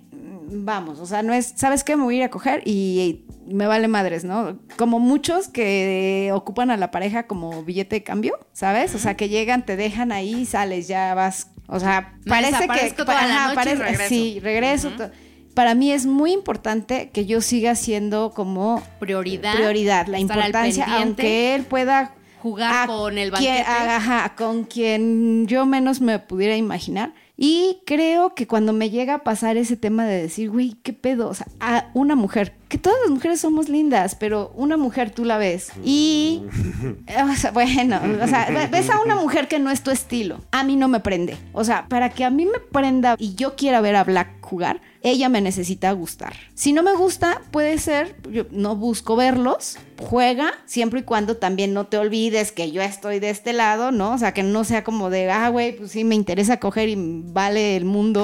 vamos, 0.50 1.00
o 1.00 1.06
sea, 1.06 1.22
no 1.24 1.34
es, 1.34 1.54
¿sabes 1.56 1.84
qué? 1.84 1.96
Me 1.96 2.04
voy 2.04 2.16
a 2.16 2.18
ir 2.20 2.24
a 2.24 2.30
coger 2.30 2.62
y 2.66 3.26
me 3.48 3.68
vale 3.68 3.88
madres, 3.88 4.24
¿no? 4.24 4.58
Como 4.78 5.00
muchos 5.00 5.48
que 5.48 6.32
ocupan 6.34 6.72
a 6.72 6.78
la 6.78 6.92
pareja 6.92 7.28
como 7.28 7.64
billete 7.64 7.98
de 7.98 8.04
cambio, 8.04 8.38
¿sabes? 8.54 8.96
O 8.96 9.00
sea, 9.00 9.16
que 9.16 9.30
llegan, 9.30 9.66
te 9.66 9.76
dejan 9.76 10.12
ahí, 10.12 10.46
sales, 10.46 10.88
ya 10.88 11.14
vas, 11.14 11.52
o 11.68 11.80
sea, 11.80 12.14
parece 12.28 12.68
que... 12.68 12.92
toda 12.92 13.28
la 13.28 13.54
noche 13.54 13.72
y 13.72 13.76
regreso. 13.76 14.10
Sí, 14.10 14.40
regreso. 14.42 14.92
Para 15.54 15.74
mí 15.74 15.92
es 15.92 16.06
muy 16.06 16.34
importante 16.34 17.10
que 17.10 17.26
yo 17.26 17.42
siga 17.42 17.74
siendo 17.76 18.32
como 18.32 18.84
Prioridad. 19.00 19.56
prioridad, 19.56 20.06
la 20.08 20.20
importancia, 20.20 20.86
aunque 21.00 21.56
él 21.56 21.64
pueda 21.64 22.14
Jugar 22.44 22.88
con 22.88 23.18
el 23.18 23.32
quien- 23.32 23.56
banquete. 23.64 23.68
ajá, 23.68 24.36
con 24.38 24.66
quien 24.66 25.48
yo 25.48 25.66
menos 25.66 26.00
me 26.00 26.20
pudiera 26.20 26.56
imaginar. 26.56 27.14
Y 27.38 27.82
creo 27.86 28.34
que 28.34 28.47
cuando 28.47 28.73
me 28.73 28.89
llega 28.89 29.13
a 29.13 29.23
pasar 29.23 29.58
ese 29.58 29.78
tema 29.78 30.06
de 30.06 30.23
decir, 30.23 30.50
güey, 30.50 30.76
¿qué 30.82 30.91
pedo? 30.91 31.30
O 31.30 31.34
sea, 31.36 31.47
a 31.60 31.91
una 31.93 32.15
mujer, 32.15 32.57
que 32.68 32.78
todas 32.78 32.98
las 33.04 33.12
mujeres 33.12 33.40
somos 33.40 33.70
lindas, 33.70 34.16
pero 34.16 34.52
una 34.56 34.78
mujer 34.78 35.12
tú 35.12 35.24
la 35.26 35.38
ves 35.38 35.72
y, 35.84 36.44
o 37.30 37.36
sea, 37.36 37.52
bueno, 37.52 38.00
o 38.24 38.28
sea, 38.28 38.48
ve- 38.52 38.68
ves 38.68 38.90
a 38.90 39.00
una 39.02 39.16
mujer 39.16 39.48
que 39.48 39.60
no 39.60 39.70
es 39.72 39.82
tu 39.84 39.92
estilo. 39.92 40.42
A 40.52 40.64
mí 40.64 40.76
no 40.76 40.88
me 40.88 41.00
prende. 41.00 41.38
O 41.54 41.64
sea, 41.64 41.88
para 41.88 42.10
que 42.10 42.24
a 42.26 42.30
mí 42.30 42.46
me 42.46 42.60
prenda 42.60 43.16
y 43.18 43.36
yo 43.36 43.56
quiera 43.56 43.82
ver 43.82 43.96
a 43.96 44.04
Black 44.04 44.30
jugar, 44.42 44.82
ella 45.04 45.30
me 45.30 45.42
necesita 45.42 45.92
gustar. 45.92 46.34
Si 46.56 46.72
no 46.74 46.82
me 46.84 46.94
gusta, 46.94 47.42
puede 47.52 47.78
ser, 47.78 48.16
yo 48.32 48.46
no 48.52 48.76
busco 48.76 49.16
verlos, 49.18 49.78
juega, 50.00 50.54
siempre 50.66 51.02
y 51.02 51.04
cuando 51.04 51.36
también 51.38 51.74
no 51.74 51.86
te 51.88 51.98
olvides 51.98 52.52
que 52.52 52.72
yo 52.72 52.82
estoy 52.82 53.20
de 53.20 53.30
este 53.30 53.52
lado, 53.54 53.92
¿no? 53.92 54.14
O 54.14 54.18
sea, 54.18 54.34
que 54.34 54.44
no 54.44 54.64
sea 54.64 54.84
como 54.84 55.10
de, 55.10 55.30
ah, 55.30 55.50
güey, 55.50 55.76
pues 55.78 55.92
sí, 55.92 56.04
me 56.04 56.16
interesa 56.16 56.60
coger 56.60 56.90
y 56.90 56.96
vale 56.98 57.76
el 57.76 57.84
mundo, 57.86 58.24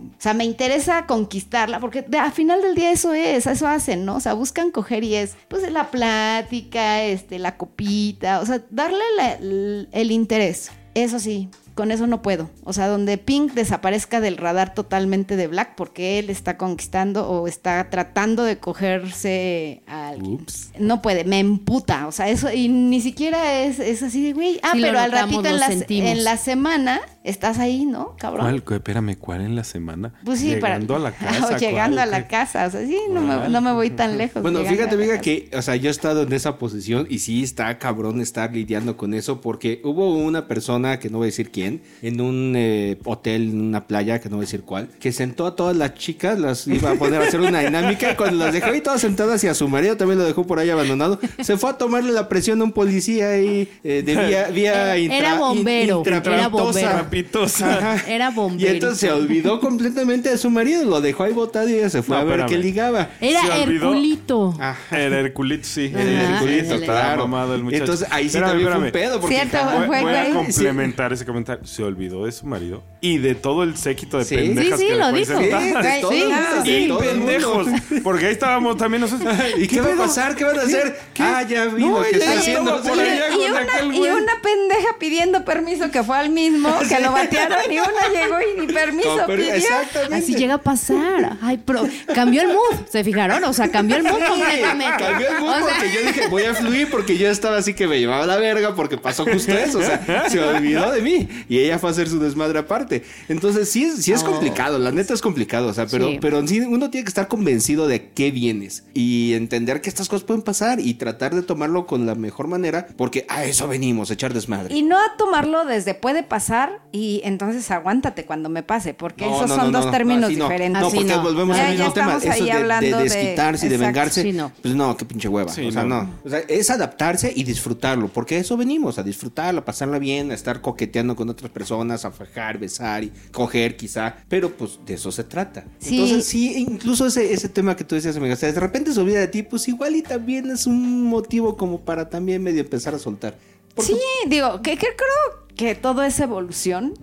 sea, 0.18 0.34
me 0.34 0.44
interesa 0.44 1.06
conquistarla, 1.06 1.78
porque 1.80 2.04
al 2.18 2.32
final 2.32 2.62
del 2.62 2.74
día 2.74 2.90
eso 2.90 3.12
es, 3.14 3.46
eso 3.46 3.66
hacen, 3.80 4.04
¿no? 4.04 4.16
O 4.16 4.20
sea, 4.20 4.34
buscan 4.34 4.70
coger 4.70 5.02
y 5.04 5.14
es, 5.16 5.36
pues, 5.48 5.70
la 5.72 5.90
plática, 5.90 7.02
este, 7.02 7.38
la 7.38 7.56
copita, 7.56 8.40
o 8.40 8.46
sea, 8.46 8.60
darle 8.70 8.98
la- 9.16 9.32
el, 9.34 9.88
el 9.92 10.10
interés. 10.12 10.70
Eso 10.94 11.20
sí, 11.20 11.48
con 11.76 11.92
eso 11.92 12.08
no 12.08 12.20
puedo. 12.20 12.50
O 12.64 12.72
sea, 12.72 12.88
donde 12.88 13.16
Pink 13.16 13.52
desaparezca 13.52 14.20
del 14.20 14.36
radar 14.36 14.74
totalmente 14.74 15.36
de 15.36 15.46
Black 15.46 15.74
porque 15.76 16.18
él 16.18 16.30
está 16.30 16.56
conquistando 16.58 17.28
o 17.30 17.46
está 17.46 17.88
tratando 17.90 18.42
de 18.42 18.58
cogerse 18.58 19.82
a 19.86 20.08
alguien. 20.08 20.34
Ups. 20.34 20.70
No 20.80 21.00
puede, 21.00 21.24
me 21.24 21.38
emputa. 21.38 22.08
O 22.08 22.12
sea, 22.12 22.28
eso, 22.28 22.52
y 22.52 22.68
ni 22.68 23.00
siquiera 23.00 23.60
es, 23.62 23.78
es 23.78 24.02
así 24.02 24.22
de, 24.22 24.32
güey, 24.32 24.58
ah, 24.64 24.70
Sí, 24.72 24.80
lo 24.80 24.88
pero 24.88 24.98
al 24.98 25.12
ratito 25.12 25.44
en 25.48 25.60
la, 25.60 25.68
en 25.88 26.24
la 26.24 26.36
semana 26.36 27.00
estás 27.22 27.58
ahí, 27.58 27.84
¿no, 27.84 28.16
cabrón? 28.18 28.46
¿Cuál? 28.46 28.62
cu- 28.64 28.74
Espérame, 28.74 29.14
¿cuál 29.18 29.42
en 29.42 29.54
la 29.54 29.62
semana? 29.64 30.14
Pues 30.24 30.40
sí, 30.40 30.54
Llegando 30.54 30.94
para, 30.94 31.08
a 31.08 31.10
la 31.10 31.16
casa. 31.16 31.54
o 31.54 31.58
llegando 31.58 31.96
¿cuál? 31.96 32.08
a 32.08 32.18
la 32.18 32.28
casa, 32.28 32.66
o 32.66 32.70
sea, 32.70 32.86
sí, 32.86 32.96
no 33.10 33.20
me, 33.20 33.48
no 33.48 33.60
me 33.60 33.72
voy 33.72 33.90
tan 33.90 34.16
lejos. 34.18 34.40
Bueno, 34.42 34.60
fíjate, 34.64 34.96
casa. 34.96 35.20
que, 35.20 35.50
o 35.54 35.60
sea, 35.62 35.76
yo 35.76 35.88
he 35.88 35.90
estado 35.90 36.22
en 36.22 36.32
esa 36.32 36.56
posición 36.56 37.06
y 37.10 37.18
sí 37.18 37.42
está 37.42 37.76
cabrón 37.78 38.20
estar 38.20 38.52
lidiando 38.54 38.96
con 38.96 39.12
eso 39.12 39.40
porque 39.42 39.80
hubo 39.84 40.14
una 40.16 40.48
persona, 40.48 40.98
que 40.98 41.10
no 41.10 41.18
voy 41.18 41.26
a 41.26 41.30
decir 41.30 41.50
quién, 41.50 41.82
en 42.00 42.20
un 42.22 42.54
eh, 42.56 42.98
hotel, 43.04 43.50
en 43.50 43.60
una 43.60 43.86
playa, 43.86 44.18
que 44.20 44.28
no 44.30 44.36
voy 44.36 44.44
a 44.44 44.46
decir 44.46 44.62
cuál, 44.62 44.88
que 44.98 45.12
sentó 45.12 45.46
a 45.46 45.56
todas 45.56 45.76
las 45.76 45.94
chicas, 45.94 46.38
las 46.38 46.66
iba 46.66 46.92
a 46.92 46.94
poner 46.94 47.20
a 47.20 47.26
hacer 47.26 47.40
una 47.40 47.60
dinámica 47.60 48.12
y 48.12 48.16
cuando 48.16 48.44
las 48.44 48.54
dejó 48.54 48.70
ahí 48.70 48.80
todas 48.80 49.00
sentadas 49.02 49.44
y 49.44 49.48
a 49.48 49.54
su 49.54 49.68
marido 49.68 49.96
también 49.96 50.18
lo 50.18 50.24
dejó 50.24 50.46
por 50.46 50.58
ahí 50.58 50.70
abandonado, 50.70 51.18
se 51.40 51.56
fue 51.58 51.70
a 51.70 51.74
tomarle 51.78 52.12
la 52.12 52.28
presión 52.28 52.60
a 52.62 52.64
un 52.64 52.72
policía 52.72 53.28
ahí 53.30 53.68
eh, 53.84 54.02
de 54.04 54.14
vía, 54.26 54.48
vía 54.48 54.96
Era 54.96 54.98
intra- 54.98 55.38
bombero, 55.38 55.96
in- 55.98 55.98
intrapitosa. 55.98 56.38
era 56.38 56.48
bombero. 56.48 57.09
Rapitosa. 57.10 57.76
Ajá. 57.96 58.04
Era 58.10 58.30
Y 58.30 58.34
bombero. 58.34 58.70
entonces 58.72 59.00
se 59.00 59.10
olvidó 59.12 59.58
completamente 59.60 60.30
de 60.30 60.38
su 60.38 60.48
marido, 60.50 60.84
lo 60.84 61.00
dejó 61.00 61.24
ahí 61.24 61.32
botado 61.32 61.68
y 61.68 61.74
ella 61.74 61.90
se 61.90 62.02
fue 62.02 62.16
No, 62.16 62.22
a 62.22 62.24
ver 62.24 62.40
espérame. 62.40 62.50
qué 62.50 62.58
ligaba. 62.58 63.08
Era 63.20 63.40
Se. 63.42 63.62
Herculito. 63.62 64.54
Ajá. 64.60 64.98
Era 64.98 65.18
Herculito, 65.20 65.64
sí. 65.66 65.92
Ajá, 65.94 66.34
Herculito, 66.34 66.74
el- 66.74 66.84
claro. 66.84 67.26
mamado 67.28 67.54
el 67.56 67.64
muchacho. 67.64 67.82
Entonces 67.82 68.08
ahí 68.10 68.22
sí 68.28 68.36
Espérame, 68.36 68.48
también 68.50 68.68
fue 68.70 68.78
un 68.78 68.86
espérame. 68.86 69.08
pedo. 69.10 69.20
Porque 69.20 69.34
Cierto, 69.36 69.58
Voy, 69.86 70.00
voy 70.00 70.14
a 70.14 70.30
complementar 70.32 71.12
ese 71.12 71.26
comentario. 71.26 71.64
Se 71.66 71.82
olvidó 71.82 72.24
de 72.26 72.32
su 72.32 72.46
marido 72.46 72.82
y 73.00 73.18
de 73.18 73.34
todo 73.34 73.62
el 73.64 73.76
séquito 73.76 74.18
de 74.18 74.24
Sí. 74.24 74.36
pendejas 74.36 74.78
Sí, 74.78 74.86
sí, 74.86 74.92
que 74.92 74.98
lo 74.98 75.12
dijo. 75.12 75.38
Sí, 75.38 75.44
de 75.44 75.50
Güey, 75.50 76.00
todo, 76.00 76.10
sí, 76.12 76.30
Sí, 76.64 76.92
pendejos. 77.00 77.66
Porque 78.04 78.26
ahí 78.26 78.32
estábamos 78.32 78.76
también 78.76 79.00
nosotros. 79.00 79.34
¿Y 79.58 79.66
qué, 79.66 79.80
va 79.80 79.94
a 79.94 79.96
pasar? 79.96 80.36
¿Qué 80.36 80.44
van 80.44 80.58
a 80.58 80.62
hacer? 80.62 80.96
Ah, 81.18 81.42
ya 81.42 81.66
vi 81.66 81.82
lo 81.82 82.02
que 82.02 82.10
está 82.16 82.32
haciendo. 82.38 82.82
por 82.82 82.94
Sí. 82.94 83.00
allá 83.00 83.28
Y 83.30 83.86
con 83.86 83.94
y 83.94 83.98
una 84.08 84.32
pendeja 84.42 84.96
pidiendo 84.98 85.44
permiso 85.44 85.90
que 85.90 86.02
fue 86.02 86.16
al 86.18 86.30
mismo, 86.30 86.68
que 86.88 86.99
lo 87.00 87.12
batearon 87.12 87.58
y 87.70 87.78
una 87.78 88.08
llegó 88.12 88.36
y 88.40 88.60
ni 88.60 88.72
permiso 88.72 89.16
No, 89.16 89.26
pidió. 89.26 89.54
exactamente. 89.54 90.14
Así 90.16 90.34
llega 90.34 90.54
a 90.54 90.62
pasar. 90.62 91.36
Ay, 91.42 91.60
pero 91.64 91.86
cambió 92.14 92.42
el 92.42 92.48
mood. 92.48 92.86
¿Se 92.90 93.02
fijaron? 93.04 93.42
O 93.44 93.52
sea, 93.52 93.70
cambió 93.70 93.96
el 93.96 94.02
mood 94.04 94.20
completamente. 94.28 95.04
Cambió 95.04 95.28
el 95.28 95.40
mood 95.40 95.50
O 95.50 95.66
sea, 95.66 95.76
porque 95.78 95.92
yo 95.94 96.00
dije, 96.06 96.28
voy 96.28 96.42
a 96.44 96.54
fluir 96.54 96.90
porque 96.90 97.16
yo 97.16 97.28
estaba 97.28 97.56
así 97.58 97.74
que 97.74 97.86
me 97.86 97.98
llevaba 97.98 98.26
la 98.26 98.36
verga 98.36 98.74
porque 98.74 98.96
pasó 98.98 99.24
justo 99.24 99.52
eso. 99.52 99.78
O 99.78 99.82
sea, 99.82 100.28
se 100.28 100.38
olvidó 100.40 100.90
de 100.92 101.02
mí 101.02 101.28
y 101.48 101.58
ella 101.58 101.78
fue 101.78 101.90
a 101.90 101.92
hacer 101.92 102.08
su 102.08 102.18
desmadre 102.20 102.58
aparte. 102.58 103.02
Entonces, 103.28 103.70
sí 103.70 103.84
es, 103.84 104.02
sí 104.04 104.12
es 104.12 104.22
complicado, 104.24 104.78
la 104.78 104.92
neta 104.92 105.14
es 105.14 105.20
complicado. 105.20 105.68
O 105.68 105.74
sea, 105.74 105.86
pero, 105.86 106.08
Sí. 106.08 106.18
pero 106.20 106.46
sí 106.46 106.60
uno 106.60 106.90
tiene 106.90 107.04
que 107.04 107.08
estar 107.10 107.28
convencido 107.28 107.86
de 107.88 108.10
qué 108.10 108.30
vienes 108.30 108.84
y 108.94 109.34
entender 109.34 109.80
que 109.80 109.88
estas 109.88 110.08
cosas 110.08 110.24
pueden 110.24 110.42
pasar 110.42 110.80
y 110.80 110.94
tratar 110.94 111.34
de 111.34 111.42
tomarlo 111.42 111.86
con 111.86 112.06
la 112.06 112.14
mejor 112.14 112.46
manera 112.48 112.86
porque 112.96 113.26
a 113.28 113.44
eso 113.44 113.68
venimos, 113.68 114.10
a 114.10 114.14
echar 114.14 114.32
desmadre. 114.34 114.74
Y 114.74 114.82
no 114.82 114.96
a 114.98 115.16
tomarlo 115.16 115.64
desde 115.64 115.94
puede 115.94 116.22
pasar 116.22 116.80
y 116.92 117.20
entonces 117.24 117.70
aguántate 117.70 118.24
cuando 118.24 118.48
me 118.48 118.62
pase, 118.62 118.94
porque 118.94 119.24
No, 119.24 119.36
esos 119.36 119.48
no, 119.50 119.56
son 119.56 119.70
no, 119.72 119.78
dos 119.78 119.86
no, 119.86 119.92
términos 119.92 120.24
así 120.24 120.36
no. 120.36 120.44
diferentes. 120.44 120.80
No, 120.82 120.88
Así 120.88 120.96
porque 120.98 121.12
no. 121.14 121.22
volvemos 121.22 121.56
Ya- 121.56 121.66
al 121.68 121.72
mismo 121.76 121.92
tema. 121.92 122.16
Eso 122.16 122.44
de, 122.44 122.80
de 122.90 122.96
desquitarse 123.04 123.66
y 123.66 123.68
de 123.68 123.76
vengarse. 123.76 124.22
sí, 124.22 124.32
no. 124.32 124.50
Pues 124.60 124.74
no, 124.74 124.96
qué 124.96 125.04
pinche 125.04 125.28
hueva. 125.28 125.52
Sí, 125.52 125.66
o 125.66 125.70
sea, 125.72 125.84
no. 125.84 126.02
no. 126.04 126.14
O 126.24 126.28
sea, 126.28 126.40
es 126.48 126.68
adaptarse 126.70 127.32
y 127.34 127.44
disfrutarlo. 127.44 128.08
Porque 128.08 128.36
a 128.36 128.38
eso 128.38 128.56
venimos, 128.56 128.98
a 128.98 129.02
disfrutarlo, 129.02 129.60
a 129.60 129.64
pasarla 129.64 129.98
bien, 129.98 130.30
a 130.30 130.34
estar 130.34 130.60
coqueteando 130.60 131.14
con 131.14 131.28
otras 131.28 131.50
personas, 131.50 132.04
a 132.04 132.10
fajar, 132.10 132.58
besar 132.58 133.04
y 133.04 133.12
coger 133.30 133.76
quizá. 133.76 134.16
Pero 134.28 134.50
pues 134.50 134.80
de 134.84 134.94
eso 134.94 135.12
se 135.12 135.22
trata. 135.24 135.64
Sí. 135.78 135.94
Entonces, 135.94 136.24
sí, 136.26 136.54
incluso 136.68 137.06
ese, 137.06 137.32
ese 137.32 137.48
tema 137.48 137.76
que 137.76 137.84
tú 137.84 137.94
decías, 137.94 138.16
amiga, 138.16 138.34
o 138.34 138.36
sea, 138.36 138.52
de 138.52 138.58
repente 138.60 138.92
se 138.92 139.00
olvida 139.00 139.20
de 139.20 139.28
ti, 139.28 139.42
pues 139.42 139.68
igual 139.68 139.94
y 139.96 140.02
también 140.02 140.50
es 140.50 140.66
un 140.66 141.04
motivo 141.04 141.56
como 141.56 141.80
para 141.80 142.08
también 142.10 142.42
medio 142.42 142.60
empezar 142.60 142.94
a 142.94 142.98
soltar. 142.98 143.36
Porque- 143.74 143.92
Sí, 143.92 143.98
digo, 144.28 144.60
que, 144.62 144.72
que 144.72 144.86
creo 144.96 145.39
que 145.60 145.74
todo 145.74 146.02
es 146.02 146.18
evolución 146.20 146.94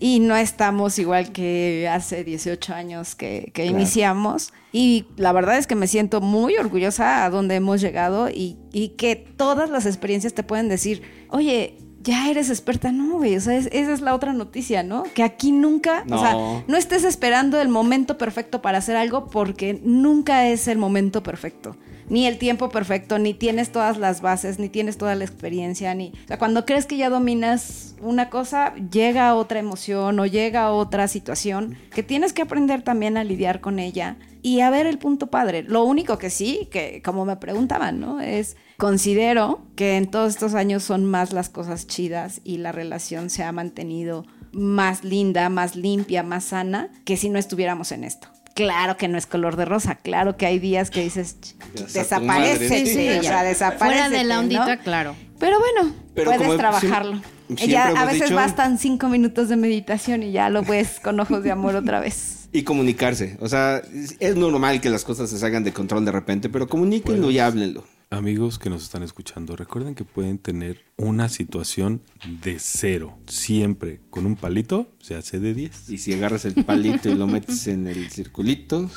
y 0.00 0.18
no 0.18 0.34
estamos 0.36 0.98
igual 0.98 1.30
que 1.30 1.88
hace 1.88 2.24
18 2.24 2.74
años 2.74 3.14
que, 3.14 3.52
que 3.54 3.62
Claro. 3.62 3.70
iniciamos. 3.78 4.52
Y 4.72 5.06
la 5.16 5.30
verdad 5.32 5.58
es 5.58 5.68
que 5.68 5.76
me 5.76 5.86
siento 5.86 6.20
muy 6.20 6.56
orgullosa 6.56 7.24
a 7.24 7.30
donde 7.30 7.54
hemos 7.54 7.80
llegado 7.80 8.28
y, 8.28 8.56
y 8.72 8.90
que 8.90 9.14
todas 9.14 9.70
las 9.70 9.86
experiencias 9.86 10.34
te 10.34 10.42
pueden 10.42 10.68
decir, 10.68 11.02
oye, 11.28 11.76
ya 12.02 12.28
eres 12.30 12.50
experta, 12.50 12.90
no, 12.90 13.18
güey. 13.18 13.36
O 13.36 13.40
sea, 13.40 13.56
es- 13.56 13.68
esa 13.70 13.92
es 13.92 14.00
la 14.00 14.14
otra 14.16 14.32
noticia, 14.32 14.82
¿no? 14.82 15.04
Que 15.14 15.22
aquí 15.22 15.52
nunca, 15.52 16.02
o 16.10 16.18
sea, 16.18 16.32
No. 16.32 16.64
no 16.66 16.76
estés 16.76 17.04
esperando 17.04 17.60
el 17.60 17.68
momento 17.68 18.18
perfecto 18.18 18.60
para 18.60 18.78
hacer 18.78 18.96
algo 18.96 19.26
porque 19.28 19.80
nunca 19.84 20.48
es 20.48 20.66
el 20.66 20.78
momento 20.78 21.22
perfecto. 21.22 21.76
Ni 22.10 22.26
el 22.26 22.38
tiempo 22.38 22.68
perfecto, 22.70 23.20
ni 23.20 23.34
tienes 23.34 23.70
todas 23.70 23.96
las 23.96 24.20
bases, 24.20 24.58
ni 24.58 24.68
tienes 24.68 24.98
toda 24.98 25.14
la 25.14 25.24
experiencia, 25.24 25.94
ni... 25.94 26.08
O 26.24 26.26
sea, 26.26 26.38
cuando 26.38 26.66
crees 26.66 26.84
que 26.84 26.96
ya 26.96 27.08
dominas 27.08 27.94
una 28.00 28.30
cosa, 28.30 28.74
llega 28.90 29.34
otra 29.36 29.60
emoción 29.60 30.18
o 30.18 30.26
llega 30.26 30.72
otra 30.72 31.06
situación 31.06 31.76
que 31.94 32.02
tienes 32.02 32.32
que 32.32 32.42
aprender 32.42 32.82
también 32.82 33.16
a 33.16 33.22
lidiar 33.22 33.60
con 33.60 33.78
ella 33.78 34.16
y 34.42 34.60
a 34.60 34.70
ver 34.70 34.86
el 34.86 34.98
punto 34.98 35.28
padre. 35.28 35.62
Lo 35.62 35.84
único 35.84 36.18
que 36.18 36.30
sí, 36.30 36.68
que 36.72 37.00
como 37.02 37.24
me 37.24 37.36
preguntaban, 37.36 38.00
¿no? 38.00 38.20
Es, 38.20 38.56
considero 38.76 39.62
que 39.76 39.96
en 39.96 40.10
todos 40.10 40.30
estos 40.30 40.54
años 40.54 40.82
son 40.82 41.04
más 41.04 41.32
las 41.32 41.48
cosas 41.48 41.86
chidas 41.86 42.40
y 42.42 42.58
la 42.58 42.72
relación 42.72 43.30
se 43.30 43.44
ha 43.44 43.52
mantenido 43.52 44.26
más 44.52 45.04
linda, 45.04 45.48
más 45.48 45.76
limpia, 45.76 46.24
más 46.24 46.44
sana, 46.44 46.90
que 47.04 47.16
si 47.16 47.28
no 47.28 47.38
estuviéramos 47.38 47.92
en 47.92 48.02
esto. 48.02 48.28
Claro 48.60 48.96
que 48.96 49.08
no 49.08 49.16
es 49.16 49.26
color 49.26 49.56
de 49.56 49.64
rosa, 49.64 49.94
claro 49.96 50.36
que 50.36 50.44
hay 50.46 50.58
días 50.58 50.90
que 50.90 51.02
dices, 51.02 51.36
"Ch, 51.40 51.54
Ya 51.56 51.62
está 51.62 51.84
tu 51.84 51.98
desaparece, 51.98 52.24
madre. 52.64 52.68
sí, 52.68 52.86
Sí, 52.94 53.08
o 53.18 53.22
sea, 53.22 53.42
desaparece. 53.42 53.84
Fuera 54.02 54.08
de 54.10 54.24
la 54.24 54.38
ondita, 54.38 54.76
claro. 54.78 55.16
Pero 55.38 55.58
bueno, 55.58 55.94
Pero 56.14 56.32
puedes 56.32 56.56
trabajarlo. 56.58 57.22
ya 57.48 57.56
siempre 57.56 57.98
a 57.98 58.04
veces 58.04 58.22
dicho- 58.24 58.34
bastan 58.34 58.78
cinco 58.78 59.08
minutos 59.08 59.48
de 59.48 59.56
meditación 59.56 60.22
y 60.22 60.32
ya 60.32 60.50
lo 60.50 60.62
ves 60.62 61.00
con 61.02 61.18
ojos 61.20 61.42
de 61.42 61.50
amor 61.50 61.74
otra 61.76 62.00
vez. 62.00 62.36
Y 62.52 62.64
comunicarse. 62.64 63.36
O 63.40 63.48
sea, 63.48 63.76
es- 63.94 64.16
es 64.18 64.34
normal 64.36 64.80
que 64.80 64.90
las 64.90 65.04
cosas 65.04 65.30
se 65.30 65.38
salgan 65.38 65.62
de 65.64 65.72
control 65.72 66.04
de 66.04 66.10
repente, 66.12 66.48
pero 66.48 66.68
comuníquenlo 66.68 67.30
y 67.30 67.38
háblenlo. 67.38 67.84
Amigos 68.12 68.58
que 68.58 68.70
nos 68.70 68.82
están 68.82 69.04
escuchando, 69.04 69.54
recuerden 69.54 69.94
que 69.94 70.04
pueden 70.04 70.38
tener 70.38 70.84
una 70.96 71.28
situación 71.28 72.02
de 72.42 72.58
cero. 72.58 73.16
Siempre 73.28 74.00
con 74.10 74.26
un 74.26 74.34
palito 74.34 74.88
se 75.00 75.14
hace 75.14 75.38
de 75.38 75.54
10. 75.54 75.90
Y 75.90 75.98
si 75.98 76.14
agarras 76.14 76.44
el 76.44 76.64
palito 76.64 77.08
y 77.08 77.14
lo 77.14 77.28
metes 77.28 77.68
en 77.68 77.86
el 77.86 78.10
circulito, 78.10 78.90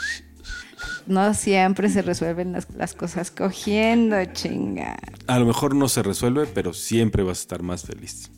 No 1.05 1.35
siempre 1.35 1.89
se 1.89 2.01
resuelven 2.01 2.53
las, 2.53 2.67
las 2.71 2.95
cosas 2.95 3.29
cogiendo, 3.29 4.15
chinga. 4.33 4.97
A 5.27 5.37
lo 5.37 5.45
mejor 5.45 5.75
no 5.75 5.89
se 5.89 6.01
resuelve, 6.01 6.47
pero 6.47 6.73
siempre 6.73 7.21
vas 7.21 7.37
a 7.37 7.41
estar 7.41 7.61
más 7.61 7.83
feliz. 7.83 8.31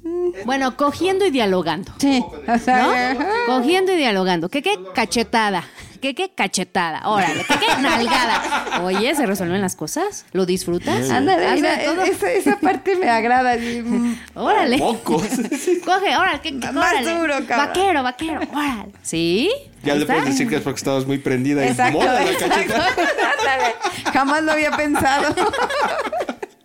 Bueno, 0.45 0.75
cogiendo 0.75 1.25
y 1.25 1.31
dialogando. 1.31 1.93
Sí, 1.99 2.21
o 2.49 2.57
sea, 2.59 3.13
¿No? 3.13 3.25
Cogiendo 3.45 3.93
y 3.93 3.95
dialogando. 3.95 4.49
¿Qué 4.49 4.61
qué 4.61 4.77
cachetada? 4.93 5.63
¿Qué 6.05 6.13
qué 6.13 6.29
cachetada? 6.29 7.01
Órale, 7.09 7.43
¿qué 7.47 7.55
qué 7.57 7.81
nalgada? 7.81 8.79
Oye, 8.83 9.15
¿se 9.15 9.25
resuelven 9.25 9.59
las 9.59 9.75
cosas? 9.75 10.27
¿Lo 10.33 10.45
disfrutas? 10.45 11.09
ándale, 11.09 11.47
¿Haz 11.47 11.55
de 11.55 11.61
mira, 11.61 11.83
todo? 11.83 12.03
esa, 12.03 12.31
esa 12.31 12.59
parte 12.59 12.95
me 12.95 13.09
agrada. 13.09 13.53
así, 13.53 13.81
mm. 13.83 14.15
Órale. 14.35 14.77
pocos. 14.77 15.23
Coge, 15.83 16.15
órale, 16.15 16.41
¿qué, 16.43 16.59
qué- 16.59 16.71
Más 16.71 16.91
órale. 16.93 17.11
duro, 17.11 17.33
cabrón. 17.47 17.67
Vaquero, 17.67 18.03
vaquero, 18.03 18.39
órale. 18.53 18.91
¿Sí? 19.01 19.49
ya 19.83 19.95
le 19.95 20.05
puedes 20.05 20.25
decir 20.25 20.47
que 20.47 20.57
es 20.57 20.61
porque 20.61 20.77
estabas 20.77 21.07
muy 21.07 21.17
prendida 21.17 21.65
y 21.65 21.69
Exacto, 21.69 21.97
mola 21.97 22.13
la 22.13 22.23
exacto. 22.23 22.55
cacheta. 22.55 22.87
Ándale, 23.39 23.75
Jamás 24.13 24.43
lo 24.43 24.51
había 24.51 24.71
pensado. 24.77 25.35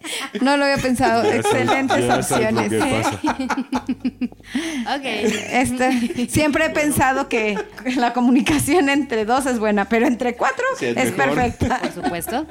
No 0.40 0.56
lo 0.56 0.64
había 0.64 0.78
pensado. 0.78 1.30
Excelentes 1.30 2.06
Ya 2.06 2.16
opciones. 2.16 2.72
Ok. 4.80 5.04
Este, 5.04 6.28
siempre 6.28 6.66
he 6.66 6.70
pensado 6.70 7.28
que 7.28 7.58
la 7.96 8.12
comunicación 8.12 8.88
entre 8.88 9.24
dos 9.24 9.46
es 9.46 9.58
buena, 9.58 9.88
pero 9.88 10.06
entre 10.06 10.36
cuatro 10.36 10.64
Sí, 10.78 10.86
es 10.86 10.96
es, 10.96 11.12
perfecta. 11.12 11.78
Por 11.94 12.04
supuesto. 12.04 12.46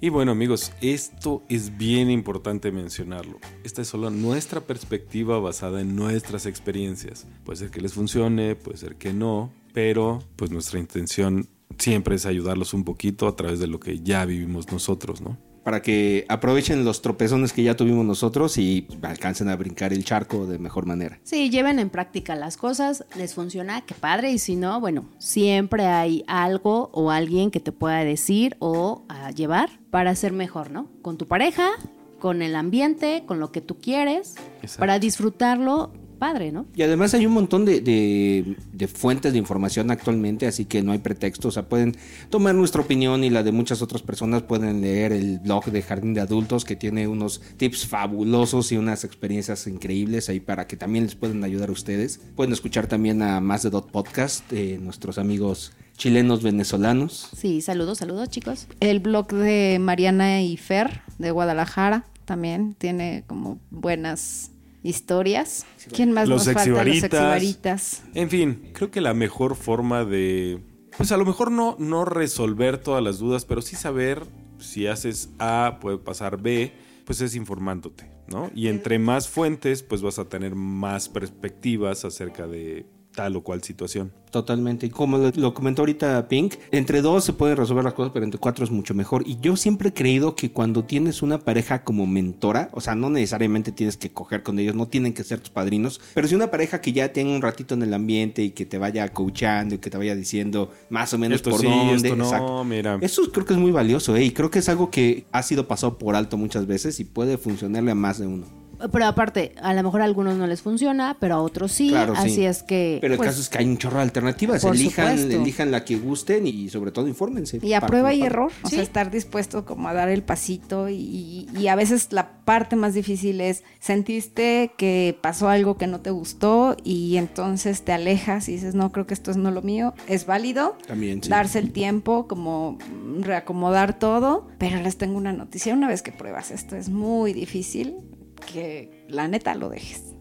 Y 0.00 0.08
bueno 0.08 0.32
amigos, 0.32 0.72
esto 0.80 1.44
es 1.48 1.76
bien 1.76 2.10
importante 2.10 2.72
mencionarlo. 2.72 3.38
Esta 3.62 3.82
es 3.82 3.88
solo 3.88 4.10
nuestra 4.10 4.60
perspectiva 4.60 5.38
basada 5.38 5.80
en 5.80 5.94
nuestras 5.94 6.46
experiencias. 6.46 7.26
Puede 7.44 7.58
ser 7.58 7.70
que 7.70 7.80
les 7.80 7.92
funcione, 7.92 8.56
puede 8.56 8.78
ser 8.78 8.96
que 8.96 9.12
no, 9.12 9.52
pero 9.72 10.20
pues 10.36 10.50
nuestra 10.50 10.78
intención 10.80 11.48
siempre 11.78 12.16
es 12.16 12.26
ayudarlos 12.26 12.74
un 12.74 12.84
poquito 12.84 13.28
a 13.28 13.36
través 13.36 13.60
de 13.60 13.66
lo 13.66 13.78
que 13.78 14.00
ya 14.00 14.24
vivimos 14.24 14.72
nosotros, 14.72 15.20
¿no? 15.20 15.38
Para 15.62 15.82
que 15.82 16.24
aprovechen 16.28 16.84
los 16.84 17.02
tropezones 17.02 17.52
que 17.52 17.62
ya 17.62 17.76
tuvimos 17.76 18.04
nosotros 18.04 18.58
y 18.58 18.88
alcancen 19.02 19.48
a 19.48 19.56
brincar 19.56 19.92
el 19.92 20.04
charco 20.04 20.46
de 20.46 20.58
mejor 20.58 20.86
manera. 20.86 21.20
Sí, 21.22 21.50
lleven 21.50 21.78
en 21.78 21.90
práctica 21.90 22.34
las 22.34 22.56
cosas, 22.56 23.04
les 23.16 23.34
funciona, 23.34 23.82
qué 23.82 23.94
padre, 23.94 24.32
y 24.32 24.38
si 24.38 24.56
no, 24.56 24.80
bueno, 24.80 25.08
siempre 25.18 25.86
hay 25.86 26.24
algo 26.26 26.90
o 26.92 27.10
alguien 27.10 27.50
que 27.50 27.60
te 27.60 27.72
pueda 27.72 28.04
decir 28.04 28.56
o 28.58 29.04
ah, 29.08 29.30
llevar 29.30 29.70
para 29.90 30.14
ser 30.16 30.32
mejor, 30.32 30.70
¿no? 30.70 30.88
Con 31.00 31.16
tu 31.16 31.28
pareja, 31.28 31.70
con 32.18 32.40
el 32.40 32.54
ambiente, 32.54 33.24
con 33.26 33.40
lo 33.40 33.50
que 33.50 33.60
tú 33.60 33.78
quieres, 33.78 34.36
Exacto. 34.62 34.78
para 34.80 34.98
disfrutarlo 34.98 35.92
padre, 36.22 36.52
¿no? 36.52 36.66
Y 36.76 36.82
además 36.82 37.14
hay 37.14 37.26
un 37.26 37.32
montón 37.32 37.64
de, 37.64 37.80
de- 37.80 38.56
de 38.72 38.86
fuentes 38.86 39.32
de 39.32 39.38
información 39.40 39.90
actualmente, 39.90 40.46
así 40.46 40.66
que 40.66 40.80
no 40.80 40.92
hay 40.92 40.98
pretexto. 41.00 41.48
O 41.48 41.50
sea, 41.50 41.68
pueden 41.68 41.96
tomar 42.30 42.54
nuestra 42.54 42.80
opinión 42.80 43.24
y 43.24 43.30
la 43.30 43.42
de 43.42 43.50
muchas 43.50 43.82
otras 43.82 44.02
personas. 44.02 44.42
Pueden 44.42 44.80
leer 44.82 45.10
el 45.10 45.40
blog 45.40 45.64
de 45.72 45.82
Jardín 45.82 46.14
de 46.14 46.20
Adultos, 46.20 46.64
que 46.64 46.76
tiene 46.76 47.08
unos 47.08 47.40
tips 47.56 47.88
fabulosos 47.88 48.70
y 48.70 48.76
unas 48.76 49.02
experiencias 49.02 49.66
increíbles 49.66 50.28
ahí 50.28 50.38
para 50.38 50.68
que 50.68 50.76
también 50.76 51.06
les 51.06 51.16
puedan 51.16 51.42
ayudar 51.42 51.70
a 51.70 51.72
ustedes. 51.72 52.20
Pueden 52.36 52.52
escuchar 52.52 52.86
también 52.86 53.20
a 53.22 53.40
Más 53.40 53.64
de 53.64 53.70
Dot 53.70 53.90
Podcast, 53.90 54.48
de 54.48 54.78
nuestros 54.78 55.18
amigos 55.18 55.72
chilenos 55.96 56.40
venezolanos. 56.44 57.30
Sí, 57.36 57.60
saludos, 57.62 57.98
saludos, 57.98 58.28
chicos. 58.28 58.68
El 58.78 59.00
blog 59.00 59.26
de 59.32 59.78
Mariana 59.80 60.40
y 60.40 60.56
Fer 60.56 61.00
de 61.18 61.32
Guadalajara 61.32 62.04
también 62.24 62.74
tiene 62.78 63.24
como 63.26 63.58
buenas 63.70 64.51
historias. 64.82 65.66
¿Quién 65.94 66.12
más 66.12 66.28
Los 66.28 66.46
nos 66.46 66.54
falta? 66.54 66.84
Los 66.84 67.00
sexibaritas. 67.00 68.02
En 68.14 68.30
fin, 68.30 68.70
creo 68.72 68.90
que 68.90 69.00
la 69.00 69.14
mejor 69.14 69.56
forma 69.56 70.04
de. 70.04 70.62
Pues 70.96 71.10
a 71.12 71.16
lo 71.16 71.24
mejor 71.24 71.50
no, 71.50 71.76
no 71.78 72.04
resolver 72.04 72.78
todas 72.78 73.02
las 73.02 73.18
dudas, 73.18 73.44
pero 73.44 73.62
sí 73.62 73.76
saber 73.76 74.26
si 74.58 74.86
haces 74.86 75.30
A, 75.38 75.78
puede 75.80 75.98
pasar 75.98 76.40
B, 76.40 76.72
pues 77.04 77.20
es 77.20 77.34
informándote, 77.34 78.10
¿no? 78.28 78.50
Y 78.54 78.68
entre 78.68 78.98
más 78.98 79.28
fuentes, 79.28 79.82
pues 79.82 80.02
vas 80.02 80.18
a 80.18 80.28
tener 80.28 80.54
más 80.54 81.08
perspectivas 81.08 82.04
acerca 82.04 82.46
de 82.46 82.86
tal 83.14 83.36
o 83.36 83.42
cual 83.42 83.62
situación. 83.62 84.12
Totalmente. 84.30 84.86
Y 84.86 84.90
como 84.90 85.18
lo, 85.18 85.30
lo 85.30 85.52
comentó 85.52 85.82
ahorita 85.82 86.26
Pink, 86.28 86.54
entre 86.70 87.02
dos 87.02 87.24
se 87.24 87.34
pueden 87.34 87.56
resolver 87.56 87.84
las 87.84 87.92
cosas, 87.92 88.12
pero 88.12 88.24
entre 88.24 88.40
cuatro 88.40 88.64
es 88.64 88.70
mucho 88.70 88.94
mejor. 88.94 89.22
Y 89.26 89.38
yo 89.40 89.56
siempre 89.56 89.90
he 89.90 89.92
creído 89.92 90.34
que 90.34 90.50
cuando 90.50 90.84
tienes 90.84 91.22
una 91.22 91.38
pareja 91.38 91.84
como 91.84 92.06
mentora, 92.06 92.70
o 92.72 92.80
sea, 92.80 92.94
no 92.94 93.10
necesariamente 93.10 93.72
tienes 93.72 93.96
que 93.98 94.10
coger 94.10 94.42
con 94.42 94.58
ellos, 94.58 94.74
no 94.74 94.88
tienen 94.88 95.12
que 95.12 95.22
ser 95.22 95.40
tus 95.40 95.50
padrinos, 95.50 96.00
pero 96.14 96.26
si 96.26 96.34
una 96.34 96.50
pareja 96.50 96.80
que 96.80 96.92
ya 96.92 97.12
tenga 97.12 97.34
un 97.34 97.42
ratito 97.42 97.74
en 97.74 97.82
el 97.82 97.92
ambiente 97.92 98.42
y 98.42 98.50
que 98.50 98.64
te 98.64 98.78
vaya 98.78 99.06
coachando 99.12 99.74
y 99.74 99.78
que 99.78 99.90
te 99.90 99.98
vaya 99.98 100.14
diciendo 100.14 100.70
más 100.88 101.12
o 101.12 101.18
menos 101.18 101.36
Esto 101.36 101.50
por 101.50 101.60
sí, 101.60 101.66
dónde. 101.66 101.96
esto 101.96 102.16
no, 102.16 102.24
exacto. 102.24 102.64
mira. 102.64 102.98
Eso 103.02 103.30
creo 103.30 103.44
que 103.44 103.52
es 103.52 103.58
muy 103.58 103.72
valioso, 103.72 104.16
¿eh? 104.16 104.24
Y 104.24 104.30
creo 104.30 104.50
que 104.50 104.60
es 104.60 104.68
algo 104.68 104.90
que 104.90 105.26
ha 105.32 105.42
sido 105.42 105.68
pasado 105.68 105.98
por 105.98 106.16
alto 106.16 106.38
muchas 106.38 106.66
veces 106.66 106.98
y 107.00 107.04
puede 107.04 107.36
funcionarle 107.36 107.90
a 107.90 107.94
más 107.94 108.18
de 108.18 108.26
uno. 108.26 108.61
Pero 108.90 109.06
aparte, 109.06 109.54
a 109.62 109.74
lo 109.74 109.82
mejor 109.82 110.00
a 110.02 110.04
algunos 110.04 110.36
no 110.36 110.46
les 110.46 110.62
funciona, 110.62 111.16
pero 111.20 111.36
a 111.36 111.42
otros 111.42 111.72
sí. 111.72 111.90
Claro, 111.90 112.14
sí. 112.16 112.22
así 112.22 112.46
es 112.46 112.62
que. 112.62 112.98
Pero 113.00 113.14
el 113.14 113.18
pues, 113.18 113.30
caso 113.30 113.40
es 113.40 113.48
que 113.48 113.58
hay 113.58 113.66
un 113.66 113.78
chorro 113.78 113.96
de 113.98 114.02
alternativas. 114.02 114.64
Elijan, 114.64 115.18
supuesto. 115.18 115.42
elijan 115.42 115.70
la 115.70 115.84
que 115.84 115.96
gusten 115.96 116.46
y 116.46 116.68
sobre 116.68 116.90
todo 116.92 117.06
infórmense. 117.08 117.58
Y 117.62 117.72
a 117.74 117.80
prueba 117.80 118.12
y 118.14 118.22
error, 118.22 118.50
o 118.62 118.68
Sí. 118.68 118.76
sea, 118.76 118.82
estar 118.84 119.10
dispuesto 119.10 119.64
como 119.64 119.88
a 119.88 119.92
dar 119.94 120.08
el 120.08 120.22
pasito 120.22 120.88
y, 120.88 121.46
y 121.56 121.68
a 121.68 121.74
veces 121.74 122.08
la 122.12 122.30
parte 122.44 122.76
más 122.76 122.94
difícil 122.94 123.40
es 123.40 123.62
sentiste 123.80 124.72
que 124.76 125.16
pasó 125.20 125.48
algo 125.48 125.76
que 125.76 125.86
no 125.86 126.00
te 126.00 126.10
gustó 126.10 126.76
y 126.82 127.16
entonces 127.16 127.82
te 127.82 127.92
alejas 127.92 128.48
y 128.48 128.52
dices, 128.52 128.74
no, 128.74 128.90
creo 128.92 129.06
que 129.06 129.14
esto 129.14 129.30
es 129.30 129.36
no 129.36 129.50
lo 129.50 129.62
mío, 129.62 129.94
es 130.08 130.26
válido. 130.26 130.76
También, 130.86 131.22
sí. 131.22 131.28
Darse 131.30 131.58
el 131.58 131.72
tiempo, 131.72 132.26
como 132.26 132.78
reacomodar 133.20 133.98
todo, 133.98 134.48
pero 134.58 134.80
les 134.80 134.96
tengo 134.96 135.16
una 135.16 135.32
noticia, 135.32 135.74
una 135.74 135.88
vez 135.88 136.02
que 136.02 136.12
pruebas 136.12 136.50
esto 136.50 136.76
es 136.76 136.88
muy 136.88 137.32
difícil 137.32 137.96
que 138.42 139.04
la 139.08 139.28
neta 139.28 139.54
lo 139.54 139.68
dejes. 139.68 140.14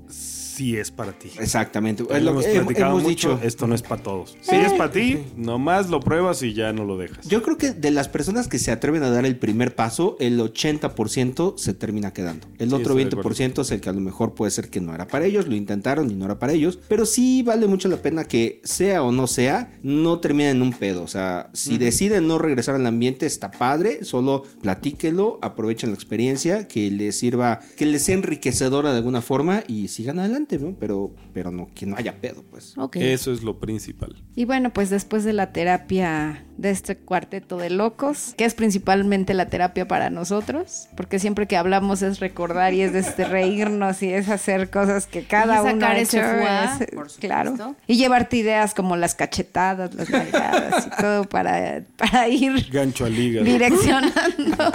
Sí 0.61 0.77
es 0.77 0.91
para 0.91 1.13
ti. 1.13 1.31
Exactamente. 1.39 2.03
Es 2.03 2.21
lo 2.21 2.29
hemos 2.29 2.45
que 2.45 2.51
platicado 2.51 2.91
hemos 2.91 3.01
mucho, 3.01 3.33
dicho. 3.35 3.39
esto 3.47 3.65
no 3.65 3.73
es 3.73 3.81
para 3.81 4.03
todos. 4.03 4.37
Si 4.41 4.55
es 4.55 4.71
para 4.73 4.91
ti, 4.91 5.17
nomás 5.35 5.89
lo 5.89 5.99
pruebas 5.99 6.43
y 6.43 6.53
ya 6.53 6.71
no 6.71 6.85
lo 6.85 6.99
dejas. 6.99 7.27
Yo 7.27 7.41
creo 7.41 7.57
que 7.57 7.71
de 7.71 7.89
las 7.89 8.07
personas 8.09 8.47
que 8.47 8.59
se 8.59 8.71
atreven 8.71 9.01
a 9.01 9.09
dar 9.09 9.25
el 9.25 9.37
primer 9.37 9.73
paso, 9.73 10.17
el 10.19 10.39
80% 10.39 11.57
se 11.57 11.73
termina 11.73 12.13
quedando. 12.13 12.45
El 12.59 12.69
Sí, 12.69 12.75
otro 12.75 12.95
estoy 12.95 13.05
de 13.05 13.27
20% 13.27 13.61
es 13.61 13.71
el 13.71 13.81
que 13.81 13.89
a 13.89 13.93
lo 13.93 14.01
mejor 14.01 14.35
puede 14.35 14.51
ser 14.51 14.69
que 14.69 14.81
no 14.81 14.93
era 14.93 15.07
para 15.07 15.25
ellos, 15.25 15.47
lo 15.47 15.55
intentaron 15.55 16.11
y 16.11 16.13
no 16.13 16.25
era 16.25 16.37
para 16.37 16.53
ellos. 16.53 16.77
Pero 16.87 17.07
sí 17.07 17.41
vale 17.41 17.65
mucho 17.65 17.87
la 17.87 17.97
pena 17.97 18.25
que 18.25 18.61
sea 18.63 19.01
o 19.01 19.11
no 19.11 19.25
sea, 19.25 19.73
no 19.81 20.19
terminen 20.19 20.57
en 20.57 20.61
un 20.61 20.73
pedo. 20.73 21.01
O 21.01 21.07
sea, 21.07 21.49
si 21.53 21.79
deciden 21.79 22.27
no 22.27 22.37
regresar 22.37 22.75
al 22.75 22.85
ambiente, 22.85 23.25
está 23.25 23.49
padre, 23.49 24.03
solo 24.03 24.43
platíquelo, 24.61 25.39
aprovechen 25.41 25.89
la 25.89 25.95
experiencia, 25.95 26.67
que 26.67 26.91
les 26.91 27.17
sirva, 27.17 27.61
que 27.77 27.87
les 27.87 28.03
sea 28.03 28.13
enriquecedora 28.13 28.91
de 28.91 28.97
alguna 28.97 29.23
forma 29.23 29.63
y 29.67 29.87
sigan 29.87 30.19
adelante, 30.19 30.50
¿no? 30.59 30.75
Pero, 30.79 31.13
pero 31.33 31.51
no, 31.51 31.69
que 31.73 31.85
no 31.85 31.95
haya 31.95 32.19
pedo, 32.19 32.43
pues. 32.49 32.75
Eso 32.93 33.31
es 33.31 33.43
lo 33.43 33.59
principal. 33.59 34.23
Y 34.35 34.45
bueno, 34.45 34.71
pues 34.73 34.89
después 34.89 35.23
de 35.23 35.33
la 35.33 35.51
terapia 35.51 36.45
de 36.61 36.69
este 36.69 36.95
cuarteto 36.95 37.57
de 37.57 37.71
locos, 37.71 38.35
que 38.37 38.45
es 38.45 38.53
principalmente 38.53 39.33
la 39.33 39.47
terapia 39.47 39.87
para 39.87 40.11
nosotros, 40.11 40.87
porque 40.95 41.17
siempre 41.17 41.47
que 41.47 41.57
hablamos 41.57 42.03
es 42.03 42.19
recordar 42.19 42.73
y 42.73 42.81
es 42.81 42.93
este 42.93 43.25
reírnos 43.25 44.03
y 44.03 44.13
es 44.13 44.29
hacer 44.29 44.69
cosas 44.69 45.07
que 45.07 45.23
cada 45.23 45.55
Y 45.55 45.57
sacar 45.57 45.73
uno 45.75 45.85
ha 45.87 45.97
ese 45.97 46.19
hecho, 46.19 46.27
fuá, 46.39 46.63
es- 46.65 46.77
por 46.77 46.87
supuesto. 47.09 47.19
claro. 47.19 47.75
Y 47.87 47.95
llevarte 47.97 48.37
ideas 48.37 48.75
como 48.75 48.95
las 48.95 49.15
cachetadas, 49.15 49.95
las 49.95 50.09
nalgadas 50.11 50.85
y 50.87 51.01
todo 51.01 51.23
para, 51.23 51.81
para 51.97 52.27
ir 52.27 52.69
Gancho 52.71 53.05
al 53.05 53.17
hígado. 53.17 53.43
direccionando 53.45 54.71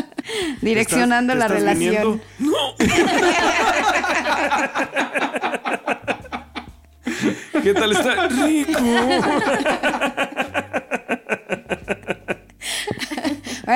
direccionando 0.62 1.32
¿Te 1.32 1.38
la 1.40 1.46
estás 1.46 1.60
relación. 1.60 2.20
viniendo? 2.38 2.74
¿Qué 7.62 7.74
tal 7.74 7.92
está? 7.92 8.28
Rico. 8.28 8.78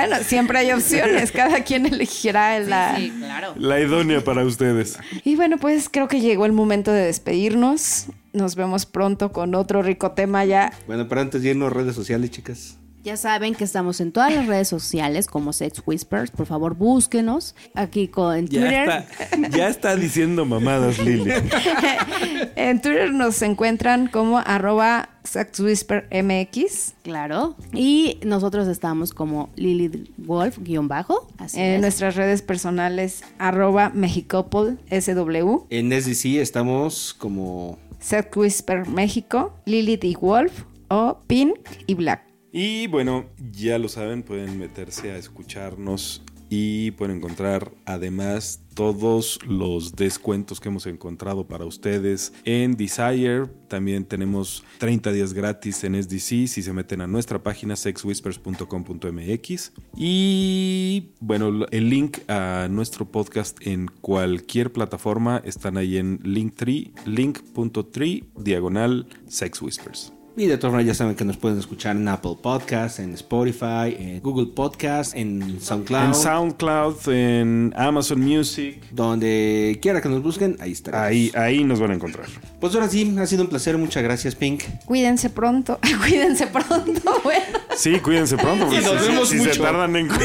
Bueno, 0.06 0.24
siempre 0.24 0.58
hay 0.58 0.72
opciones, 0.72 1.32
cada 1.32 1.62
quien 1.64 1.86
elegirá 1.86 2.58
la 2.60 2.96
Sí, 2.96 3.12
claro. 3.18 3.54
La 3.56 3.80
idónea 3.80 4.22
para 4.22 4.44
ustedes. 4.44 4.98
Y 5.24 5.36
bueno, 5.36 5.58
pues 5.58 5.88
creo 5.88 6.08
que 6.08 6.20
llegó 6.20 6.46
el 6.46 6.52
momento 6.52 6.92
de 6.92 7.04
despedirnos. 7.04 8.06
Nos 8.32 8.54
vemos 8.54 8.86
pronto 8.86 9.32
con 9.32 9.54
otro 9.54 9.82
rico 9.82 10.12
tema 10.12 10.44
ya. 10.44 10.72
Bueno, 10.86 11.08
pero 11.08 11.20
antes 11.20 11.42
de 11.42 11.50
irnos 11.50 11.72
redes 11.72 11.94
sociales, 11.94 12.30
chicas. 12.30 12.76
Ya 13.02 13.16
saben 13.16 13.54
que 13.54 13.64
estamos 13.64 14.00
en 14.02 14.12
todas 14.12 14.34
las 14.34 14.46
redes 14.46 14.68
sociales 14.68 15.26
como 15.26 15.52
Sex 15.54 15.82
Whispers. 15.86 16.30
Por 16.30 16.44
favor, 16.46 16.74
búsquenos. 16.74 17.54
Aquí 17.74 18.08
con, 18.08 18.36
en 18.36 18.46
Ya 18.48 18.60
Twitter. 18.60 18.88
está, 18.88 19.48
ya 19.56 19.68
está 19.68 19.96
diciendo 19.96 20.44
mamadas, 20.44 20.98
Lili. 20.98 21.30
En 22.56 22.80
Twitter 22.82 23.12
nos 23.12 23.40
encuentran 23.42 24.06
como 24.08 24.38
arroba 24.38 25.08
sexwhispermx. 25.24 26.94
Claro. 27.02 27.56
Y 27.72 28.18
nosotros 28.24 28.68
estamos 28.68 29.12
como 29.14 29.48
Lilith 29.56 30.10
Wolf, 30.18 30.58
guion 30.60 30.86
bajo. 30.88 31.26
Así 31.38 31.58
En 31.58 31.76
es. 31.76 31.80
nuestras 31.80 32.16
redes 32.16 32.42
personales 32.42 33.22
arroba 33.38 33.90
mexicopol 33.94 34.78
sw. 34.90 35.64
En 35.70 35.90
SDC 35.90 36.36
estamos 36.40 37.14
como 37.14 37.78
Sex 37.98 38.28
Whisper 38.36 38.86
México, 38.88 39.54
Lilith 39.64 40.04
y 40.04 40.14
Wolf 40.16 40.64
o 40.88 41.18
Pink 41.26 41.54
y 41.86 41.94
Black. 41.94 42.29
Y 42.52 42.86
bueno, 42.88 43.26
ya 43.52 43.78
lo 43.78 43.88
saben, 43.88 44.22
pueden 44.22 44.58
meterse 44.58 45.12
a 45.12 45.16
escucharnos 45.16 46.22
y 46.52 46.90
pueden 46.92 47.18
encontrar 47.18 47.70
además 47.86 48.60
todos 48.74 49.38
los 49.46 49.94
descuentos 49.94 50.58
que 50.58 50.68
hemos 50.68 50.84
encontrado 50.86 51.46
para 51.46 51.64
ustedes 51.64 52.32
en 52.44 52.76
Desire. 52.76 53.46
También 53.68 54.04
tenemos 54.04 54.64
30 54.78 55.12
días 55.12 55.32
gratis 55.32 55.84
en 55.84 56.02
SDC 56.02 56.48
si 56.48 56.62
se 56.62 56.72
meten 56.72 57.02
a 57.02 57.06
nuestra 57.06 57.40
página 57.40 57.76
sexwhispers.com.mx. 57.76 59.72
Y 59.96 61.12
bueno, 61.20 61.66
el 61.70 61.88
link 61.88 62.18
a 62.28 62.66
nuestro 62.68 63.08
podcast 63.08 63.64
en 63.64 63.86
cualquier 64.00 64.72
plataforma 64.72 65.40
están 65.44 65.76
ahí 65.76 65.98
en 65.98 66.18
Linktree, 66.24 66.92
link.tree 67.06 68.24
diagonal 68.36 69.06
Sex 69.28 69.62
Whispers. 69.62 70.12
Y 70.36 70.46
de 70.46 70.56
todas 70.56 70.72
maneras 70.72 70.96
ya 70.96 70.98
saben 70.98 71.16
que 71.16 71.24
nos 71.24 71.36
pueden 71.36 71.58
escuchar 71.58 71.96
en 71.96 72.08
Apple 72.08 72.36
Podcast, 72.40 72.98
en 73.00 73.12
Spotify, 73.14 73.94
en 73.98 74.20
Google 74.22 74.46
Podcast, 74.54 75.14
en 75.14 75.60
SoundCloud. 75.60 76.04
En 76.04 76.14
SoundCloud, 76.14 77.08
en 77.08 77.74
Amazon 77.76 78.20
Music. 78.20 78.80
Donde 78.90 79.78
quiera 79.82 80.00
que 80.00 80.08
nos 80.08 80.22
busquen, 80.22 80.56
ahí 80.60 80.72
estaremos. 80.72 81.06
Ahí, 81.06 81.32
ahí 81.34 81.64
nos 81.64 81.80
van 81.80 81.90
a 81.90 81.94
encontrar. 81.94 82.26
Pues 82.60 82.74
ahora 82.74 82.88
sí, 82.88 83.14
ha 83.20 83.26
sido 83.26 83.42
un 83.42 83.48
placer. 83.48 83.76
Muchas 83.76 84.02
gracias, 84.02 84.34
Pink. 84.34 84.62
Cuídense 84.86 85.28
pronto, 85.30 85.78
cuídense 86.00 86.46
pronto, 86.46 87.20
bueno. 87.24 87.44
Sí, 87.76 87.98
cuídense 87.98 88.36
pronto. 88.38 88.66
porque 88.66 88.80
Y 88.80 88.84
nos 88.84 89.02
si- 89.02 89.08
vemos 89.08 89.28
si, 89.28 89.38
se 89.40 89.44
mucho. 89.48 89.62
tardan 89.62 89.96
en... 89.96 90.08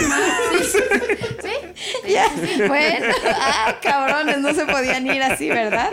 Ya, 2.07 2.27
bueno, 2.67 3.05
ah, 3.41 3.75
cabrones, 3.81 4.37
no 4.39 4.53
se 4.53 4.65
podían 4.65 5.05
ir 5.07 5.21
así, 5.23 5.49
¿verdad? 5.49 5.89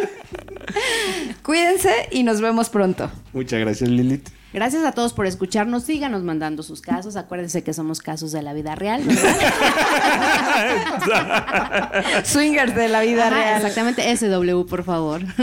Cuídense 1.42 2.08
y 2.10 2.22
nos 2.22 2.40
vemos 2.40 2.70
pronto. 2.70 3.10
Muchas 3.32 3.60
gracias, 3.60 3.88
Lilith. 3.88 4.28
Gracias 4.52 4.84
a 4.84 4.92
todos 4.92 5.14
por 5.14 5.26
escucharnos. 5.26 5.84
Síganos 5.84 6.22
mandando 6.22 6.62
sus 6.62 6.82
casos. 6.82 7.16
Acuérdense 7.16 7.64
que 7.64 7.72
somos 7.72 8.00
casos 8.00 8.32
de 8.32 8.42
la 8.42 8.52
vida 8.52 8.74
real. 8.74 9.02
Swingers 12.24 12.74
de 12.74 12.88
la 12.88 13.00
vida 13.00 13.28
Ajá, 13.28 13.36
real. 13.36 13.56
Exactamente. 13.56 14.16
SW, 14.16 14.66
por 14.66 14.84
favor. 14.84 15.22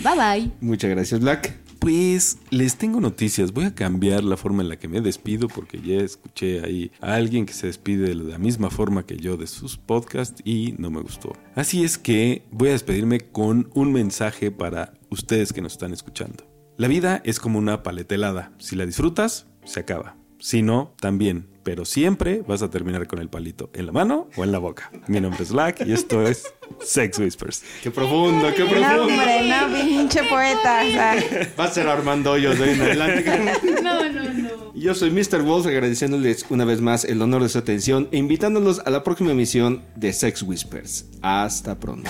Bye 0.00 0.16
bye. 0.16 0.50
Muchas 0.60 0.90
gracias, 0.90 1.20
Black. 1.20 1.54
Pues 1.80 2.38
les 2.50 2.76
tengo 2.76 3.00
noticias. 3.00 3.52
Voy 3.52 3.64
a 3.64 3.74
cambiar 3.74 4.22
la 4.22 4.36
forma 4.36 4.62
en 4.62 4.68
la 4.68 4.78
que 4.78 4.86
me 4.86 5.00
despido 5.00 5.48
porque 5.48 5.80
ya 5.80 5.96
escuché 5.96 6.60
ahí 6.62 6.92
a 7.00 7.14
alguien 7.14 7.46
que 7.46 7.54
se 7.54 7.68
despide 7.68 8.08
de 8.08 8.14
la 8.14 8.36
misma 8.36 8.68
forma 8.68 9.06
que 9.06 9.16
yo 9.16 9.38
de 9.38 9.46
sus 9.46 9.78
podcasts 9.78 10.42
y 10.44 10.74
no 10.76 10.90
me 10.90 11.00
gustó. 11.00 11.32
Así 11.54 11.82
es 11.82 11.96
que 11.96 12.44
voy 12.50 12.68
a 12.68 12.72
despedirme 12.72 13.20
con 13.20 13.70
un 13.74 13.94
mensaje 13.94 14.50
para 14.50 14.92
ustedes 15.08 15.54
que 15.54 15.62
nos 15.62 15.72
están 15.72 15.94
escuchando. 15.94 16.44
La 16.76 16.86
vida 16.86 17.22
es 17.24 17.40
como 17.40 17.58
una 17.58 17.82
paletelada. 17.82 18.52
Si 18.58 18.76
la 18.76 18.84
disfrutas, 18.84 19.46
se 19.64 19.80
acaba. 19.80 20.19
Si 20.40 20.62
no, 20.62 20.94
también. 21.00 21.46
Pero 21.62 21.84
siempre 21.84 22.42
vas 22.48 22.62
a 22.62 22.70
terminar 22.70 23.06
con 23.06 23.18
el 23.18 23.28
palito 23.28 23.68
en 23.74 23.84
la 23.84 23.92
mano 23.92 24.28
o 24.36 24.44
en 24.44 24.50
la 24.50 24.58
boca. 24.58 24.90
Mi 25.08 25.20
nombre 25.20 25.42
es 25.42 25.52
Black 25.52 25.84
y 25.86 25.92
esto 25.92 26.26
es 26.26 26.44
Sex 26.82 27.18
Whispers. 27.18 27.62
Qué 27.82 27.90
profundo, 27.90 28.48
qué 28.56 28.64
No, 28.64 28.70
profundo. 28.70 29.02
hombre, 29.02 29.48
no, 29.48 29.74
pinche 29.74 30.22
poeta. 30.24 30.80
o 30.82 30.90
sea. 30.90 31.16
Va 31.60 31.64
a 31.64 31.70
ser 31.70 31.86
Armando 31.86 32.32
Hoyos 32.32 32.58
de 32.58 32.64
hoy 32.64 32.70
en 32.70 32.80
adelante. 32.80 33.52
No, 33.82 34.08
no, 34.10 34.22
no. 34.32 34.50
Yo 34.74 34.94
soy 34.94 35.10
Mr. 35.10 35.42
Wolf 35.42 35.66
agradeciéndoles 35.66 36.46
una 36.48 36.64
vez 36.64 36.80
más 36.80 37.04
el 37.04 37.20
honor 37.20 37.42
de 37.42 37.50
su 37.50 37.58
atención 37.58 38.08
e 38.10 38.16
invitándolos 38.16 38.80
a 38.80 38.90
la 38.90 39.02
próxima 39.04 39.32
emisión 39.32 39.82
de 39.96 40.12
Sex 40.14 40.42
Whispers. 40.42 41.06
Hasta 41.20 41.78
pronto. 41.78 42.08